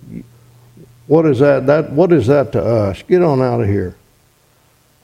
What 1.07 1.27
is 1.27 1.39
that? 1.39 1.67
that 1.67 1.93
what 1.93 2.13
is 2.13 2.27
that 2.27 2.53
to 2.53 2.63
us? 2.63 3.03
Get 3.03 3.23
on 3.23 3.41
out 3.41 3.61
of 3.61 3.67
here. 3.67 3.97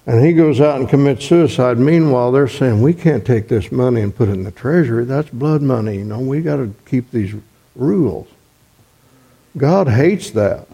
And 0.06 0.24
he 0.24 0.34
goes 0.34 0.60
out 0.60 0.78
and 0.80 0.88
commits 0.88 1.24
suicide. 1.24 1.78
Meanwhile, 1.78 2.32
they're 2.32 2.46
saying, 2.46 2.82
we 2.82 2.92
can't 2.92 3.24
take 3.24 3.48
this 3.48 3.72
money 3.72 4.02
and 4.02 4.14
put 4.14 4.28
it 4.28 4.32
in 4.32 4.44
the 4.44 4.50
treasury. 4.50 5.04
That's 5.04 5.30
blood 5.30 5.62
money. 5.62 5.96
You 5.96 6.04
know, 6.04 6.20
we 6.20 6.42
got 6.42 6.56
to 6.56 6.74
keep 6.84 7.10
these 7.10 7.34
rules. 7.74 8.28
God 9.56 9.88
hates 9.88 10.30
that. 10.32 10.66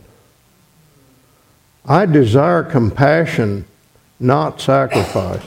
I 1.84 2.06
desire 2.06 2.64
compassion, 2.64 3.66
not 4.18 4.60
sacrifice. 4.60 5.44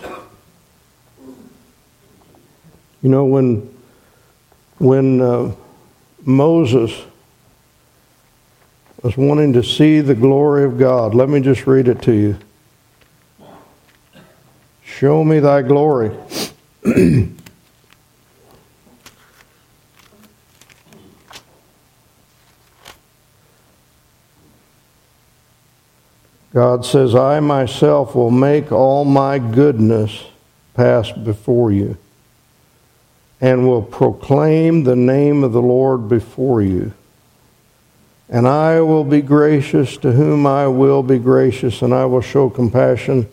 You 3.02 3.10
know, 3.10 3.26
when, 3.26 3.70
when 4.78 5.20
uh, 5.20 5.52
Moses 6.24 7.04
was 9.02 9.18
wanting 9.18 9.52
to 9.54 9.64
see 9.64 10.00
the 10.00 10.16
glory 10.16 10.64
of 10.64 10.80
God, 10.80 11.14
let 11.14 11.28
me 11.28 11.42
just 11.42 11.68
read 11.68 11.90
it 11.90 12.02
to 12.04 12.14
you. 12.14 12.38
Show 15.00 15.24
me 15.24 15.40
thy 15.40 15.64
glory. 15.64 16.12
God 26.54 26.86
says, 26.86 27.16
I 27.16 27.40
myself 27.40 28.14
will 28.14 28.30
make 28.30 28.72
all 28.72 29.04
my 29.04 29.40
goodness 29.40 30.26
pass 30.76 31.12
before 31.12 31.72
you 31.72 31.98
and 33.42 33.68
will 33.68 33.82
proclaim 33.82 34.84
the 34.84 34.96
name 34.96 35.44
of 35.44 35.54
the 35.54 35.62
Lord 35.62 36.08
before 36.08 36.62
you. 36.62 36.94
And 38.30 38.48
I 38.48 38.80
will 38.82 39.04
be 39.04 39.22
gracious 39.22 39.98
to 39.98 40.12
whom 40.12 40.46
I 40.46 40.68
will 40.68 41.02
be 41.02 41.18
gracious, 41.18 41.82
and 41.82 41.96
I 41.96 42.06
will 42.06 42.22
show 42.22 42.52
compassion 42.52 43.28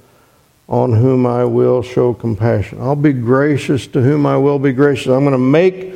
on 0.71 0.93
whom 0.93 1.27
I 1.27 1.45
will 1.45 1.83
show 1.83 2.15
compassion. 2.15 2.81
I'll 2.81 2.95
be 2.95 3.13
gracious 3.13 3.89
to 3.89 4.01
whom 4.01 4.25
I 4.25 4.37
will 4.37 4.61
be 4.61 4.73
gracious. 4.73 5.09
I'm 5.09 5.25
going 5.25 5.33
to 5.33 5.39
make 5.39 5.95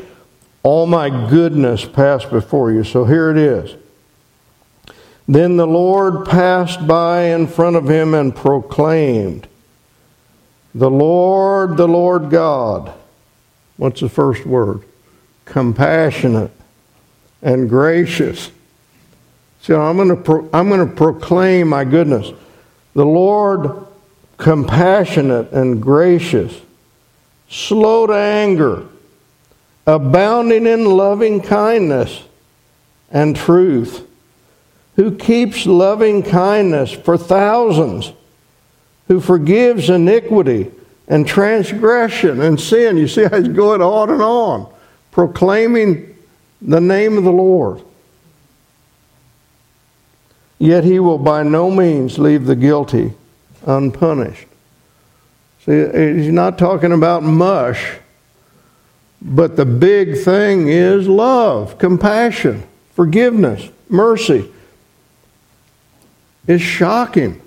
all 0.65 0.87
my 0.87 1.09
goodness 1.31 1.85
pass 1.85 2.25
before 2.25 2.73
you. 2.73 2.83
So 2.83 3.05
here 3.05 3.31
it 3.31 3.37
is. 3.37 3.77
Then 5.29 5.57
the 5.57 5.67
Lord 5.67 6.27
passed 6.27 6.87
by 6.89 7.27
in 7.27 7.47
front 7.47 7.77
of 7.77 7.89
him 7.89 8.15
and 8.15 8.35
proclaimed, 8.35 9.47
The 10.75 10.91
Lord, 10.91 11.77
the 11.77 11.89
Lord 11.89 12.29
God. 12.29 12.93
What's 13.77 14.01
the 14.01 14.09
first 14.09 14.45
word? 14.45 14.83
Compassionate 15.45 16.51
and 17.43 17.69
gracious. 17.69 18.51
So 19.61 19.81
I'm 19.81 19.97
going 19.97 20.09
to, 20.09 20.17
pro- 20.17 20.49
I'm 20.53 20.69
going 20.69 20.87
to 20.87 20.95
proclaim 20.95 21.69
my 21.69 21.85
goodness. 21.85 22.33
The 22.95 23.07
Lord 23.07 23.84
compassionate 24.37 25.53
and 25.53 25.81
gracious, 25.81 26.61
slow 27.49 28.07
to 28.07 28.15
anger, 28.15 28.87
abounding 29.87 30.67
in 30.67 30.85
loving 30.85 31.41
kindness 31.41 32.25
and 33.11 33.37
truth, 33.37 34.07
who 34.97 35.17
keeps 35.17 35.67
loving 35.67 36.23
kindness 36.23 36.93
for 36.93 37.17
thousands, 37.17 38.13
who 39.09 39.21
forgives 39.21 39.91
iniquity 39.91 40.71
and 41.09 41.27
transgression 41.27 42.41
and 42.41 42.61
sin. 42.61 42.97
You 42.97 43.09
see 43.09 43.25
how 43.25 43.39
he's 43.41 43.49
going 43.49 43.83
on 43.83 44.11
and 44.11 44.23
on, 44.23 44.73
proclaiming 45.11 46.17
the 46.63 46.81
name 46.81 47.19
of 47.19 47.25
the 47.25 47.33
Lord. 47.33 47.83
Yet 50.59 50.85
he 50.85 50.99
will 50.99 51.19
by 51.19 51.43
no 51.43 51.71
means 51.71 52.19
leave 52.19 52.47
the 52.47 52.57
guilty 52.57 53.13
unpunished. 53.67 54.47
See, 55.65 55.73
he's 55.73 56.33
not 56.33 56.59
talking 56.59 56.93
about 56.93 57.23
mush, 57.23 57.97
but 59.23 59.57
the 59.57 59.65
big 59.65 60.19
thing 60.19 60.69
is 60.69 61.09
love, 61.09 61.79
compassion, 61.79 62.63
forgiveness, 62.93 63.69
mercy. 63.89 64.51
It's 66.47 66.63
shocking. 66.63 67.41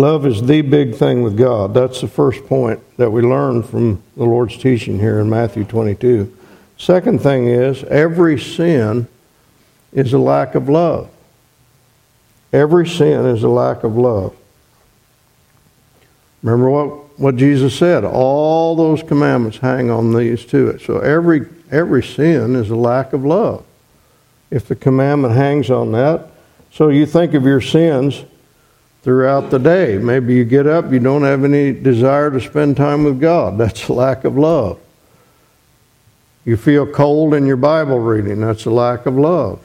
Love 0.00 0.24
is 0.24 0.40
the 0.46 0.62
big 0.62 0.94
thing 0.94 1.22
with 1.22 1.36
God. 1.36 1.74
That's 1.74 2.00
the 2.00 2.08
first 2.08 2.46
point 2.46 2.80
that 2.96 3.10
we 3.10 3.20
learn 3.20 3.62
from 3.62 4.02
the 4.16 4.24
Lord's 4.24 4.56
teaching 4.56 4.98
here 4.98 5.20
in 5.20 5.28
Matthew 5.28 5.62
22. 5.62 6.34
Second 6.78 7.20
thing 7.20 7.48
is, 7.48 7.84
every 7.84 8.40
sin 8.40 9.08
is 9.92 10.14
a 10.14 10.18
lack 10.18 10.54
of 10.54 10.70
love. 10.70 11.10
Every 12.50 12.88
sin 12.88 13.26
is 13.26 13.42
a 13.42 13.50
lack 13.50 13.84
of 13.84 13.98
love. 13.98 14.34
Remember 16.42 16.70
what, 16.70 17.20
what 17.20 17.36
Jesus 17.36 17.78
said? 17.78 18.02
All 18.02 18.74
those 18.74 19.02
commandments 19.02 19.58
hang 19.58 19.90
on 19.90 20.14
these 20.14 20.46
to 20.46 20.68
it. 20.68 20.80
So 20.80 21.00
every, 21.00 21.46
every 21.70 22.02
sin 22.02 22.56
is 22.56 22.70
a 22.70 22.74
lack 22.74 23.12
of 23.12 23.26
love. 23.26 23.66
If 24.50 24.66
the 24.66 24.76
commandment 24.76 25.34
hangs 25.34 25.70
on 25.70 25.92
that, 25.92 26.26
so 26.72 26.88
you 26.88 27.04
think 27.04 27.34
of 27.34 27.44
your 27.44 27.60
sins 27.60 28.24
throughout 29.02 29.50
the 29.50 29.58
day. 29.58 29.98
Maybe 29.98 30.34
you 30.34 30.44
get 30.44 30.66
up, 30.66 30.92
you 30.92 30.98
don't 30.98 31.22
have 31.22 31.44
any 31.44 31.72
desire 31.72 32.30
to 32.30 32.40
spend 32.40 32.76
time 32.76 33.04
with 33.04 33.20
God. 33.20 33.58
That's 33.58 33.88
a 33.88 33.92
lack 33.92 34.24
of 34.24 34.36
love. 34.36 34.78
You 36.44 36.56
feel 36.56 36.86
cold 36.86 37.34
in 37.34 37.46
your 37.46 37.56
Bible 37.56 37.98
reading. 37.98 38.40
That's 38.40 38.64
a 38.64 38.70
lack 38.70 39.06
of 39.06 39.16
love. 39.16 39.64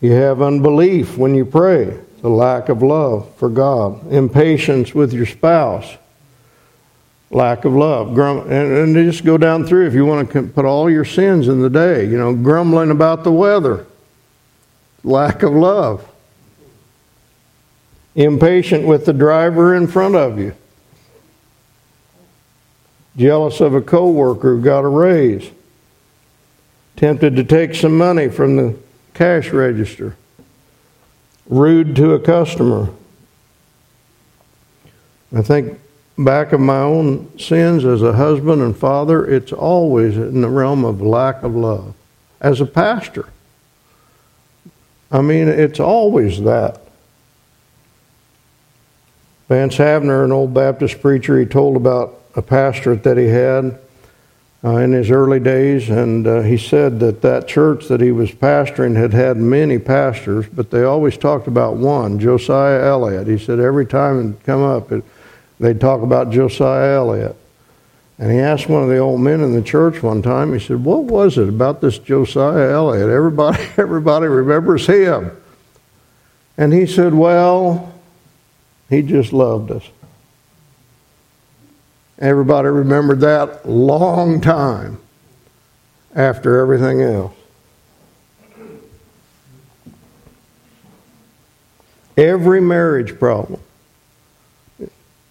You 0.00 0.12
have 0.12 0.42
unbelief 0.42 1.16
when 1.16 1.34
you 1.34 1.44
pray, 1.44 1.98
the 2.20 2.28
lack 2.28 2.68
of 2.68 2.82
love 2.82 3.34
for 3.36 3.48
God. 3.48 4.12
Impatience 4.12 4.94
with 4.94 5.12
your 5.12 5.26
spouse, 5.26 5.96
lack 7.30 7.64
of 7.64 7.72
love. 7.72 8.14
Grum- 8.14 8.50
and, 8.50 8.94
and 8.94 8.94
just 8.94 9.24
go 9.24 9.38
down 9.38 9.66
through 9.66 9.86
if 9.86 9.94
you 9.94 10.04
want 10.04 10.30
to 10.30 10.42
put 10.42 10.64
all 10.64 10.90
your 10.90 11.04
sins 11.04 11.48
in 11.48 11.60
the 11.60 11.70
day. 11.70 12.04
You 12.04 12.18
know, 12.18 12.34
grumbling 12.34 12.90
about 12.90 13.24
the 13.24 13.32
weather, 13.32 13.86
lack 15.06 15.42
of 15.44 15.54
love. 15.54 16.06
Impatient 18.16 18.86
with 18.86 19.06
the 19.06 19.12
driver 19.12 19.74
in 19.74 19.86
front 19.86 20.16
of 20.16 20.38
you. 20.38 20.54
Jealous 23.16 23.60
of 23.60 23.74
a 23.74 23.80
coworker 23.80 24.56
who 24.56 24.62
got 24.62 24.80
a 24.84 24.88
raise. 24.88 25.50
Tempted 26.96 27.36
to 27.36 27.44
take 27.44 27.74
some 27.74 27.96
money 27.96 28.28
from 28.28 28.56
the 28.56 28.76
cash 29.14 29.50
register. 29.50 30.16
Rude 31.46 31.94
to 31.96 32.12
a 32.12 32.20
customer. 32.20 32.90
I 35.34 35.42
think 35.42 35.78
back 36.18 36.52
of 36.52 36.60
my 36.60 36.80
own 36.80 37.38
sins 37.38 37.84
as 37.84 38.02
a 38.02 38.14
husband 38.14 38.60
and 38.60 38.76
father, 38.76 39.26
it's 39.26 39.52
always 39.52 40.16
in 40.16 40.40
the 40.40 40.48
realm 40.48 40.84
of 40.84 41.00
lack 41.00 41.42
of 41.42 41.54
love. 41.54 41.94
As 42.40 42.60
a 42.60 42.66
pastor, 42.66 43.28
I 45.10 45.22
mean, 45.22 45.48
it's 45.48 45.80
always 45.80 46.42
that. 46.42 46.80
Vance 49.48 49.76
Havner, 49.76 50.24
an 50.24 50.32
old 50.32 50.52
Baptist 50.52 51.00
preacher, 51.00 51.38
he 51.38 51.46
told 51.46 51.76
about 51.76 52.20
a 52.34 52.42
pastorate 52.42 53.04
that 53.04 53.16
he 53.16 53.26
had 53.26 53.78
uh, 54.64 54.76
in 54.78 54.90
his 54.90 55.10
early 55.10 55.38
days, 55.38 55.88
and 55.88 56.26
uh, 56.26 56.40
he 56.40 56.58
said 56.58 56.98
that 56.98 57.22
that 57.22 57.46
church 57.46 57.86
that 57.86 58.00
he 58.00 58.10
was 58.10 58.32
pastoring 58.32 58.96
had 58.96 59.12
had 59.12 59.36
many 59.36 59.78
pastors, 59.78 60.46
but 60.48 60.70
they 60.72 60.82
always 60.82 61.16
talked 61.16 61.46
about 61.46 61.76
one, 61.76 62.18
Josiah 62.18 62.84
Elliott. 62.84 63.28
He 63.28 63.38
said 63.38 63.60
every 63.60 63.86
time 63.86 64.32
it 64.32 64.44
come 64.44 64.62
up, 64.62 64.90
it, 64.90 65.04
they'd 65.60 65.80
talk 65.80 66.02
about 66.02 66.32
Josiah 66.32 66.96
Elliott. 66.96 67.36
And 68.18 68.32
he 68.32 68.38
asked 68.38 68.68
one 68.68 68.82
of 68.82 68.88
the 68.88 68.98
old 68.98 69.20
men 69.20 69.40
in 69.42 69.52
the 69.52 69.62
church 69.62 70.02
one 70.02 70.22
time, 70.22 70.54
he 70.54 70.58
said, 70.58 70.82
What 70.82 71.04
was 71.04 71.36
it 71.36 71.48
about 71.48 71.80
this 71.80 71.98
Josiah 71.98 72.72
Elliott? 72.72 73.10
Everybody, 73.10 73.62
everybody 73.76 74.26
remembers 74.26 74.86
him. 74.86 75.30
And 76.56 76.72
he 76.72 76.86
said, 76.86 77.12
Well, 77.12 77.92
he 78.88 79.02
just 79.02 79.32
loved 79.32 79.70
us. 79.70 79.84
Everybody 82.18 82.68
remembered 82.68 83.20
that 83.20 83.68
long 83.68 84.40
time 84.40 84.98
after 86.14 86.58
everything 86.60 87.02
else. 87.02 87.34
Every 92.16 92.62
marriage 92.62 93.18
problem, 93.18 93.60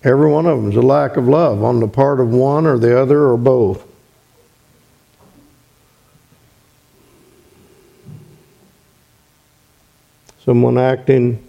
every 0.06 0.30
one 0.30 0.46
of 0.46 0.62
them 0.62 0.72
is 0.72 0.78
a 0.78 0.82
lack 0.82 1.18
of 1.18 1.28
love 1.28 1.64
on 1.64 1.80
the 1.80 1.88
part 1.88 2.20
of 2.20 2.30
one 2.30 2.66
or 2.66 2.78
the 2.78 2.98
other 2.98 3.28
or 3.28 3.38
both. 3.38 3.86
Someone 10.46 10.78
acting 10.78 11.46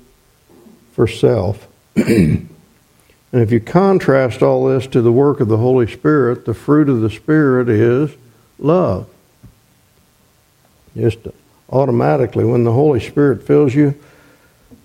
for 0.93 1.07
self. 1.07 1.69
And 3.33 3.43
if 3.43 3.51
you 3.51 3.61
contrast 3.61 4.43
all 4.43 4.67
this 4.67 4.87
to 4.89 5.03
the 5.03 5.13
work 5.13 5.41
of 5.41 5.49
the 5.49 5.57
Holy 5.57 5.87
Spirit, 5.87 6.47
the 6.47 6.55
fruit 6.55 6.89
of 6.89 7.01
the 7.01 7.11
Spirit 7.11 7.69
is 7.69 8.11
love. 8.59 9.09
Just 10.97 11.19
automatically, 11.69 12.45
when 12.45 12.65
the 12.65 12.73
Holy 12.73 13.01
Spirit 13.01 13.43
fills 13.43 13.75
you, 13.75 13.95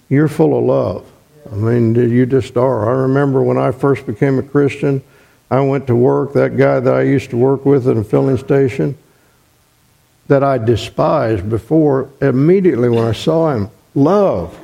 you're 0.09 0.27
full 0.27 0.57
of 0.57 0.65
love. 0.65 1.10
I 1.51 1.55
mean, 1.55 1.95
you 1.95 2.25
just 2.25 2.55
are. 2.55 2.89
I 2.89 3.01
remember 3.01 3.43
when 3.43 3.57
I 3.57 3.71
first 3.71 4.05
became 4.05 4.39
a 4.39 4.43
Christian, 4.43 5.03
I 5.49 5.59
went 5.59 5.85
to 5.87 5.95
work. 5.95 6.33
That 6.33 6.55
guy 6.55 6.79
that 6.79 6.93
I 6.93 7.01
used 7.01 7.29
to 7.31 7.37
work 7.37 7.65
with 7.65 7.87
at 7.89 7.97
a 7.97 8.03
filling 8.03 8.37
station, 8.37 8.97
that 10.27 10.43
I 10.43 10.57
despised 10.57 11.49
before, 11.49 12.09
immediately 12.21 12.87
when 12.87 13.05
I 13.05 13.11
saw 13.11 13.53
him, 13.53 13.69
love 13.93 14.57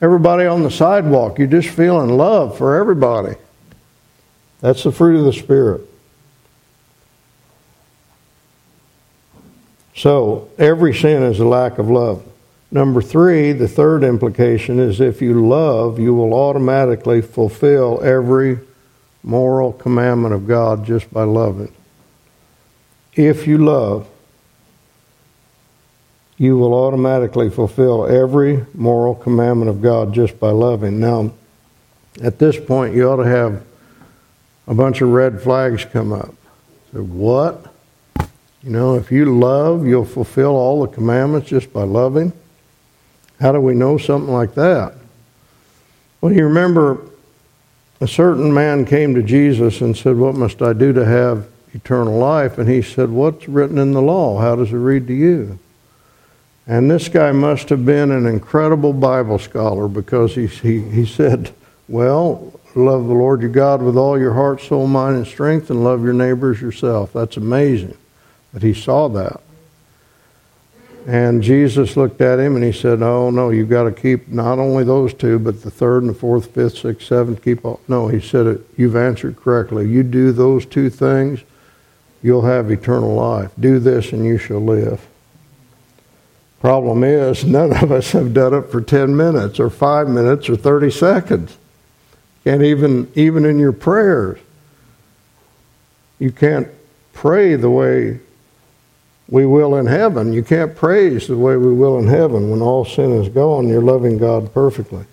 everybody 0.00 0.46
on 0.46 0.62
the 0.62 0.70
sidewalk. 0.70 1.38
You're 1.38 1.48
just 1.48 1.68
feeling 1.68 2.16
love 2.16 2.56
for 2.56 2.76
everybody. 2.76 3.34
That's 4.60 4.84
the 4.84 4.92
fruit 4.92 5.18
of 5.18 5.26
the 5.26 5.32
Spirit. 5.32 5.82
So, 9.94 10.48
every 10.58 10.94
sin 10.94 11.22
is 11.22 11.40
a 11.40 11.46
lack 11.46 11.78
of 11.78 11.90
love. 11.90 12.22
Number 12.70 13.00
three, 13.00 13.52
the 13.52 13.68
third 13.68 14.02
implication 14.02 14.80
is 14.80 15.00
if 15.00 15.22
you 15.22 15.46
love, 15.46 15.98
you 15.98 16.14
will 16.14 16.34
automatically 16.34 17.22
fulfill 17.22 18.02
every 18.02 18.58
moral 19.22 19.72
commandment 19.72 20.34
of 20.34 20.46
God 20.46 20.84
just 20.84 21.12
by 21.12 21.24
loving. 21.24 21.72
If 23.14 23.46
you 23.46 23.58
love, 23.58 24.08
you 26.38 26.58
will 26.58 26.74
automatically 26.74 27.48
fulfill 27.48 28.06
every 28.06 28.66
moral 28.74 29.14
commandment 29.14 29.70
of 29.70 29.80
God 29.80 30.12
just 30.12 30.38
by 30.38 30.50
loving. 30.50 31.00
Now, 31.00 31.32
at 32.22 32.38
this 32.38 32.58
point, 32.58 32.94
you 32.94 33.08
ought 33.08 33.22
to 33.22 33.28
have 33.28 33.64
a 34.66 34.74
bunch 34.74 35.00
of 35.00 35.08
red 35.10 35.40
flags 35.40 35.84
come 35.84 36.12
up. 36.12 36.34
So, 36.92 37.02
what? 37.02 37.72
You 38.62 38.70
know, 38.70 38.96
if 38.96 39.10
you 39.12 39.38
love, 39.38 39.86
you'll 39.86 40.04
fulfill 40.04 40.50
all 40.50 40.84
the 40.84 40.92
commandments 40.92 41.48
just 41.48 41.72
by 41.72 41.84
loving. 41.84 42.32
How 43.40 43.52
do 43.52 43.60
we 43.60 43.74
know 43.74 43.98
something 43.98 44.32
like 44.32 44.54
that? 44.54 44.94
Well, 46.20 46.32
you 46.32 46.44
remember 46.44 47.00
a 48.00 48.08
certain 48.08 48.52
man 48.52 48.84
came 48.84 49.14
to 49.14 49.22
Jesus 49.22 49.80
and 49.80 49.96
said, 49.96 50.16
What 50.16 50.34
must 50.34 50.62
I 50.62 50.72
do 50.72 50.92
to 50.92 51.04
have 51.04 51.48
eternal 51.72 52.18
life? 52.18 52.58
And 52.58 52.68
he 52.68 52.82
said, 52.82 53.10
What's 53.10 53.48
written 53.48 53.78
in 53.78 53.92
the 53.92 54.02
law? 54.02 54.40
How 54.40 54.56
does 54.56 54.72
it 54.72 54.76
read 54.76 55.06
to 55.08 55.14
you? 55.14 55.58
And 56.66 56.90
this 56.90 57.08
guy 57.08 57.30
must 57.32 57.68
have 57.68 57.86
been 57.86 58.10
an 58.10 58.26
incredible 58.26 58.92
Bible 58.92 59.38
scholar 59.38 59.86
because 59.86 60.34
he, 60.34 60.46
he, 60.46 60.80
he 60.80 61.06
said, 61.06 61.54
Well, 61.88 62.58
love 62.74 63.06
the 63.06 63.14
Lord 63.14 63.40
your 63.40 63.50
God 63.50 63.82
with 63.82 63.96
all 63.96 64.18
your 64.18 64.34
heart, 64.34 64.60
soul, 64.60 64.86
mind, 64.86 65.16
and 65.16 65.26
strength, 65.26 65.70
and 65.70 65.84
love 65.84 66.02
your 66.02 66.12
neighbors 66.12 66.60
yourself. 66.60 67.12
That's 67.12 67.36
amazing 67.36 67.96
that 68.52 68.62
he 68.62 68.74
saw 68.74 69.08
that. 69.10 69.40
And 71.06 71.40
Jesus 71.40 71.96
looked 71.96 72.20
at 72.20 72.40
him 72.40 72.56
and 72.56 72.64
he 72.64 72.72
said, 72.72 73.00
Oh, 73.00 73.30
no, 73.30 73.50
you've 73.50 73.70
got 73.70 73.84
to 73.84 73.92
keep 73.92 74.26
not 74.26 74.58
only 74.58 74.82
those 74.82 75.14
two, 75.14 75.38
but 75.38 75.62
the 75.62 75.70
third 75.70 76.02
and 76.02 76.10
the 76.10 76.18
fourth, 76.18 76.52
fifth, 76.52 76.78
sixth, 76.78 77.06
seventh, 77.06 77.44
keep 77.44 77.64
all. 77.64 77.80
No, 77.86 78.08
he 78.08 78.20
said, 78.20 78.60
You've 78.76 78.96
answered 78.96 79.36
correctly. 79.36 79.88
You 79.88 80.02
do 80.02 80.32
those 80.32 80.66
two 80.66 80.90
things, 80.90 81.40
you'll 82.22 82.42
have 82.42 82.72
eternal 82.72 83.14
life. 83.14 83.52
Do 83.58 83.78
this 83.78 84.12
and 84.12 84.26
you 84.26 84.36
shall 84.36 84.58
live. 84.58 85.06
Problem 86.60 87.04
is, 87.04 87.44
none 87.44 87.76
of 87.76 87.92
us 87.92 88.10
have 88.10 88.34
done 88.34 88.54
it 88.54 88.72
for 88.72 88.80
10 88.80 89.16
minutes 89.16 89.60
or 89.60 89.70
5 89.70 90.08
minutes 90.08 90.48
or 90.48 90.56
30 90.56 90.90
seconds. 90.90 91.56
Can't 92.42 92.62
even, 92.62 93.12
even 93.14 93.44
in 93.44 93.60
your 93.60 93.72
prayers, 93.72 94.40
you 96.18 96.32
can't 96.32 96.66
pray 97.12 97.54
the 97.54 97.70
way 97.70 98.18
we 99.28 99.44
will 99.44 99.76
in 99.76 99.86
heaven. 99.86 100.32
You 100.32 100.42
can't 100.42 100.76
praise 100.76 101.26
the 101.26 101.36
way 101.36 101.56
we 101.56 101.72
will 101.72 101.98
in 101.98 102.06
heaven. 102.06 102.50
When 102.50 102.62
all 102.62 102.84
sin 102.84 103.12
is 103.12 103.28
gone, 103.28 103.68
you're 103.68 103.82
loving 103.82 104.18
God 104.18 104.52
perfectly. 104.54 105.04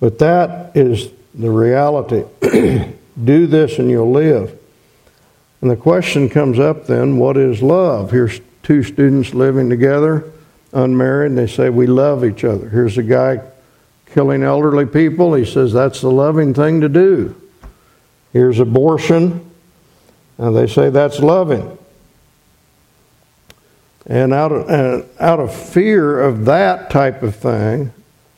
But 0.00 0.18
that 0.18 0.76
is 0.76 1.10
the 1.34 1.50
reality. 1.50 2.24
Do 3.24 3.46
this 3.46 3.78
and 3.78 3.90
you'll 3.90 4.10
live. 4.10 4.58
And 5.60 5.70
the 5.70 5.76
question 5.76 6.28
comes 6.28 6.58
up 6.58 6.86
then 6.86 7.16
what 7.16 7.36
is 7.36 7.62
love? 7.62 8.10
Here's 8.10 8.40
two 8.62 8.82
students 8.82 9.32
living 9.32 9.70
together, 9.70 10.24
unmarried, 10.72 11.30
and 11.30 11.38
they 11.38 11.46
say, 11.46 11.70
We 11.70 11.86
love 11.86 12.24
each 12.24 12.44
other. 12.44 12.68
Here's 12.68 12.98
a 12.98 13.02
guy 13.02 13.40
killing 14.06 14.42
elderly 14.42 14.86
people. 14.86 15.34
He 15.34 15.44
says, 15.44 15.72
That's 15.72 16.00
the 16.00 16.10
loving 16.10 16.52
thing 16.52 16.80
to 16.80 16.88
do. 16.88 17.40
Here's 18.32 18.58
abortion, 18.58 19.50
and 20.36 20.56
they 20.56 20.66
say, 20.66 20.90
That's 20.90 21.20
loving. 21.20 21.78
And 24.06 24.32
out 24.32 24.52
of, 24.52 24.68
uh, 24.68 25.06
out 25.20 25.40
of 25.40 25.54
fear 25.54 26.20
of 26.20 26.44
that 26.46 26.90
type 26.90 27.22
of 27.22 27.36
thing, 27.36 27.92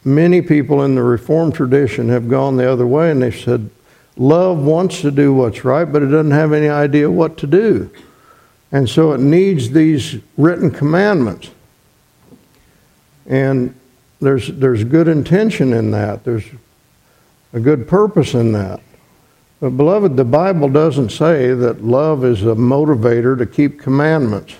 many 0.05 0.43
people 0.43 0.83
in 0.83 0.95
the 0.95 1.03
Reformed 1.03 1.55
tradition 1.55 2.09
have 2.11 2.29
gone 2.29 2.57
the 2.57 2.71
other 2.71 2.87
way 2.87 3.11
and 3.11 3.23
they've 3.23 3.35
said, 3.35 3.71
Love 4.17 4.59
wants 4.59 5.01
to 5.01 5.11
do 5.11 5.35
what's 5.35 5.65
right, 5.65 5.87
but 5.87 6.03
it 6.03 6.07
doesn't 6.07 6.31
have 6.31 6.53
any 6.53 6.69
idea 6.69 7.11
what 7.11 7.37
to 7.39 7.47
do. 7.47 7.91
And 8.71 8.89
so 8.89 9.13
it 9.13 9.21
needs 9.21 9.71
these 9.71 10.21
written 10.37 10.71
commandments. 10.71 11.51
And 13.27 13.75
there's, 14.21 14.49
there's 14.49 14.85
good 14.85 15.09
intention 15.09 15.73
in 15.73 15.91
that, 15.93 16.25
there's 16.25 16.45
a 17.53 17.61
good 17.61 17.89
purpose 17.89 18.35
in 18.35 18.53
that. 18.53 18.81
But, 19.61 19.71
beloved, 19.71 20.17
the 20.17 20.25
Bible 20.25 20.69
doesn't 20.69 21.11
say 21.11 21.55
that 21.55 21.83
love 21.83 22.25
is 22.25 22.43
a 22.43 22.55
motivator 22.55 23.39
to 23.39 23.47
keep 23.47 23.81
commandments. 23.81 24.57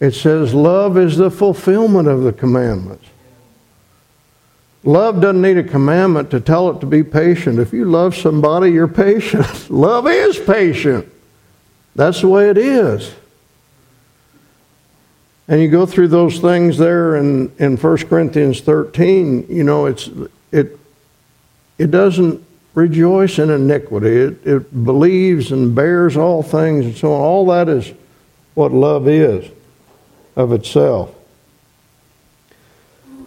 It 0.00 0.12
says 0.12 0.54
love 0.54 0.96
is 0.96 1.16
the 1.16 1.30
fulfillment 1.30 2.08
of 2.08 2.22
the 2.22 2.32
commandments. 2.32 3.04
Love 4.84 5.20
doesn't 5.20 5.42
need 5.42 5.58
a 5.58 5.64
commandment 5.64 6.30
to 6.30 6.40
tell 6.40 6.70
it 6.70 6.80
to 6.80 6.86
be 6.86 7.02
patient. 7.02 7.58
If 7.58 7.72
you 7.72 7.84
love 7.84 8.16
somebody, 8.16 8.70
you're 8.70 8.86
patient. 8.86 9.68
love 9.70 10.06
is 10.06 10.38
patient. 10.38 11.06
That's 11.96 12.20
the 12.20 12.28
way 12.28 12.48
it 12.48 12.58
is. 12.58 13.12
And 15.48 15.60
you 15.60 15.68
go 15.68 15.84
through 15.84 16.08
those 16.08 16.38
things 16.38 16.78
there 16.78 17.16
in, 17.16 17.50
in 17.58 17.76
1 17.76 17.96
Corinthians 18.08 18.60
13, 18.60 19.46
you 19.48 19.64
know, 19.64 19.86
it's, 19.86 20.08
it, 20.52 20.78
it 21.78 21.90
doesn't 21.90 22.44
rejoice 22.74 23.38
in 23.38 23.50
iniquity. 23.50 24.14
It, 24.16 24.46
it 24.46 24.84
believes 24.84 25.50
and 25.50 25.74
bears 25.74 26.16
all 26.16 26.42
things 26.42 26.84
and 26.84 26.96
so 26.96 27.12
on. 27.12 27.20
All 27.20 27.46
that 27.46 27.68
is 27.68 27.92
what 28.54 28.72
love 28.72 29.08
is 29.08 29.50
of 30.38 30.52
itself. 30.52 31.14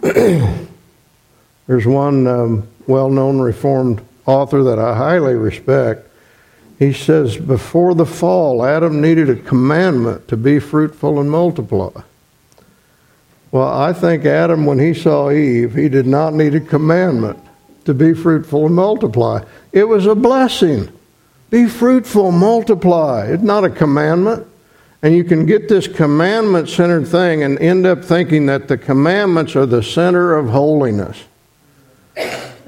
There's 0.00 1.86
one 1.86 2.26
um, 2.26 2.66
well 2.88 3.10
known 3.10 3.38
Reformed 3.38 4.02
author 4.26 4.64
that 4.64 4.78
I 4.78 4.96
highly 4.96 5.34
respect. 5.34 6.08
He 6.78 6.92
says, 6.92 7.36
Before 7.36 7.94
the 7.94 8.06
fall, 8.06 8.64
Adam 8.64 9.00
needed 9.00 9.30
a 9.30 9.36
commandment 9.36 10.26
to 10.28 10.36
be 10.36 10.58
fruitful 10.58 11.20
and 11.20 11.30
multiply. 11.30 12.02
Well, 13.52 13.68
I 13.68 13.92
think 13.92 14.24
Adam, 14.24 14.64
when 14.64 14.78
he 14.78 14.94
saw 14.94 15.30
Eve, 15.30 15.74
he 15.74 15.90
did 15.90 16.06
not 16.06 16.32
need 16.32 16.54
a 16.54 16.60
commandment 16.60 17.38
to 17.84 17.92
be 17.92 18.14
fruitful 18.14 18.66
and 18.66 18.74
multiply. 18.74 19.44
It 19.72 19.84
was 19.84 20.06
a 20.06 20.14
blessing. 20.14 20.88
Be 21.50 21.68
fruitful, 21.68 22.32
multiply. 22.32 23.26
It's 23.26 23.42
not 23.42 23.64
a 23.64 23.70
commandment. 23.70 24.46
And 25.02 25.14
you 25.16 25.24
can 25.24 25.46
get 25.46 25.68
this 25.68 25.88
commandment 25.88 26.68
centered 26.68 27.08
thing 27.08 27.42
and 27.42 27.58
end 27.58 27.86
up 27.86 28.04
thinking 28.04 28.46
that 28.46 28.68
the 28.68 28.78
commandments 28.78 29.56
are 29.56 29.66
the 29.66 29.82
center 29.82 30.36
of 30.36 30.48
holiness. 30.48 31.24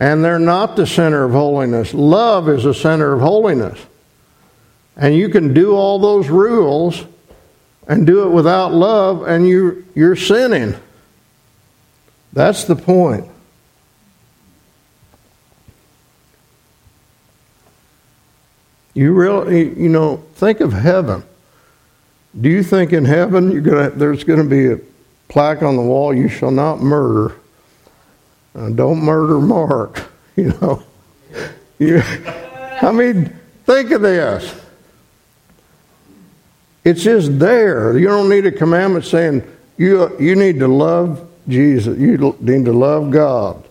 And 0.00 0.24
they're 0.24 0.40
not 0.40 0.74
the 0.74 0.86
center 0.86 1.22
of 1.22 1.30
holiness. 1.30 1.94
Love 1.94 2.48
is 2.48 2.64
the 2.64 2.74
center 2.74 3.12
of 3.12 3.20
holiness. 3.20 3.78
And 4.96 5.14
you 5.14 5.28
can 5.28 5.54
do 5.54 5.74
all 5.74 6.00
those 6.00 6.28
rules 6.28 7.04
and 7.86 8.06
do 8.06 8.26
it 8.26 8.30
without 8.30 8.72
love, 8.72 9.26
and 9.28 9.46
you, 9.46 9.84
you're 9.94 10.16
sinning. 10.16 10.74
That's 12.32 12.64
the 12.64 12.74
point. 12.74 13.28
You 18.94 19.12
really, 19.12 19.78
you 19.78 19.88
know, 19.88 20.24
think 20.34 20.60
of 20.60 20.72
heaven. 20.72 21.24
Do 22.40 22.48
you 22.48 22.62
think 22.62 22.92
in 22.92 23.04
heaven 23.04 23.62
gonna, 23.62 23.90
there's 23.90 24.24
going 24.24 24.42
to 24.42 24.48
be 24.48 24.72
a 24.72 24.78
plaque 25.28 25.62
on 25.62 25.76
the 25.76 25.82
wall, 25.82 26.14
you 26.14 26.28
shall 26.28 26.50
not 26.50 26.80
murder? 26.80 27.36
Uh, 28.54 28.70
don't 28.70 29.00
murder 29.00 29.38
Mark, 29.40 30.04
you 30.36 30.48
know. 30.60 30.82
You, 31.78 32.00
I 32.00 32.92
mean, 32.92 33.36
think 33.64 33.90
of 33.90 34.02
this. 34.02 34.60
It's 36.84 37.02
just 37.02 37.38
there. 37.38 37.96
You 37.98 38.06
don't 38.08 38.28
need 38.28 38.46
a 38.46 38.52
commandment 38.52 39.04
saying 39.04 39.42
you, 39.76 40.16
you 40.20 40.36
need 40.36 40.58
to 40.60 40.68
love 40.68 41.28
Jesus. 41.48 41.98
You 41.98 42.36
need 42.40 42.64
to 42.66 42.72
love 42.72 43.10
God. 43.10 43.64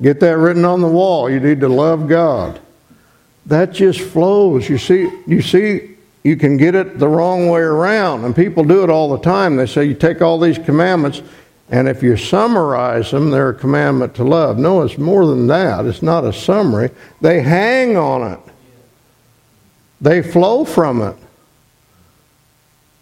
Get 0.00 0.20
that 0.20 0.36
written 0.38 0.64
on 0.64 0.80
the 0.80 0.88
wall. 0.88 1.30
You 1.30 1.38
need 1.38 1.60
to 1.60 1.68
love 1.68 2.08
God. 2.08 2.60
That 3.46 3.72
just 3.72 4.00
flows. 4.00 4.68
You 4.68 4.78
see, 4.78 5.10
you 5.26 5.42
see, 5.42 5.91
you 6.22 6.36
can 6.36 6.56
get 6.56 6.74
it 6.74 6.98
the 6.98 7.08
wrong 7.08 7.48
way 7.48 7.60
around, 7.60 8.24
and 8.24 8.34
people 8.34 8.64
do 8.64 8.84
it 8.84 8.90
all 8.90 9.10
the 9.10 9.22
time. 9.22 9.56
They 9.56 9.66
say 9.66 9.84
you 9.84 9.94
take 9.94 10.22
all 10.22 10.38
these 10.38 10.58
commandments, 10.58 11.22
and 11.68 11.88
if 11.88 12.02
you 12.02 12.16
summarize 12.16 13.10
them, 13.10 13.30
they're 13.30 13.50
a 13.50 13.54
commandment 13.54 14.14
to 14.16 14.24
love. 14.24 14.58
No, 14.58 14.82
it's 14.82 14.98
more 14.98 15.26
than 15.26 15.48
that. 15.48 15.84
It's 15.86 16.02
not 16.02 16.24
a 16.24 16.32
summary. 16.32 16.90
They 17.20 17.42
hang 17.42 17.96
on 17.96 18.32
it. 18.32 18.40
They 20.00 20.22
flow 20.22 20.64
from 20.64 21.02
it. 21.02 21.16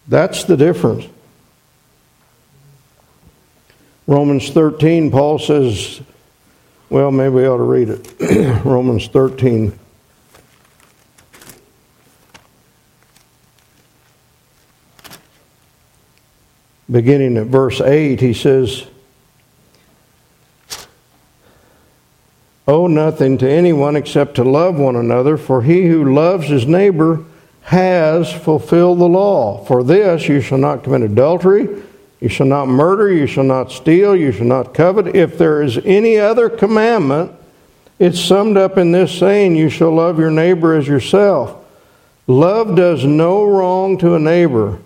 That's 0.09 0.45
the 0.45 0.57
difference. 0.57 1.07
Romans 4.07 4.51
13, 4.51 5.11
Paul 5.11 5.39
says, 5.39 6.01
well, 6.89 7.13
maybe 7.13 7.35
we 7.35 7.47
ought 7.47 7.59
to 7.59 7.63
read 7.63 7.89
it. 7.91 8.65
Romans 8.65 9.07
13. 9.07 9.79
Beginning 16.91 17.37
at 17.37 17.47
verse 17.47 17.81
8, 17.81 18.21
he 18.21 18.35
says, 18.35 18.87
Owe 22.67 22.87
nothing 22.87 23.39
to 23.39 23.51
anyone 23.51 23.97
except 23.97 24.37
to 24.37 24.45
love 24.45 24.77
one 24.77 24.97
another, 24.97 25.37
for 25.37 25.63
he 25.63 25.87
who 25.87 26.15
loves 26.15 26.49
his 26.49 26.67
neighbor 26.67 27.25
has 27.63 28.33
fulfilled 28.33 28.99
the 28.99 29.09
law. 29.09 29.65
For 29.65 29.83
this 29.83 30.29
you 30.29 30.41
shall 30.41 30.59
not 30.59 30.85
commit 30.85 31.03
adultery, 31.03 31.69
you 32.21 32.29
shall 32.29 32.47
not 32.47 32.67
murder, 32.67 33.13
you 33.13 33.27
shall 33.27 33.45
not 33.45 33.73
steal, 33.73 34.15
you 34.15 34.33
shall 34.33 34.47
not 34.47 34.75
covet. 34.75 35.15
If 35.15 35.39
there 35.39 35.63
is 35.63 35.79
any 35.79 36.19
other 36.19 36.49
commandment, 36.49 37.33
it's 37.99 38.21
summed 38.21 38.57
up 38.57 38.79
in 38.79 38.93
this 38.93 39.17
saying, 39.17 39.57
You 39.57 39.69
shall 39.69 39.93
love 39.93 40.19
your 40.19 40.31
neighbor 40.31 40.75
as 40.75 40.89
yourself. 40.89 41.57
Love 42.27 42.77
does 42.77 43.05
no 43.05 43.45
wrong 43.45 43.99
to 43.99 44.15
a 44.15 44.19
neighbor. 44.19 44.79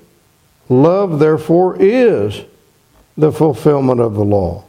Love, 0.68 1.18
therefore, 1.18 1.77
is 1.79 2.42
the 3.16 3.31
fulfillment 3.31 4.00
of 4.00 4.14
the 4.14 4.24
law. 4.24 4.64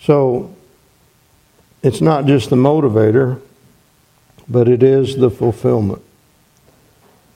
So, 0.00 0.54
it's 1.82 2.00
not 2.00 2.26
just 2.26 2.50
the 2.50 2.56
motivator, 2.56 3.40
but 4.48 4.68
it 4.68 4.82
is 4.82 5.16
the 5.16 5.30
fulfillment. 5.30 6.02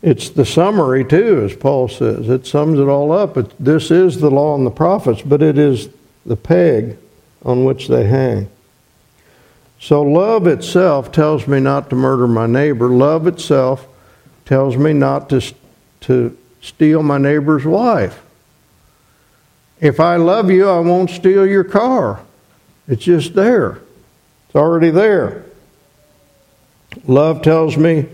It's 0.02 0.28
the 0.28 0.44
summary, 0.44 1.04
too, 1.04 1.42
as 1.44 1.56
Paul 1.56 1.88
says. 1.88 2.28
It 2.28 2.46
sums 2.46 2.78
it 2.78 2.88
all 2.88 3.10
up. 3.12 3.36
It, 3.36 3.52
this 3.62 3.90
is 3.90 4.20
the 4.20 4.30
law 4.30 4.54
and 4.54 4.66
the 4.66 4.70
prophets, 4.70 5.22
but 5.22 5.42
it 5.42 5.58
is 5.58 5.88
the 6.26 6.36
peg 6.36 6.98
on 7.44 7.64
which 7.64 7.88
they 7.88 8.06
hang. 8.06 8.48
So, 9.80 10.02
love 10.02 10.46
itself 10.46 11.12
tells 11.12 11.46
me 11.46 11.60
not 11.60 11.88
to 11.90 11.96
murder 11.96 12.26
my 12.26 12.46
neighbor. 12.46 12.88
Love 12.88 13.26
itself 13.26 13.86
tells 14.44 14.76
me 14.76 14.92
not 14.92 15.28
to, 15.30 15.40
to 16.02 16.36
steal 16.60 17.02
my 17.02 17.18
neighbor's 17.18 17.64
wife. 17.64 18.22
If 19.80 20.00
I 20.00 20.16
love 20.16 20.50
you, 20.50 20.68
I 20.68 20.80
won't 20.80 21.10
steal 21.10 21.46
your 21.46 21.64
car. 21.64 22.20
It's 22.88 23.04
just 23.04 23.34
there, 23.34 23.80
it's 24.46 24.56
already 24.56 24.90
there. 24.90 25.44
Love 27.06 27.42
tells 27.42 27.76
me 27.76 28.06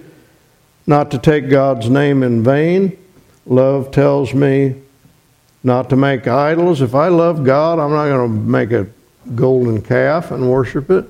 not 0.86 1.10
to 1.12 1.18
take 1.18 1.48
God's 1.48 1.88
name 1.88 2.22
in 2.22 2.42
vain. 2.42 2.98
Love 3.46 3.90
tells 3.90 4.34
me 4.34 4.74
not 5.62 5.90
to 5.90 5.96
make 5.96 6.26
idols. 6.26 6.82
If 6.82 6.94
I 6.94 7.08
love 7.08 7.44
God, 7.44 7.78
I'm 7.78 7.90
not 7.90 8.08
going 8.08 8.30
to 8.30 8.40
make 8.40 8.70
a 8.72 8.86
golden 9.34 9.80
calf 9.80 10.30
and 10.30 10.50
worship 10.50 10.90
it. 10.90 11.06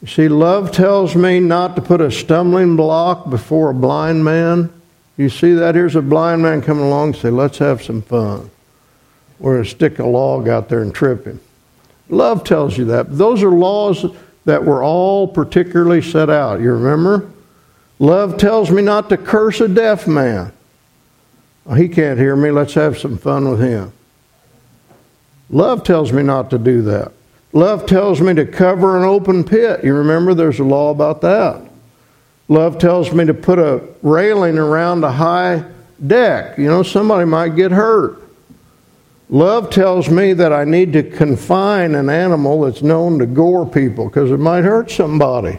You 0.00 0.08
see, 0.08 0.28
love 0.28 0.70
tells 0.70 1.16
me 1.16 1.40
not 1.40 1.76
to 1.76 1.82
put 1.82 2.00
a 2.00 2.10
stumbling 2.10 2.76
block 2.76 3.28
before 3.28 3.70
a 3.70 3.74
blind 3.74 4.24
man. 4.24 4.72
You 5.18 5.28
see 5.28 5.52
that? 5.52 5.74
Here's 5.74 5.96
a 5.96 6.00
blind 6.00 6.40
man 6.42 6.62
coming 6.62 6.84
along 6.84 7.08
and 7.08 7.16
say, 7.16 7.28
Let's 7.28 7.58
have 7.58 7.82
some 7.82 8.00
fun. 8.00 8.50
We're 9.38 9.54
going 9.54 9.64
to 9.64 9.70
stick 9.70 9.98
a 9.98 10.06
log 10.06 10.48
out 10.48 10.68
there 10.68 10.80
and 10.80 10.94
trip 10.94 11.26
him. 11.26 11.40
Love 12.08 12.44
tells 12.44 12.78
you 12.78 12.86
that. 12.86 13.18
Those 13.18 13.42
are 13.42 13.50
laws 13.50 14.06
that 14.46 14.64
were 14.64 14.82
all 14.82 15.28
particularly 15.28 16.00
set 16.00 16.30
out. 16.30 16.60
You 16.60 16.72
remember? 16.72 17.30
Love 17.98 18.38
tells 18.38 18.70
me 18.70 18.80
not 18.80 19.08
to 19.10 19.16
curse 19.16 19.60
a 19.60 19.68
deaf 19.68 20.06
man. 20.06 20.52
Oh, 21.66 21.74
he 21.74 21.88
can't 21.88 22.18
hear 22.18 22.34
me. 22.34 22.50
Let's 22.50 22.74
have 22.74 22.96
some 22.96 23.18
fun 23.18 23.50
with 23.50 23.60
him. 23.60 23.92
Love 25.50 25.82
tells 25.82 26.12
me 26.12 26.22
not 26.22 26.50
to 26.50 26.58
do 26.58 26.82
that. 26.82 27.12
Love 27.52 27.86
tells 27.86 28.20
me 28.20 28.34
to 28.34 28.46
cover 28.46 28.96
an 28.96 29.04
open 29.04 29.42
pit. 29.42 29.84
You 29.84 29.94
remember 29.94 30.34
there's 30.34 30.60
a 30.60 30.64
law 30.64 30.90
about 30.90 31.20
that. 31.22 31.67
Love 32.48 32.78
tells 32.78 33.12
me 33.12 33.26
to 33.26 33.34
put 33.34 33.58
a 33.58 33.82
railing 34.02 34.58
around 34.58 35.04
a 35.04 35.12
high 35.12 35.62
deck. 36.06 36.58
You 36.58 36.66
know, 36.66 36.82
somebody 36.82 37.26
might 37.26 37.56
get 37.56 37.70
hurt. 37.70 38.22
Love 39.28 39.68
tells 39.68 40.08
me 40.08 40.32
that 40.32 40.52
I 40.54 40.64
need 40.64 40.94
to 40.94 41.02
confine 41.02 41.94
an 41.94 42.08
animal 42.08 42.62
that's 42.62 42.80
known 42.80 43.18
to 43.18 43.26
gore 43.26 43.66
people 43.66 44.06
because 44.06 44.30
it 44.30 44.38
might 44.38 44.64
hurt 44.64 44.90
somebody. 44.90 45.58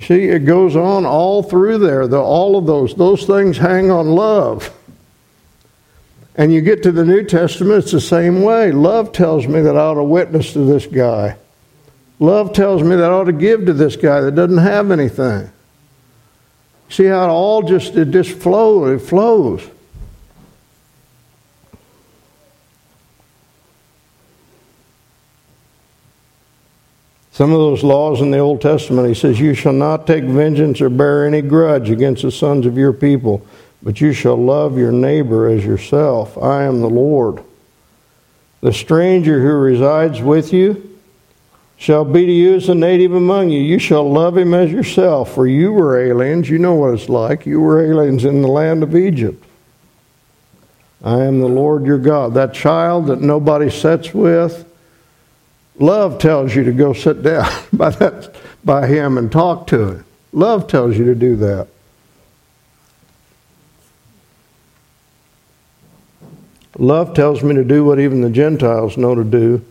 See, 0.00 0.24
it 0.24 0.46
goes 0.46 0.74
on 0.74 1.04
all 1.04 1.42
through 1.42 1.78
there. 1.78 2.08
The, 2.08 2.18
all 2.18 2.56
of 2.56 2.64
those, 2.66 2.94
those 2.94 3.26
things 3.26 3.58
hang 3.58 3.90
on 3.90 4.08
love. 4.08 4.74
And 6.36 6.52
you 6.52 6.62
get 6.62 6.82
to 6.82 6.92
the 6.92 7.04
New 7.04 7.24
Testament, 7.24 7.84
it's 7.84 7.92
the 7.92 8.00
same 8.00 8.42
way. 8.42 8.72
Love 8.72 9.12
tells 9.12 9.46
me 9.46 9.60
that 9.60 9.76
I 9.76 9.80
ought 9.80 9.94
to 9.94 10.04
witness 10.04 10.54
to 10.54 10.60
this 10.60 10.86
guy. 10.86 11.36
Love 12.18 12.52
tells 12.52 12.82
me 12.82 12.96
that 12.96 13.10
I 13.10 13.12
ought 13.12 13.24
to 13.24 13.32
give 13.32 13.66
to 13.66 13.72
this 13.72 13.96
guy 13.96 14.20
that 14.20 14.34
doesn't 14.34 14.58
have 14.58 14.90
anything. 14.90 15.50
See 16.88 17.06
how 17.06 17.24
it 17.24 17.28
all 17.28 17.62
just 17.62 17.96
it 17.96 18.10
just 18.10 18.30
flows, 18.30 19.02
it 19.02 19.06
flows. 19.06 19.68
Some 27.32 27.50
of 27.50 27.58
those 27.58 27.82
laws 27.82 28.20
in 28.20 28.30
the 28.30 28.38
Old 28.38 28.60
Testament, 28.60 29.08
he 29.08 29.14
says, 29.14 29.40
You 29.40 29.54
shall 29.54 29.72
not 29.72 30.06
take 30.06 30.22
vengeance 30.22 30.80
or 30.80 30.88
bear 30.88 31.26
any 31.26 31.42
grudge 31.42 31.90
against 31.90 32.22
the 32.22 32.30
sons 32.30 32.64
of 32.64 32.78
your 32.78 32.92
people, 32.92 33.44
but 33.82 34.00
you 34.00 34.12
shall 34.12 34.36
love 34.36 34.78
your 34.78 34.92
neighbor 34.92 35.48
as 35.48 35.64
yourself. 35.64 36.38
I 36.38 36.62
am 36.62 36.80
the 36.80 36.88
Lord. 36.88 37.42
The 38.60 38.72
stranger 38.72 39.42
who 39.42 39.48
resides 39.48 40.22
with 40.22 40.52
you 40.52 40.93
shall 41.76 42.04
be 42.04 42.26
to 42.26 42.32
you 42.32 42.54
as 42.54 42.68
a 42.68 42.74
native 42.74 43.14
among 43.14 43.50
you. 43.50 43.60
You 43.60 43.78
shall 43.78 44.10
love 44.10 44.36
him 44.36 44.54
as 44.54 44.70
yourself, 44.70 45.34
for 45.34 45.46
you 45.46 45.72
were 45.72 46.00
aliens. 46.00 46.48
You 46.48 46.58
know 46.58 46.74
what 46.74 46.94
it's 46.94 47.08
like. 47.08 47.46
You 47.46 47.60
were 47.60 47.84
aliens 47.84 48.24
in 48.24 48.42
the 48.42 48.48
land 48.48 48.82
of 48.82 48.96
Egypt. 48.96 49.44
I 51.02 51.24
am 51.24 51.40
the 51.40 51.48
Lord 51.48 51.84
your 51.84 51.98
God. 51.98 52.34
That 52.34 52.54
child 52.54 53.06
that 53.08 53.20
nobody 53.20 53.70
sits 53.70 54.14
with, 54.14 54.66
Love 55.78 56.18
tells 56.18 56.54
you 56.54 56.64
to 56.64 56.72
go 56.72 56.92
sit 56.92 57.22
down 57.22 57.50
by, 57.72 57.90
that, 57.90 58.34
by 58.64 58.86
him 58.86 59.18
and 59.18 59.30
talk 59.30 59.66
to 59.68 59.88
him. 59.88 60.04
Love 60.32 60.66
tells 60.66 60.96
you 60.96 61.04
to 61.06 61.14
do 61.14 61.36
that. 61.36 61.68
Love 66.76 67.14
tells 67.14 67.42
me 67.42 67.54
to 67.54 67.64
do 67.64 67.84
what 67.84 68.00
even 68.00 68.20
the 68.20 68.30
Gentiles 68.30 68.96
know 68.96 69.14
to 69.14 69.22
do, 69.22 69.64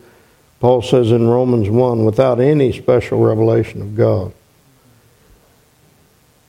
Paul 0.63 0.81
says 0.81 1.11
in 1.11 1.27
Romans 1.27 1.69
1, 1.69 2.05
without 2.05 2.39
any 2.39 2.71
special 2.71 3.19
revelation 3.19 3.81
of 3.81 3.97
God. 3.97 4.31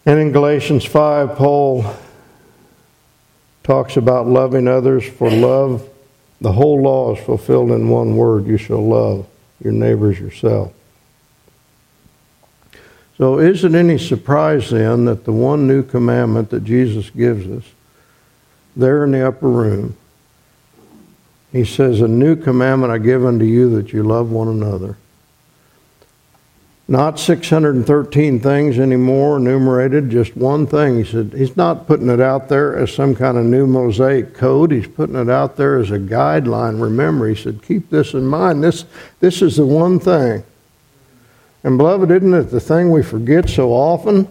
And 0.07 0.21
in 0.21 0.31
Galatians 0.31 0.85
5, 0.85 1.35
Paul 1.35 1.85
talks 3.65 3.97
about 3.97 4.29
loving 4.29 4.69
others 4.69 5.05
for 5.05 5.29
love. 5.29 5.89
The 6.41 6.53
whole 6.53 6.81
law 6.81 7.17
is 7.17 7.25
fulfilled 7.25 7.73
in 7.73 7.89
one 7.89 8.17
word 8.17 8.47
you 8.47 8.57
shall 8.57 8.87
love 8.87 9.27
your 9.61 9.73
neighbors 9.73 10.21
yourself. 10.21 10.73
So, 13.19 13.41
is 13.41 13.65
it 13.65 13.75
any 13.75 13.99
surprise 13.99 14.71
then 14.71 15.07
that 15.07 15.25
the 15.25 15.33
one 15.33 15.67
new 15.67 15.83
commandment 15.83 16.51
that 16.51 16.63
Jesus 16.63 17.11
gives 17.11 17.49
us, 17.49 17.69
there 18.77 19.03
in 19.03 19.11
the 19.11 19.27
upper 19.27 19.49
room, 19.49 19.97
he 21.55 21.65
says, 21.65 22.01
A 22.01 22.09
new 22.09 22.35
commandment 22.35 22.93
I 22.93 22.99
give 22.99 23.25
unto 23.25 23.45
you 23.45 23.71
that 23.77 23.93
you 23.93 24.03
love 24.03 24.33
one 24.33 24.49
another. 24.49 24.97
Not 26.89 27.21
613 27.21 28.41
things 28.41 28.79
anymore 28.79 29.37
enumerated, 29.37 30.11
just 30.11 30.37
one 30.37 30.67
thing. 30.67 30.97
He 30.97 31.05
said, 31.05 31.33
He's 31.33 31.57
not 31.57 31.87
putting 31.87 32.11
it 32.11 32.21
out 32.21 32.49
there 32.49 32.77
as 32.77 32.93
some 32.93 33.15
kind 33.15 33.39
of 33.39 33.45
new 33.45 33.69
Mosaic 33.69 34.35
code. 34.35 34.73
He's 34.73 34.89
putting 34.89 35.15
it 35.15 35.31
out 35.31 35.57
there 35.57 35.79
as 35.79 35.93
a 35.93 35.99
guideline. 35.99 36.83
Remember, 36.83 37.29
He 37.29 37.41
said, 37.41 37.63
Keep 37.63 37.89
this 37.89 38.15
in 38.15 38.27
mind. 38.27 38.63
This, 38.63 38.85
this 39.21 39.41
is 39.41 39.57
the 39.57 39.65
one 39.65 40.01
thing. 40.01 40.43
And, 41.63 41.79
beloved, 41.79 42.11
isn't 42.11 42.35
it 42.35 42.51
the 42.51 42.61
thing 42.61 42.91
we 42.91 43.05
forget 43.05 43.49
so 43.49 43.71
often? 43.71 44.29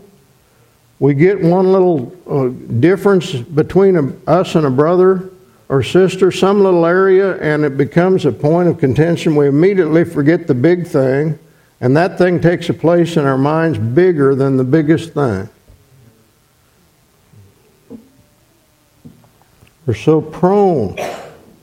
We 1.00 1.14
get 1.14 1.42
one 1.42 1.72
little 1.72 2.14
uh, 2.30 2.50
difference 2.82 3.34
between 3.34 3.96
a, 3.96 4.30
us 4.30 4.56
and 4.56 4.66
a 4.66 4.70
brother 4.70 5.30
or 5.74 5.82
sister, 5.82 6.32
some 6.32 6.62
little 6.62 6.86
area, 6.86 7.36
and 7.38 7.66
it 7.66 7.78
becomes 7.78 8.28
a 8.28 8.32
point 8.32 8.70
of 8.70 8.78
contention. 8.78 9.36
We 9.36 9.48
immediately 9.48 10.04
forget 10.04 10.46
the 10.46 10.54
big 10.54 10.86
thing 10.86 11.40
and 11.82 11.98
that 11.98 12.20
thing 12.20 12.40
takes 12.40 12.70
a 12.70 12.76
place 12.76 13.18
in 13.18 13.26
our 13.26 13.40
minds 13.40 13.80
bigger 13.80 14.36
than 14.36 14.56
the 14.56 14.64
biggest 14.64 15.14
thing. 15.16 15.50
We're 19.88 19.96
so 19.96 20.22
prone 20.22 20.96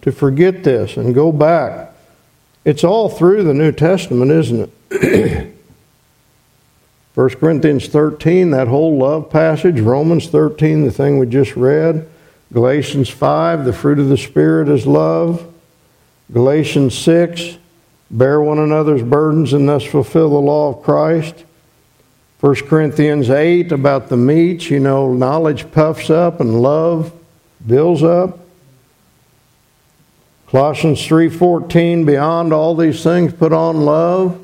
to 0.02 0.10
forget 0.10 0.64
this 0.64 0.96
and 0.96 1.14
go 1.14 1.30
back. 1.30 1.92
It's 2.64 2.82
all 2.82 3.08
through 3.08 3.44
the 3.44 3.54
New 3.54 3.70
Testament, 3.70 4.32
isn't 4.32 4.72
it? 4.90 5.54
1 7.14 7.28
Corinthians 7.30 7.86
13, 7.86 8.50
that 8.50 8.66
whole 8.66 8.98
love 8.98 9.30
passage, 9.30 9.78
Romans 9.78 10.26
13, 10.26 10.84
the 10.84 10.90
thing 10.90 11.20
we 11.20 11.26
just 11.26 11.54
read, 11.54 12.10
Galatians 12.52 13.08
5, 13.08 13.64
the 13.64 13.72
fruit 13.72 13.98
of 13.98 14.08
the 14.08 14.16
Spirit 14.16 14.68
is 14.68 14.86
love, 14.86 15.46
Galatians 16.32 16.96
6, 16.98 17.58
bear 18.10 18.40
one 18.40 18.58
another's 18.58 19.02
burdens 19.02 19.52
and 19.52 19.68
thus 19.68 19.84
fulfill 19.84 20.30
the 20.30 20.36
law 20.36 20.70
of 20.70 20.82
Christ. 20.82 21.44
1 22.40 22.54
Corinthians 22.66 23.30
8 23.30 23.70
about 23.70 24.08
the 24.08 24.16
meats, 24.16 24.70
you 24.70 24.80
know, 24.80 25.12
knowledge 25.12 25.70
puffs 25.70 26.10
up 26.10 26.40
and 26.40 26.60
love 26.60 27.12
builds 27.66 28.02
up. 28.02 28.38
Colossians 30.48 31.06
3:14 31.06 32.04
beyond 32.04 32.52
all 32.52 32.74
these 32.74 33.04
things 33.04 33.32
put 33.32 33.52
on 33.52 33.82
love. 33.82 34.36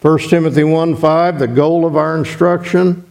1 0.00 0.30
Timothy 0.30 0.64
1:5 0.64 1.38
the 1.38 1.46
goal 1.46 1.84
of 1.84 1.96
our 1.96 2.16
instruction 2.16 3.04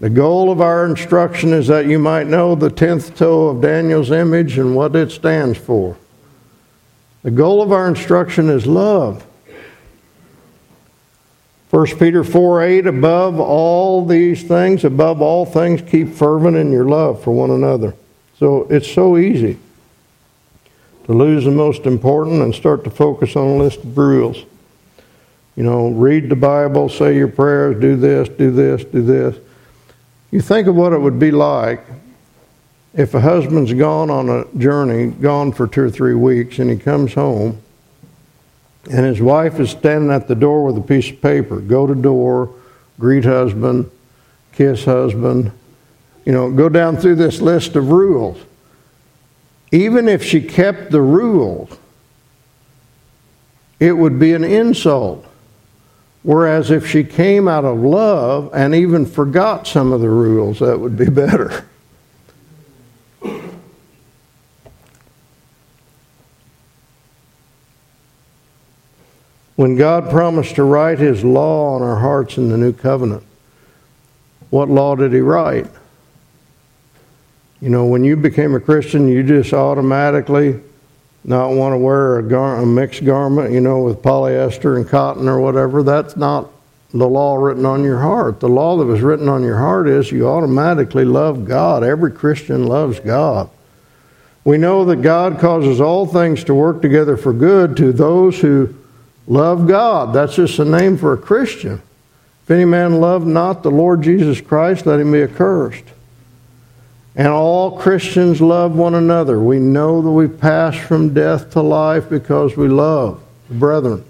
the 0.00 0.10
goal 0.10 0.50
of 0.50 0.62
our 0.62 0.86
instruction 0.86 1.52
is 1.52 1.66
that 1.66 1.86
you 1.86 1.98
might 1.98 2.26
know 2.26 2.54
the 2.54 2.70
10th 2.70 3.16
toe 3.16 3.48
of 3.48 3.60
Daniel's 3.60 4.10
image 4.10 4.56
and 4.56 4.74
what 4.74 4.96
it 4.96 5.12
stands 5.12 5.58
for. 5.58 5.96
The 7.22 7.30
goal 7.30 7.60
of 7.60 7.70
our 7.70 7.86
instruction 7.86 8.48
is 8.48 8.66
love. 8.66 9.26
1 11.68 11.86
Peter 11.98 12.24
4 12.24 12.62
8, 12.62 12.86
above 12.86 13.38
all 13.38 14.04
these 14.04 14.42
things, 14.42 14.84
above 14.84 15.20
all 15.20 15.44
things, 15.44 15.82
keep 15.82 16.08
fervent 16.08 16.56
in 16.56 16.72
your 16.72 16.86
love 16.86 17.22
for 17.22 17.32
one 17.32 17.50
another. 17.50 17.94
So 18.38 18.62
it's 18.70 18.90
so 18.90 19.18
easy 19.18 19.58
to 21.04 21.12
lose 21.12 21.44
the 21.44 21.50
most 21.50 21.84
important 21.84 22.40
and 22.40 22.54
start 22.54 22.84
to 22.84 22.90
focus 22.90 23.36
on 23.36 23.46
a 23.46 23.56
list 23.56 23.80
of 23.80 23.96
rules. 23.96 24.44
You 25.56 25.62
know, 25.62 25.90
read 25.90 26.30
the 26.30 26.36
Bible, 26.36 26.88
say 26.88 27.16
your 27.16 27.28
prayers, 27.28 27.80
do 27.80 27.96
this, 27.96 28.30
do 28.30 28.50
this, 28.50 28.82
do 28.84 29.02
this. 29.02 29.36
You 30.30 30.40
think 30.40 30.68
of 30.68 30.76
what 30.76 30.92
it 30.92 31.00
would 31.00 31.18
be 31.18 31.30
like 31.30 31.84
if 32.94 33.14
a 33.14 33.20
husband's 33.20 33.72
gone 33.72 34.10
on 34.10 34.28
a 34.28 34.44
journey, 34.58 35.10
gone 35.10 35.52
for 35.52 35.66
two 35.66 35.82
or 35.82 35.90
three 35.90 36.14
weeks, 36.14 36.58
and 36.58 36.70
he 36.70 36.76
comes 36.76 37.14
home, 37.14 37.60
and 38.90 39.06
his 39.06 39.20
wife 39.20 39.60
is 39.60 39.70
standing 39.70 40.10
at 40.10 40.28
the 40.28 40.34
door 40.34 40.64
with 40.64 40.76
a 40.76 40.80
piece 40.80 41.10
of 41.10 41.20
paper 41.20 41.60
go 41.60 41.86
to 41.86 41.94
door, 41.94 42.54
greet 42.98 43.24
husband, 43.24 43.90
kiss 44.52 44.84
husband, 44.84 45.52
you 46.24 46.32
know, 46.32 46.50
go 46.50 46.68
down 46.68 46.96
through 46.96 47.16
this 47.16 47.40
list 47.40 47.76
of 47.76 47.90
rules. 47.90 48.38
Even 49.72 50.08
if 50.08 50.24
she 50.24 50.40
kept 50.40 50.90
the 50.90 51.00
rules, 51.00 51.78
it 53.78 53.92
would 53.92 54.18
be 54.18 54.32
an 54.32 54.44
insult. 54.44 55.24
Whereas 56.22 56.70
if 56.70 56.86
she 56.86 57.02
came 57.02 57.48
out 57.48 57.64
of 57.64 57.78
love 57.78 58.50
and 58.52 58.74
even 58.74 59.06
forgot 59.06 59.66
some 59.66 59.92
of 59.92 60.00
the 60.00 60.10
rules, 60.10 60.58
that 60.58 60.78
would 60.78 60.96
be 60.96 61.06
better. 61.10 61.66
When 69.56 69.76
God 69.76 70.10
promised 70.10 70.54
to 70.54 70.64
write 70.64 70.98
His 70.98 71.22
law 71.22 71.74
on 71.74 71.82
our 71.82 71.96
hearts 71.96 72.38
in 72.38 72.48
the 72.48 72.56
new 72.56 72.72
covenant, 72.72 73.22
what 74.48 74.70
law 74.70 74.94
did 74.96 75.12
He 75.12 75.20
write? 75.20 75.66
You 77.60 77.68
know, 77.68 77.84
when 77.84 78.02
you 78.02 78.16
became 78.16 78.54
a 78.54 78.60
Christian, 78.60 79.06
you 79.06 79.22
just 79.22 79.52
automatically 79.52 80.60
not 81.24 81.50
want 81.50 81.74
to 81.74 81.78
wear 81.78 82.18
a, 82.18 82.22
gar- 82.22 82.62
a 82.62 82.66
mixed 82.66 83.04
garment, 83.04 83.52
you 83.52 83.60
know, 83.60 83.82
with 83.82 84.02
polyester 84.02 84.76
and 84.76 84.88
cotton 84.88 85.28
or 85.28 85.40
whatever. 85.40 85.82
That's 85.82 86.16
not 86.16 86.50
the 86.92 87.08
law 87.08 87.36
written 87.36 87.66
on 87.66 87.84
your 87.84 88.00
heart. 88.00 88.40
The 88.40 88.48
law 88.48 88.78
that 88.78 88.86
was 88.86 89.00
written 89.00 89.28
on 89.28 89.42
your 89.42 89.58
heart 89.58 89.88
is 89.88 90.10
you 90.10 90.28
automatically 90.28 91.04
love 91.04 91.46
God. 91.46 91.84
Every 91.84 92.10
Christian 92.10 92.66
loves 92.66 93.00
God. 93.00 93.48
We 94.44 94.56
know 94.56 94.84
that 94.86 95.02
God 95.02 95.38
causes 95.38 95.80
all 95.80 96.06
things 96.06 96.44
to 96.44 96.54
work 96.54 96.80
together 96.80 97.16
for 97.16 97.32
good 97.32 97.76
to 97.76 97.92
those 97.92 98.40
who 98.40 98.74
Love 99.30 99.68
God. 99.68 100.12
That's 100.12 100.34
just 100.34 100.58
a 100.58 100.64
name 100.64 100.98
for 100.98 101.12
a 101.12 101.16
Christian. 101.16 101.80
If 102.42 102.50
any 102.50 102.64
man 102.64 103.00
love 103.00 103.24
not 103.24 103.62
the 103.62 103.70
Lord 103.70 104.02
Jesus 104.02 104.40
Christ, 104.40 104.86
let 104.86 104.98
him 104.98 105.12
be 105.12 105.22
accursed. 105.22 105.84
And 107.16 107.28
all 107.28 107.78
Christians 107.78 108.40
love 108.40 108.76
one 108.76 108.94
another. 108.94 109.40
We 109.40 109.58
know 109.58 110.00
that 110.00 110.10
we 110.10 110.28
pass 110.28 110.76
from 110.76 111.12
death 111.12 111.50
to 111.52 111.60
life 111.60 112.08
because 112.08 112.56
we 112.56 112.68
love 112.68 113.20
the 113.48 113.54
brethren. 113.54 114.04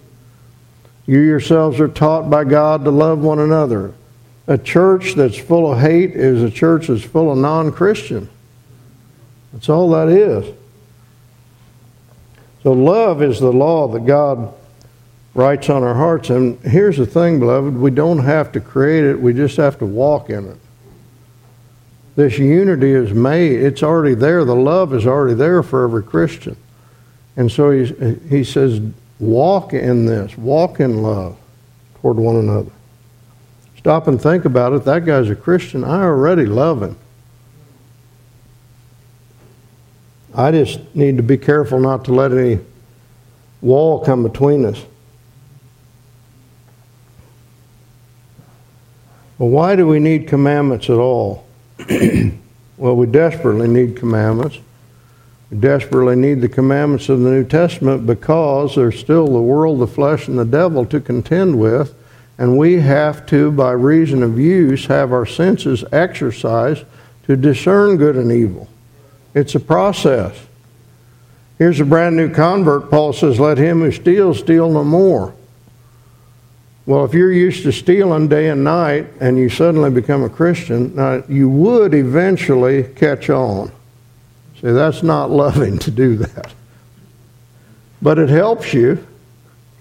You 1.06 1.20
yourselves 1.20 1.80
are 1.80 1.88
taught 1.88 2.28
by 2.28 2.44
God 2.44 2.84
to 2.84 2.90
love 2.90 3.20
one 3.20 3.38
another. 3.38 3.94
A 4.46 4.58
church 4.58 5.14
that's 5.14 5.38
full 5.38 5.72
of 5.72 5.80
hate 5.80 6.12
is 6.12 6.42
a 6.42 6.50
church 6.50 6.88
that's 6.88 7.02
full 7.02 7.32
of 7.32 7.38
non 7.38 7.72
Christian. 7.72 8.28
That's 9.52 9.68
all 9.68 9.90
that 9.90 10.08
is. 10.08 10.54
So, 12.62 12.72
love 12.72 13.22
is 13.22 13.40
the 13.40 13.52
law 13.52 13.88
that 13.88 14.04
God 14.04 14.52
writes 15.34 15.70
on 15.70 15.82
our 15.82 15.94
hearts. 15.94 16.30
And 16.30 16.58
here's 16.60 16.96
the 16.96 17.06
thing, 17.06 17.38
beloved 17.38 17.74
we 17.76 17.90
don't 17.90 18.18
have 18.18 18.52
to 18.52 18.60
create 18.60 19.04
it, 19.04 19.20
we 19.20 19.32
just 19.32 19.56
have 19.56 19.78
to 19.78 19.86
walk 19.86 20.30
in 20.30 20.46
it. 20.46 20.58
This 22.20 22.36
unity 22.36 22.90
is 22.90 23.14
made, 23.14 23.62
it's 23.62 23.82
already 23.82 24.14
there. 24.14 24.44
The 24.44 24.54
love 24.54 24.92
is 24.92 25.06
already 25.06 25.32
there 25.32 25.62
for 25.62 25.84
every 25.84 26.02
Christian. 26.02 26.54
And 27.34 27.50
so 27.50 27.70
he, 27.70 27.86
he 28.28 28.44
says, 28.44 28.78
walk 29.18 29.72
in 29.72 30.04
this, 30.04 30.36
walk 30.36 30.80
in 30.80 31.02
love 31.02 31.38
toward 31.94 32.18
one 32.18 32.36
another. 32.36 32.72
Stop 33.78 34.06
and 34.06 34.20
think 34.20 34.44
about 34.44 34.74
it. 34.74 34.84
That 34.84 35.06
guy's 35.06 35.30
a 35.30 35.34
Christian. 35.34 35.82
I 35.82 36.02
already 36.02 36.44
love 36.44 36.82
him. 36.82 36.98
I 40.34 40.50
just 40.50 40.94
need 40.94 41.16
to 41.16 41.22
be 41.22 41.38
careful 41.38 41.80
not 41.80 42.04
to 42.04 42.12
let 42.12 42.32
any 42.32 42.58
wall 43.62 44.04
come 44.04 44.22
between 44.22 44.66
us. 44.66 44.84
Well, 49.38 49.48
why 49.48 49.74
do 49.74 49.86
we 49.86 49.98
need 49.98 50.28
commandments 50.28 50.90
at 50.90 50.98
all? 50.98 51.46
Well, 52.76 52.96
we 52.96 53.06
desperately 53.06 53.68
need 53.68 53.96
commandments. 53.96 54.58
We 55.50 55.58
desperately 55.58 56.16
need 56.16 56.40
the 56.40 56.48
commandments 56.48 57.08
of 57.08 57.20
the 57.20 57.30
New 57.30 57.44
Testament 57.44 58.06
because 58.06 58.74
there's 58.74 58.98
still 58.98 59.26
the 59.26 59.40
world, 59.40 59.80
the 59.80 59.86
flesh, 59.86 60.28
and 60.28 60.38
the 60.38 60.44
devil 60.44 60.86
to 60.86 61.00
contend 61.00 61.58
with, 61.58 61.94
and 62.38 62.56
we 62.56 62.80
have 62.80 63.26
to, 63.26 63.50
by 63.50 63.72
reason 63.72 64.22
of 64.22 64.38
use, 64.38 64.86
have 64.86 65.12
our 65.12 65.26
senses 65.26 65.84
exercised 65.92 66.84
to 67.24 67.36
discern 67.36 67.96
good 67.96 68.16
and 68.16 68.32
evil. 68.32 68.68
It's 69.34 69.54
a 69.54 69.60
process. 69.60 70.36
Here's 71.58 71.80
a 71.80 71.84
brand 71.84 72.16
new 72.16 72.32
convert. 72.32 72.90
Paul 72.90 73.12
says, 73.12 73.38
Let 73.38 73.58
him 73.58 73.80
who 73.80 73.92
steals 73.92 74.38
steal 74.38 74.70
no 74.70 74.84
more. 74.84 75.34
Well, 76.90 77.04
if 77.04 77.14
you're 77.14 77.30
used 77.30 77.62
to 77.62 77.70
stealing 77.70 78.26
day 78.26 78.48
and 78.48 78.64
night 78.64 79.06
and 79.20 79.38
you 79.38 79.48
suddenly 79.48 79.90
become 79.90 80.24
a 80.24 80.28
Christian, 80.28 80.92
now 80.96 81.22
you 81.28 81.48
would 81.48 81.94
eventually 81.94 82.82
catch 82.82 83.30
on. 83.30 83.70
See, 84.60 84.72
that's 84.72 85.04
not 85.04 85.30
loving 85.44 85.78
to 85.78 85.92
do 85.92 86.16
that. 86.16 86.52
But 88.02 88.18
it 88.18 88.28
helps 88.28 88.74
you 88.74 89.06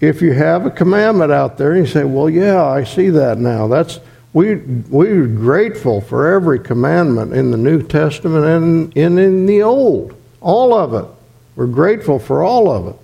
if 0.00 0.22
you 0.22 0.34
have 0.34 0.66
a 0.66 0.70
commandment 0.70 1.32
out 1.32 1.58
there 1.58 1.72
and 1.72 1.84
you 1.84 1.92
say, 1.92 2.04
Well, 2.04 2.30
yeah, 2.30 2.64
I 2.64 2.84
see 2.84 3.08
that 3.08 3.38
now. 3.38 3.66
That's 3.66 3.98
we 4.32 4.54
we're 4.88 5.26
grateful 5.26 6.00
for 6.00 6.32
every 6.32 6.60
commandment 6.60 7.32
in 7.32 7.50
the 7.50 7.58
New 7.58 7.82
Testament 7.82 8.44
and, 8.44 8.96
and 8.96 9.18
in 9.18 9.46
the 9.46 9.64
Old. 9.64 10.14
All 10.40 10.72
of 10.72 10.94
it. 10.94 11.10
We're 11.56 11.66
grateful 11.66 12.20
for 12.20 12.44
all 12.44 12.70
of 12.70 12.86
it. 12.86 13.00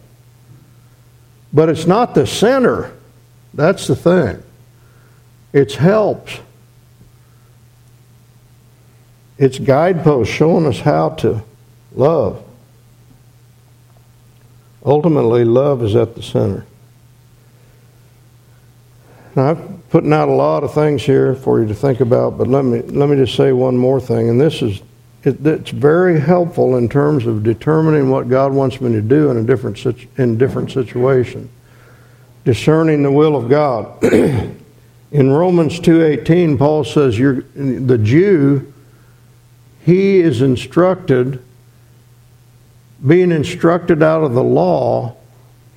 But 1.53 1.71
it's 1.71 1.89
not 1.89 2.15
the 2.15 2.25
center 2.25 2.96
that's 3.57 3.87
the 3.87 3.97
thing. 3.97 4.43
It's 5.53 5.75
helps. 5.75 6.39
It's 9.39 9.59
guideposts 9.59 10.33
showing 10.33 10.67
us 10.67 10.81
how 10.81 11.11
to 11.11 11.43
love. 11.95 12.43
Ultimately, 14.85 15.45
love 15.45 15.83
is 15.83 15.97
at 15.97 16.15
the 16.15 16.23
center. 16.23 16.67
Now, 19.35 19.51
I'm 19.51 19.83
putting 19.91 20.13
out 20.13 20.29
a 20.29 20.33
lot 20.33 20.63
of 20.63 20.73
things 20.73 21.03
here 21.03 21.35
for 21.35 21.61
you 21.61 21.67
to 21.67 21.75
think 21.75 22.01
about, 22.01 22.39
but 22.39 22.47
let 22.47 22.65
me, 22.65 22.83
let 22.83 23.09
me 23.09 23.17
just 23.17 23.35
say 23.35 23.53
one 23.53 23.77
more 23.77 24.01
thing, 24.01 24.29
and 24.29 24.41
this 24.41 24.63
is 24.63 24.83
it, 25.25 25.45
it's 25.45 25.71
very 25.71 26.21
helpful 26.21 26.77
in 26.77 26.89
terms 26.89 27.27
of 27.27 27.43
determining 27.43 28.11
what 28.11 28.29
God 28.29 28.53
wants 28.53 28.81
me 28.81 28.93
to 28.93 29.03
do 29.03 29.31
in 29.31 29.39
a 29.39 29.43
different 29.43 29.85
in 30.19 30.39
different 30.39 30.71
situation 30.71 31.51
discerning 32.47 33.03
the 33.03 33.13
will 33.13 33.37
of 33.37 33.51
God. 33.51 34.03
In 35.13 35.31
Romans 35.31 35.79
2:18 35.81 36.57
Paul 36.57 36.85
says 36.85 37.19
you're 37.19 37.43
the 37.55 37.99
Jew 37.99 38.73
he 39.85 40.21
is 40.21 40.43
instructed 40.43 41.43
being 43.07 43.31
instructed 43.31 44.03
out 44.03 44.25
of 44.25 44.33
the 44.33 44.43
law 44.43 45.17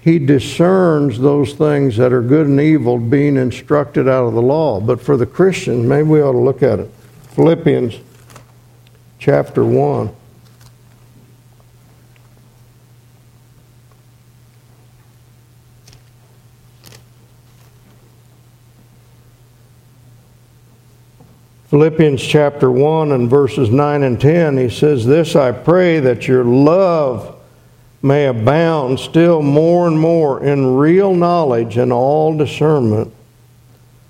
he 0.01 0.17
discerns 0.17 1.19
those 1.19 1.53
things 1.53 1.97
that 1.97 2.13
are 2.13 2.21
good 2.21 2.47
and 2.47 2.59
evil 2.59 2.97
being 2.97 3.35
instructed 3.35 4.07
out 4.07 4.27
of 4.27 4.33
the 4.33 4.41
law. 4.41 4.79
But 4.79 5.01
for 5.01 5.17
the 5.17 5.25
Christian, 5.25 5.87
maybe 5.87 6.07
we 6.07 6.21
ought 6.21 6.31
to 6.31 6.37
look 6.37 6.63
at 6.63 6.79
it. 6.79 6.89
Philippians 7.31 7.95
chapter 9.19 9.65
1. 9.65 10.09
Philippians 21.69 22.23
chapter 22.23 22.71
1 22.71 23.11
and 23.11 23.29
verses 23.29 23.69
9 23.69 24.01
and 24.01 24.19
10, 24.19 24.57
he 24.57 24.69
says, 24.71 25.05
This 25.05 25.35
I 25.35 25.51
pray 25.51 25.99
that 25.99 26.27
your 26.27 26.43
love 26.43 27.35
may 28.01 28.25
abound 28.25 28.99
still 28.99 29.43
more 29.43 29.87
and 29.87 29.99
more 29.99 30.43
in 30.43 30.77
real 30.77 31.13
knowledge 31.13 31.77
and 31.77 31.93
all 31.93 32.35
discernment, 32.35 33.13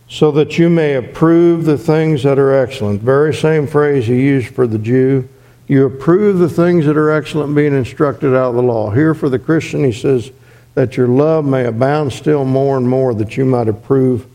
so 0.07 0.32
that 0.32 0.57
you 0.57 0.70
may 0.70 0.95
approve 0.95 1.66
the 1.66 1.78
things 1.78 2.24
that 2.24 2.39
are 2.39 2.53
excellent. 2.53 3.01
Very 3.01 3.34
same 3.34 3.68
phrase 3.68 4.07
he 4.07 4.22
used 4.22 4.55
for 4.55 4.66
the 4.66 4.80
Jew. 4.80 5.28
You 5.68 5.86
approve 5.86 6.39
the 6.39 6.47
things 6.47 6.86
that 6.86 6.95
are 6.95 7.12
excellent, 7.12 7.55
being 7.55 7.76
instructed 7.76 8.34
out 8.34 8.51
of 8.51 8.55
the 8.55 8.64
law. 8.64 8.91
Here 8.91 9.14
for 9.14 9.28
the 9.28 9.38
Christian, 9.38 9.84
he 9.84 9.91
says, 9.91 10.32
that 10.76 10.95
your 10.95 11.10
love 11.10 11.43
may 11.43 11.66
abound 11.66 12.14
still 12.14 12.45
more 12.45 12.78
and 12.78 12.88
more, 12.88 13.14
that 13.16 13.36
you 13.36 13.43
might 13.43 13.68
approve 13.68 14.28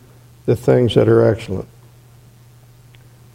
the 0.45 0.57
things 0.57 0.95
that 0.95 1.09
are 1.09 1.25
excellent. 1.25 1.67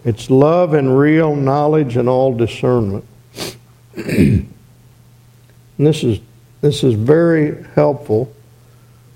It's 0.05 0.29
love 0.29 0.73
and 0.73 0.97
real 0.97 1.35
knowledge 1.35 1.97
and 1.97 2.07
all 2.07 2.33
discernment. 2.33 3.05
and 3.95 4.53
this 5.77 6.03
is 6.03 6.19
this 6.61 6.83
is 6.83 6.93
very 6.93 7.63
helpful 7.75 8.33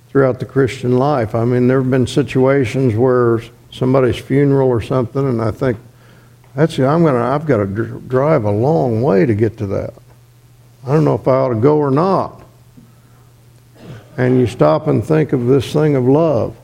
throughout 0.10 0.40
the 0.40 0.46
Christian 0.46 0.98
life. 0.98 1.36
I 1.36 1.44
mean, 1.44 1.68
there 1.68 1.82
have 1.82 1.92
been 1.92 2.08
situations 2.08 2.96
where 2.96 3.42
somebody's 3.72 4.18
funeral 4.18 4.70
or 4.70 4.82
something, 4.82 5.28
and 5.28 5.42
I 5.42 5.52
think 5.52 5.78
that's 6.56 6.78
I'm 6.80 7.04
gonna 7.04 7.24
I've 7.24 7.46
got 7.46 7.58
to 7.58 8.02
drive 8.08 8.46
a 8.46 8.52
long 8.52 9.02
way 9.02 9.26
to 9.26 9.34
get 9.34 9.58
to 9.58 9.68
that. 9.68 9.94
I 10.86 10.94
don't 10.94 11.06
know 11.06 11.16
if 11.16 11.28
I 11.28 11.32
ought 11.32 11.50
to 11.50 11.56
go 11.56 11.78
or 11.78 11.92
not. 11.92 12.42
And 14.18 14.40
you 14.40 14.46
stop 14.46 14.88
and 14.88 15.04
think 15.04 15.34
of 15.34 15.48
this 15.48 15.74
thing 15.74 15.96
of 15.96 16.06
love. 16.06 16.56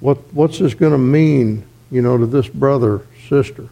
What 0.00 0.18
what's 0.34 0.58
this 0.58 0.74
going 0.74 0.92
to 0.92 0.98
mean, 0.98 1.64
you 1.90 2.02
know, 2.02 2.16
to 2.16 2.26
this 2.26 2.48
brother 2.48 3.02
sister. 3.28 3.68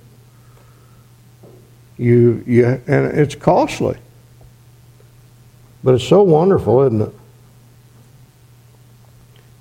You, 1.97 2.43
you, 2.47 2.67
and 2.67 3.19
it's 3.19 3.35
costly. 3.35 3.99
But 5.83 5.95
it's 5.95 6.05
so 6.05 6.23
wonderful, 6.23 6.83
isn't 6.83 7.03
it? 7.03 7.15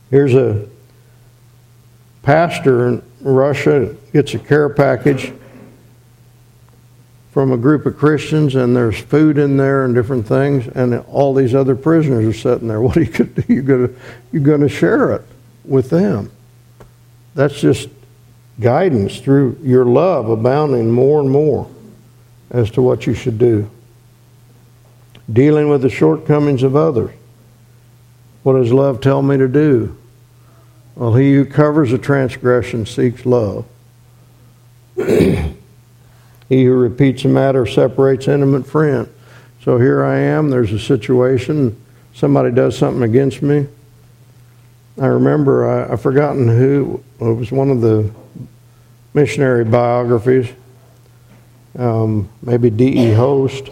Here's 0.09 0.33
a 0.33 0.67
pastor 2.23 2.87
in 2.87 3.03
Russia 3.21 3.95
gets 4.13 4.33
a 4.33 4.39
care 4.39 4.69
package 4.69 5.33
from 7.31 7.51
a 7.51 7.57
group 7.57 7.85
of 7.85 7.97
Christians, 7.97 8.55
and 8.55 8.75
there's 8.75 8.99
food 8.99 9.37
in 9.37 9.57
there 9.57 9.85
and 9.85 9.93
different 9.93 10.25
things, 10.25 10.67
and 10.67 10.95
all 11.07 11.33
these 11.33 11.53
other 11.53 11.75
prisoners 11.75 12.25
are 12.25 12.37
sitting 12.37 12.67
there. 12.67 12.81
What 12.87 12.97
are 12.97 13.03
you 13.03 13.11
going 13.11 13.33
to 13.33 13.41
do? 13.41 13.53
You're 13.53 13.63
going 13.63 13.87
to, 13.87 13.95
you're 14.31 14.43
going 14.43 14.61
to 14.61 14.69
share 14.69 15.13
it 15.13 15.21
with 15.63 15.89
them. 15.89 16.31
That's 17.35 17.59
just 17.59 17.89
guidance 18.59 19.19
through 19.19 19.59
your 19.63 19.85
love 19.85 20.29
abounding 20.29 20.91
more 20.91 21.19
and 21.19 21.29
more 21.29 21.69
as 22.49 22.71
to 22.71 22.81
what 22.81 23.05
you 23.05 23.13
should 23.13 23.37
do. 23.37 23.69
Dealing 25.31 25.69
with 25.69 25.81
the 25.81 25.89
shortcomings 25.89 26.63
of 26.63 26.75
others. 26.75 27.11
What 28.43 28.53
does 28.53 28.71
love 28.71 29.01
tell 29.01 29.21
me 29.21 29.37
to 29.37 29.47
do? 29.47 29.97
Well, 30.95 31.13
he 31.13 31.33
who 31.33 31.45
covers 31.45 31.91
a 31.91 31.97
transgression 31.97 32.85
seeks 32.85 33.25
love. 33.25 33.65
he 34.95 35.53
who 36.49 36.73
repeats 36.73 37.25
a 37.25 37.27
matter 37.27 37.65
separates 37.65 38.27
intimate 38.27 38.65
friend. 38.65 39.13
So 39.63 39.77
here 39.77 40.03
I 40.03 40.17
am, 40.17 40.49
there's 40.49 40.71
a 40.71 40.79
situation, 40.79 41.79
somebody 42.13 42.51
does 42.51 42.77
something 42.77 43.03
against 43.03 43.41
me. 43.41 43.67
I 44.99 45.05
remember, 45.07 45.69
I, 45.69 45.93
I've 45.93 46.01
forgotten 46.01 46.47
who, 46.47 47.03
it 47.19 47.23
was 47.23 47.51
one 47.51 47.69
of 47.69 47.81
the 47.81 48.09
missionary 49.13 49.63
biographies, 49.63 50.51
um, 51.77 52.29
maybe 52.41 52.69
D.E. 52.69 53.13
Hoste. 53.13 53.69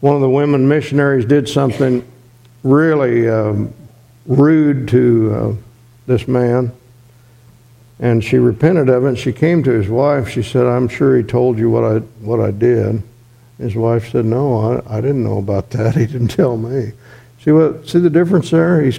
One 0.00 0.14
of 0.14 0.20
the 0.20 0.28
women 0.28 0.68
missionaries 0.68 1.24
did 1.24 1.48
something 1.48 2.06
really 2.62 3.28
um, 3.28 3.72
rude 4.26 4.88
to 4.88 5.34
uh, 5.34 5.62
this 6.06 6.28
man, 6.28 6.72
and 7.98 8.22
she 8.22 8.36
repented 8.36 8.90
of 8.90 9.04
it. 9.04 9.08
And 9.08 9.18
she 9.18 9.32
came 9.32 9.62
to 9.62 9.70
his 9.70 9.88
wife. 9.88 10.28
She 10.28 10.42
said, 10.42 10.66
"I'm 10.66 10.88
sure 10.88 11.16
he 11.16 11.22
told 11.22 11.58
you 11.58 11.70
what 11.70 11.84
I 11.84 11.98
what 12.20 12.40
I 12.40 12.50
did." 12.50 13.02
His 13.58 13.74
wife 13.74 14.10
said, 14.10 14.26
"No, 14.26 14.82
I, 14.86 14.98
I 14.98 15.00
didn't 15.00 15.24
know 15.24 15.38
about 15.38 15.70
that. 15.70 15.94
He 15.96 16.06
didn't 16.06 16.28
tell 16.28 16.58
me." 16.58 16.92
See 17.42 17.52
what? 17.52 17.88
See 17.88 18.00
the 18.00 18.10
difference 18.10 18.50
there? 18.50 18.82
He's 18.82 18.98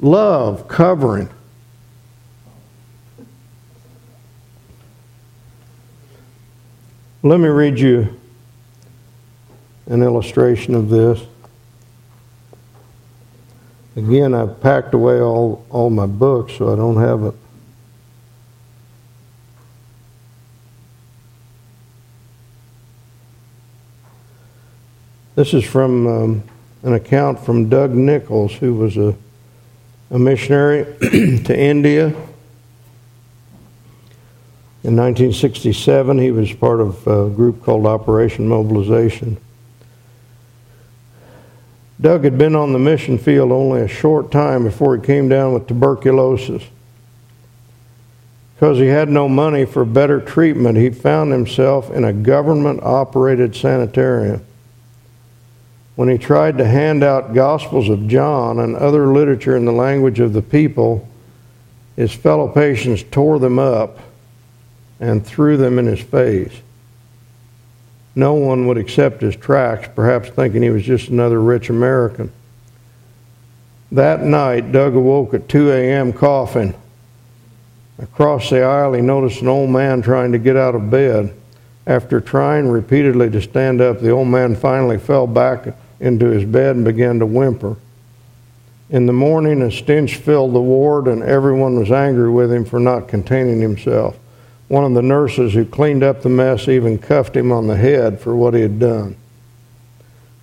love 0.00 0.68
covering. 0.68 1.28
Let 7.22 7.40
me 7.40 7.48
read 7.48 7.78
you 7.78 8.18
an 9.86 10.02
illustration 10.02 10.74
of 10.74 10.88
this. 10.88 11.22
Again, 13.96 14.34
I've 14.34 14.60
packed 14.60 14.94
away 14.94 15.20
all, 15.20 15.64
all 15.70 15.90
my 15.90 16.06
books, 16.06 16.54
so 16.58 16.72
I 16.72 16.76
don't 16.76 16.98
have 16.98 17.24
it. 17.24 17.34
This 25.34 25.52
is 25.52 25.64
from 25.64 26.06
um, 26.06 26.42
an 26.82 26.94
account 26.94 27.40
from 27.40 27.68
Doug 27.68 27.90
Nichols, 27.92 28.52
who 28.52 28.74
was 28.74 28.96
a, 28.96 29.14
a 30.10 30.18
missionary 30.18 30.84
to 31.00 31.58
India. 31.58 32.06
In 34.84 34.94
1967, 34.94 36.18
he 36.18 36.30
was 36.30 36.52
part 36.52 36.80
of 36.80 37.04
a 37.08 37.28
group 37.28 37.62
called 37.62 37.86
Operation 37.86 38.46
Mobilization. 38.46 39.36
Doug 42.00 42.22
had 42.22 42.38
been 42.38 42.54
on 42.54 42.72
the 42.72 42.78
mission 42.78 43.18
field 43.18 43.50
only 43.50 43.80
a 43.80 43.88
short 43.88 44.30
time 44.30 44.62
before 44.62 44.96
he 44.96 45.02
came 45.02 45.28
down 45.28 45.54
with 45.54 45.66
tuberculosis. 45.66 46.62
Because 48.54 48.78
he 48.78 48.86
had 48.86 49.08
no 49.08 49.28
money 49.28 49.64
for 49.64 49.84
better 49.84 50.20
treatment, 50.20 50.78
he 50.78 50.90
found 50.90 51.32
himself 51.32 51.90
in 51.90 52.04
a 52.04 52.12
government 52.12 52.80
operated 52.82 53.56
sanitarium. 53.56 54.45
When 55.96 56.08
he 56.08 56.18
tried 56.18 56.58
to 56.58 56.64
hand 56.64 57.02
out 57.02 57.34
Gospels 57.34 57.88
of 57.88 58.06
John 58.06 58.60
and 58.60 58.76
other 58.76 59.08
literature 59.08 59.56
in 59.56 59.64
the 59.64 59.72
language 59.72 60.20
of 60.20 60.32
the 60.32 60.42
people, 60.42 61.08
his 61.96 62.12
fellow 62.12 62.48
patients 62.48 63.02
tore 63.10 63.38
them 63.38 63.58
up 63.58 63.98
and 65.00 65.26
threw 65.26 65.56
them 65.56 65.78
in 65.78 65.86
his 65.86 66.00
face 66.00 66.60
no 68.16 68.32
one 68.32 68.66
would 68.66 68.78
accept 68.78 69.20
his 69.20 69.36
tracts, 69.36 69.90
perhaps 69.94 70.30
thinking 70.30 70.62
he 70.62 70.70
was 70.70 70.82
just 70.82 71.10
another 71.10 71.40
rich 71.40 71.68
American. 71.68 72.32
That 73.92 74.22
night, 74.22 74.72
Doug 74.72 74.94
awoke 74.96 75.34
at 75.34 75.50
2 75.50 75.70
a.m. 75.70 76.14
coughing. 76.14 76.74
Across 77.98 78.50
the 78.50 78.62
aisle, 78.62 78.94
he 78.94 79.02
noticed 79.02 79.42
an 79.42 79.48
old 79.48 79.68
man 79.68 80.00
trying 80.00 80.32
to 80.32 80.38
get 80.38 80.56
out 80.56 80.74
of 80.74 80.90
bed. 80.90 81.34
After 81.86 82.20
trying 82.20 82.68
repeatedly 82.68 83.30
to 83.30 83.40
stand 83.42 83.82
up, 83.82 84.00
the 84.00 84.10
old 84.10 84.28
man 84.28 84.56
finally 84.56 84.98
fell 84.98 85.26
back 85.26 85.74
into 86.00 86.26
his 86.26 86.44
bed 86.44 86.76
and 86.76 86.84
began 86.84 87.18
to 87.18 87.26
whimper. 87.26 87.76
In 88.88 89.06
the 89.06 89.12
morning, 89.12 89.62
a 89.62 89.70
stench 89.70 90.16
filled 90.16 90.54
the 90.54 90.60
ward, 90.60 91.08
and 91.08 91.22
everyone 91.22 91.78
was 91.78 91.90
angry 91.90 92.30
with 92.30 92.52
him 92.52 92.64
for 92.64 92.78
not 92.78 93.08
containing 93.08 93.60
himself. 93.60 94.16
One 94.68 94.84
of 94.84 94.94
the 94.94 95.02
nurses 95.02 95.54
who 95.54 95.64
cleaned 95.64 96.02
up 96.02 96.22
the 96.22 96.28
mess 96.28 96.68
even 96.68 96.98
cuffed 96.98 97.36
him 97.36 97.50
on 97.50 97.66
the 97.66 97.76
head 97.76 98.20
for 98.20 98.36
what 98.36 98.54
he 98.54 98.60
had 98.60 98.78
done. 98.78 99.16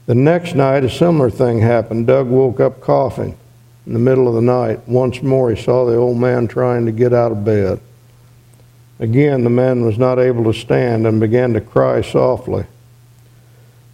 The 0.06 0.16
next 0.16 0.56
night, 0.56 0.84
a 0.84 0.90
similar 0.90 1.30
thing 1.30 1.60
happened. 1.60 2.08
Doug 2.08 2.28
woke 2.28 2.60
up 2.60 2.82
coughing 2.82 3.38
in 3.86 3.94
the 3.94 4.00
middle 4.00 4.28
of 4.28 4.34
the 4.36 4.42
night. 4.42 4.88
Once 4.88 5.22
more, 5.22 5.50
he 5.50 5.62
saw 5.62 5.86
the 5.86 5.96
old 5.96 6.18
man 6.18 6.48
trying 6.48 6.86
to 6.86 6.92
get 6.92 7.14
out 7.14 7.32
of 7.32 7.46
bed. 7.46 7.80
Again, 9.00 9.44
the 9.44 9.50
man 9.50 9.86
was 9.86 9.98
not 9.98 10.20
able 10.20 10.44
to 10.46 10.58
stand 10.58 11.08
and 11.08 11.20
began 11.20 11.54
to 11.54 11.62
cry 11.62 12.02
softly. 12.02 12.66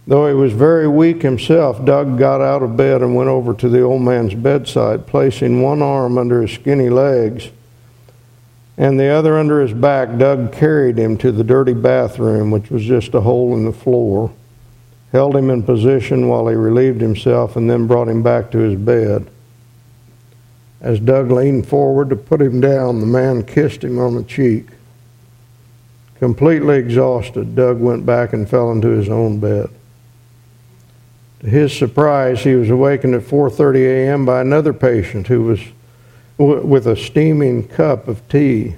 Though 0.06 0.26
he 0.26 0.34
was 0.34 0.52
very 0.52 0.88
weak 0.88 1.22
himself, 1.22 1.84
Doug 1.84 2.18
got 2.18 2.40
out 2.40 2.62
of 2.62 2.76
bed 2.76 3.02
and 3.02 3.14
went 3.14 3.28
over 3.28 3.54
to 3.54 3.68
the 3.68 3.82
old 3.82 4.02
man's 4.02 4.34
bedside, 4.34 5.06
placing 5.06 5.62
one 5.62 5.82
arm 5.82 6.18
under 6.18 6.42
his 6.42 6.52
skinny 6.52 6.88
legs 6.88 7.50
and 8.80 8.98
the 8.98 9.08
other 9.08 9.36
under 9.36 9.60
his 9.60 9.74
back, 9.74 10.16
Doug 10.16 10.54
carried 10.54 10.96
him 10.96 11.18
to 11.18 11.30
the 11.30 11.44
dirty 11.44 11.74
bathroom, 11.74 12.50
which 12.50 12.70
was 12.70 12.82
just 12.82 13.12
a 13.12 13.20
hole 13.20 13.54
in 13.54 13.66
the 13.66 13.74
floor, 13.74 14.32
held 15.12 15.36
him 15.36 15.50
in 15.50 15.62
position 15.62 16.28
while 16.28 16.48
he 16.48 16.54
relieved 16.54 17.02
himself, 17.02 17.56
and 17.56 17.68
then 17.68 17.86
brought 17.86 18.08
him 18.08 18.22
back 18.22 18.50
to 18.52 18.58
his 18.58 18.80
bed. 18.80 19.26
As 20.80 20.98
Doug 20.98 21.30
leaned 21.30 21.68
forward 21.68 22.08
to 22.08 22.16
put 22.16 22.40
him 22.40 22.58
down, 22.58 23.00
the 23.00 23.06
man 23.06 23.42
kissed 23.42 23.84
him 23.84 23.98
on 23.98 24.14
the 24.14 24.22
cheek. 24.22 24.68
Completely 26.18 26.78
exhausted, 26.78 27.54
Doug 27.54 27.80
went 27.80 28.06
back 28.06 28.32
and 28.32 28.48
fell 28.48 28.72
into 28.72 28.88
his 28.88 29.10
own 29.10 29.40
bed. 29.40 29.68
To 31.40 31.46
his 31.46 31.76
surprise, 31.76 32.42
he 32.42 32.54
was 32.54 32.70
awakened 32.70 33.14
at 33.14 33.22
4:30 33.22 33.86
a.m. 33.86 34.24
by 34.26 34.40
another 34.40 34.72
patient 34.72 35.26
who 35.26 35.42
was 35.42 35.60
with 36.38 36.86
a 36.86 36.96
steaming 36.96 37.66
cup 37.66 38.08
of 38.08 38.26
tea. 38.28 38.76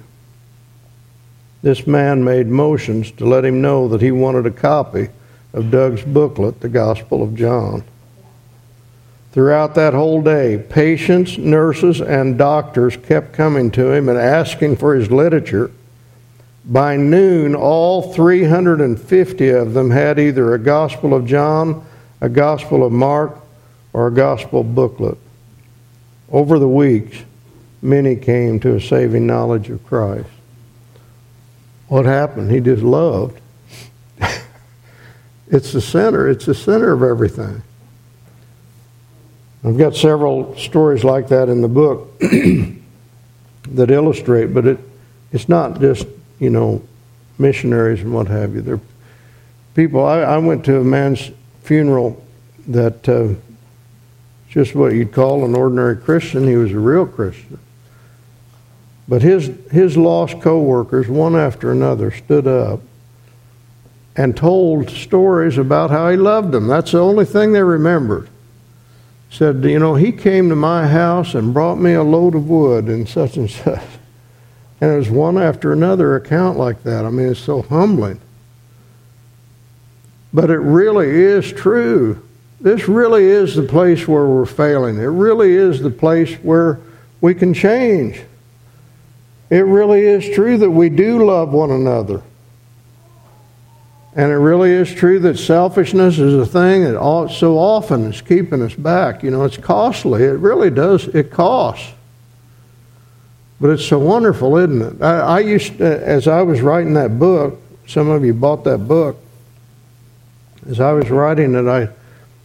This 1.61 1.87
man 1.87 2.23
made 2.23 2.47
motions 2.47 3.11
to 3.11 3.25
let 3.25 3.45
him 3.45 3.61
know 3.61 3.87
that 3.87 4.01
he 4.01 4.11
wanted 4.11 4.45
a 4.45 4.51
copy 4.51 5.09
of 5.53 5.71
Doug's 5.71 6.03
booklet, 6.03 6.59
The 6.59 6.67
Gospel 6.67 7.23
of 7.23 7.35
John. 7.35 7.83
Throughout 9.31 9.73
that 9.75 9.93
whole 9.93 10.21
day, 10.21 10.57
patients, 10.57 11.37
nurses, 11.37 12.01
and 12.01 12.37
doctors 12.37 12.97
kept 12.97 13.33
coming 13.33 13.71
to 13.71 13.91
him 13.91 14.09
and 14.09 14.17
asking 14.17 14.75
for 14.75 14.93
his 14.93 15.09
literature. 15.09 15.71
By 16.65 16.97
noon, 16.97 17.55
all 17.55 18.13
350 18.13 19.49
of 19.49 19.73
them 19.73 19.91
had 19.91 20.19
either 20.19 20.53
a 20.53 20.59
Gospel 20.59 21.13
of 21.13 21.25
John, 21.25 21.83
a 22.23 22.29
Gospel 22.29 22.85
of 22.85 22.93
Mark, 22.93 23.37
or 23.91 24.07
a 24.07 24.11
Gospel 24.11 24.63
booklet. 24.63 25.17
Over 26.31 26.57
the 26.57 26.69
weeks, 26.69 27.17
many 27.81 28.15
came 28.15 28.61
to 28.61 28.75
a 28.75 28.81
saving 28.81 29.27
knowledge 29.27 29.69
of 29.69 29.85
Christ. 29.85 30.29
What 31.89 32.05
happened? 32.05 32.49
He 32.49 32.61
just 32.61 32.81
loved. 32.81 33.41
it's 35.49 35.73
the 35.73 35.81
center, 35.81 36.29
it's 36.29 36.45
the 36.45 36.55
center 36.55 36.93
of 36.93 37.03
everything. 37.03 37.61
I've 39.65 39.77
got 39.77 39.93
several 39.93 40.57
stories 40.57 41.03
like 41.03 41.27
that 41.27 41.49
in 41.49 41.59
the 41.59 41.67
book 41.67 42.17
that 42.19 43.91
illustrate, 43.91 44.53
but 44.53 44.65
it, 44.65 44.79
it's 45.33 45.49
not 45.49 45.81
just, 45.81 46.07
you 46.39 46.51
know, 46.51 46.81
missionaries 47.37 47.99
and 47.99 48.13
what 48.13 48.27
have 48.27 48.55
you. 48.55 48.61
They're 48.61 48.79
people, 49.75 50.05
I, 50.05 50.21
I 50.21 50.37
went 50.37 50.63
to 50.65 50.79
a 50.79 50.83
man's 50.85 51.29
funeral 51.63 52.23
that 52.67 53.09
uh, 53.09 53.29
just 54.49 54.75
what 54.75 54.93
you'd 54.93 55.11
call 55.11 55.43
an 55.43 55.55
ordinary 55.55 55.97
Christian. 55.97 56.47
He 56.47 56.55
was 56.55 56.71
a 56.71 56.79
real 56.79 57.07
Christian. 57.07 57.57
But 59.07 59.21
his, 59.21 59.51
his 59.71 59.97
lost 59.97 60.39
co-workers, 60.41 61.07
one 61.09 61.35
after 61.35 61.71
another, 61.71 62.11
stood 62.11 62.47
up 62.47 62.81
and 64.15 64.37
told 64.37 64.89
stories 64.89 65.57
about 65.57 65.89
how 65.89 66.09
he 66.09 66.17
loved 66.17 66.51
them. 66.51 66.67
That's 66.67 66.91
the 66.91 66.99
only 66.99 67.25
thing 67.25 67.51
they 67.51 67.63
remembered. 67.63 68.29
Said, 69.31 69.63
you 69.63 69.79
know, 69.79 69.95
he 69.95 70.11
came 70.11 70.49
to 70.49 70.55
my 70.55 70.87
house 70.87 71.33
and 71.33 71.53
brought 71.53 71.79
me 71.79 71.93
a 71.93 72.03
load 72.03 72.35
of 72.35 72.47
wood 72.47 72.85
and 72.85 73.09
such 73.09 73.37
and 73.37 73.49
such. 73.49 73.81
And 74.81 74.91
it 74.91 74.97
was 74.97 75.09
one 75.09 75.37
after 75.37 75.71
another 75.71 76.17
account 76.17 76.57
like 76.57 76.83
that. 76.83 77.05
I 77.05 77.09
mean, 77.09 77.27
it's 77.27 77.39
so 77.39 77.61
humbling. 77.61 78.19
But 80.33 80.49
it 80.49 80.59
really 80.59 81.09
is 81.09 81.51
true. 81.51 82.27
This 82.59 82.87
really 82.87 83.25
is 83.25 83.55
the 83.55 83.63
place 83.63 84.07
where 84.07 84.25
we're 84.25 84.45
failing. 84.45 84.97
It 84.97 85.01
really 85.07 85.53
is 85.53 85.81
the 85.81 85.91
place 85.91 86.33
where 86.35 86.79
we 87.21 87.35
can 87.35 87.53
change. 87.53 88.21
It 89.49 89.65
really 89.65 90.01
is 90.01 90.27
true 90.33 90.57
that 90.57 90.71
we 90.71 90.89
do 90.89 91.25
love 91.25 91.53
one 91.53 91.71
another. 91.71 92.23
And 94.15 94.31
it 94.31 94.35
really 94.35 94.71
is 94.71 94.93
true 94.93 95.19
that 95.19 95.37
selfishness 95.37 96.19
is 96.19 96.35
a 96.35 96.45
thing 96.45 96.83
that 96.83 97.29
so 97.37 97.57
often 97.57 98.05
is 98.05 98.21
keeping 98.21 98.61
us 98.61 98.75
back. 98.75 99.23
You 99.23 99.31
know, 99.31 99.43
it's 99.43 99.57
costly. 99.57 100.23
It 100.23 100.39
really 100.39 100.69
does. 100.69 101.07
It 101.07 101.31
costs. 101.31 101.91
But 103.59 103.71
it's 103.71 103.85
so 103.85 103.97
wonderful, 103.97 104.57
isn't 104.57 104.81
it? 104.81 105.01
I, 105.01 105.19
I 105.19 105.39
used, 105.39 105.77
to, 105.79 106.07
as 106.07 106.27
I 106.27 106.41
was 106.41 106.61
writing 106.61 106.93
that 106.95 107.17
book, 107.17 107.59
some 107.87 108.09
of 108.09 108.23
you 108.23 108.33
bought 108.33 108.63
that 108.65 108.87
book. 108.87 109.22
As 110.69 110.79
I 110.79 110.91
was 110.93 111.09
writing 111.09 111.55
it, 111.55 111.67
I 111.67 111.89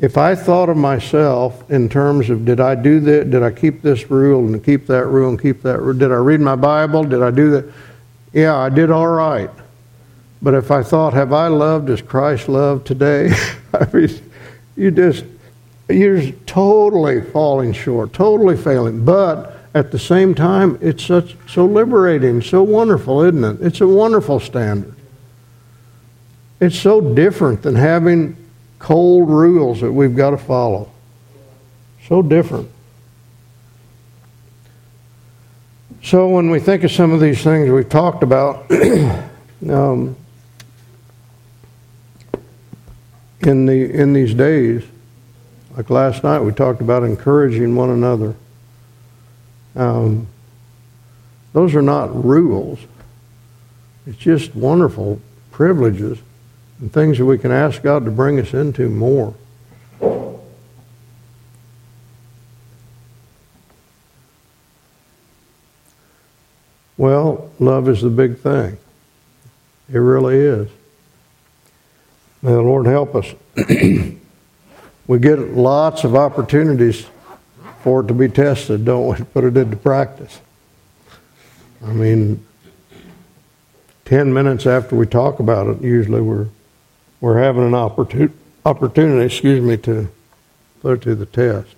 if 0.01 0.17
I 0.17 0.37
thought 0.37 0.69
of 0.69 0.77
myself 0.77 1.69
in 1.71 1.89
terms 1.89 2.31
of 2.31 2.45
did 2.45 2.61
I 2.61 2.77
do 2.77 3.01
that, 3.01 3.31
did 3.31 3.43
I 3.43 3.51
keep 3.51 3.83
this 3.83 4.11
rule 4.11 4.47
and 4.47 4.65
keep 4.65 4.87
that 4.87 5.07
rule 5.07 5.31
and 5.31 5.41
keep 5.41 5.63
that 5.63 5.81
rule, 5.81 5.95
did 5.95 6.13
I 6.13 6.17
read 6.17 6.41
my 6.41 6.55
Bible, 6.55 7.03
did 7.03 7.21
I 7.21 7.33
do 7.33 7.51
that? 7.51 7.73
Yeah, 8.33 8.57
I 8.57 8.69
did 8.69 8.91
all 8.91 9.09
right. 9.09 9.51
But 10.41 10.55
if 10.55 10.71
I 10.71 10.85
thought, 10.85 11.15
have 11.15 11.33
I 11.33 11.49
loved 11.49 11.91
as 11.91 12.01
Christ 12.01 12.49
loved 12.49 12.87
today? 12.87 13.33
I 13.73 13.89
mean, 13.93 14.09
you 14.77 14.93
just, 14.93 15.25
you're 15.89 16.31
totally 16.47 17.23
falling 17.23 17.73
short, 17.73 18.13
totally 18.13 18.57
failing. 18.57 19.05
But 19.05 19.57
at 19.75 19.91
the 19.91 19.99
same 19.99 20.33
time, 20.33 20.79
it's 20.81 21.05
such, 21.05 21.37
so 21.49 21.67
liberating, 21.67 22.41
so 22.41 22.63
wonderful, 22.63 23.23
isn't 23.23 23.43
it? 23.43 23.67
It's 23.67 23.81
a 23.81 23.89
wonderful 23.89 24.39
standard. 24.39 24.95
It's 26.61 26.79
so 26.79 27.01
different 27.01 27.63
than 27.63 27.77
having 27.77 28.37
cold 28.79 29.29
rules 29.29 29.81
that 29.81 29.93
we've 29.93 30.17
got 30.17 30.31
to 30.31 30.39
follow. 30.39 30.91
So 32.07 32.23
different. 32.23 32.71
So 36.03 36.29
when 36.29 36.51
we 36.51 36.59
think 36.59 36.85
of 36.85 36.91
some 36.91 37.13
of 37.13 37.21
these 37.21 37.43
things 37.43 37.71
we've 37.71 37.89
talked 37.89 38.23
about, 38.23 38.71
um, 39.69 40.17
in 43.41 43.67
the 43.67 43.93
in 43.93 44.13
these 44.13 44.35
days, 44.35 44.85
like 45.77 45.91
last 45.91 46.25
night, 46.25 46.41
we 46.41 46.53
talked 46.53 46.81
about 46.81 47.03
encouraging 47.03 47.77
one 47.77 47.91
another. 47.91 48.35
Um, 49.77 50.27
those 51.53 51.75
are 51.75 51.83
not 51.83 52.25
rules. 52.25 52.79
It's 54.07 54.19
just 54.19 54.55
wonderful 54.55 55.21
privileges 55.51 56.19
and 56.81 56.93
things 56.93 57.19
that 57.19 57.25
we 57.25 57.39
can 57.39 57.51
ask 57.51 57.83
God 57.83 58.05
to 58.05 58.11
bring 58.11 58.39
us 58.39 58.55
into 58.55 58.89
more. 58.89 59.35
Well, 66.97 67.51
love 67.61 67.89
is 67.89 68.03
the 68.03 68.11
big 68.11 68.39
thing. 68.39 68.77
It 69.91 69.99
really 69.99 70.37
is. 70.37 70.69
May 72.43 72.53
the 72.53 72.61
Lord 72.61 72.87
help 72.87 73.15
us. 73.15 73.35
we 75.07 75.19
get 75.19 75.39
lots 75.39 76.05
of 76.05 76.15
opportunities 76.15 77.07
for 77.83 78.01
it 78.01 78.09
to 78.09 78.15
be 78.15 78.29
tested, 78.29 78.85
don't 78.85 79.19
we? 79.19 79.25
Put 79.33 79.45
it 79.45 79.57
into 79.57 79.77
practice. 79.77 80.41
I 81.85 81.93
mean, 81.93 82.45
10 84.05 84.33
minutes 84.33 84.67
after 84.67 84.97
we 84.97 85.07
talk 85.07 85.39
about 85.39 85.69
it, 85.69 85.81
usually 85.81 86.21
we're, 86.21 86.49
we're 87.21 87.39
having 87.39 87.65
an 87.65 87.75
opportunity, 87.75 88.35
opportunity, 88.65 89.27
excuse 89.27 89.63
me, 89.63 89.77
to 89.79 90.09
put 90.81 90.99
it 90.99 91.03
to 91.03 91.15
the 91.15 91.27
test. 91.27 91.75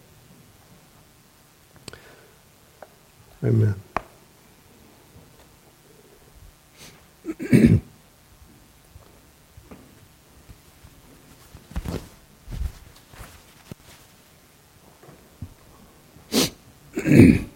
Amen. 3.42 3.74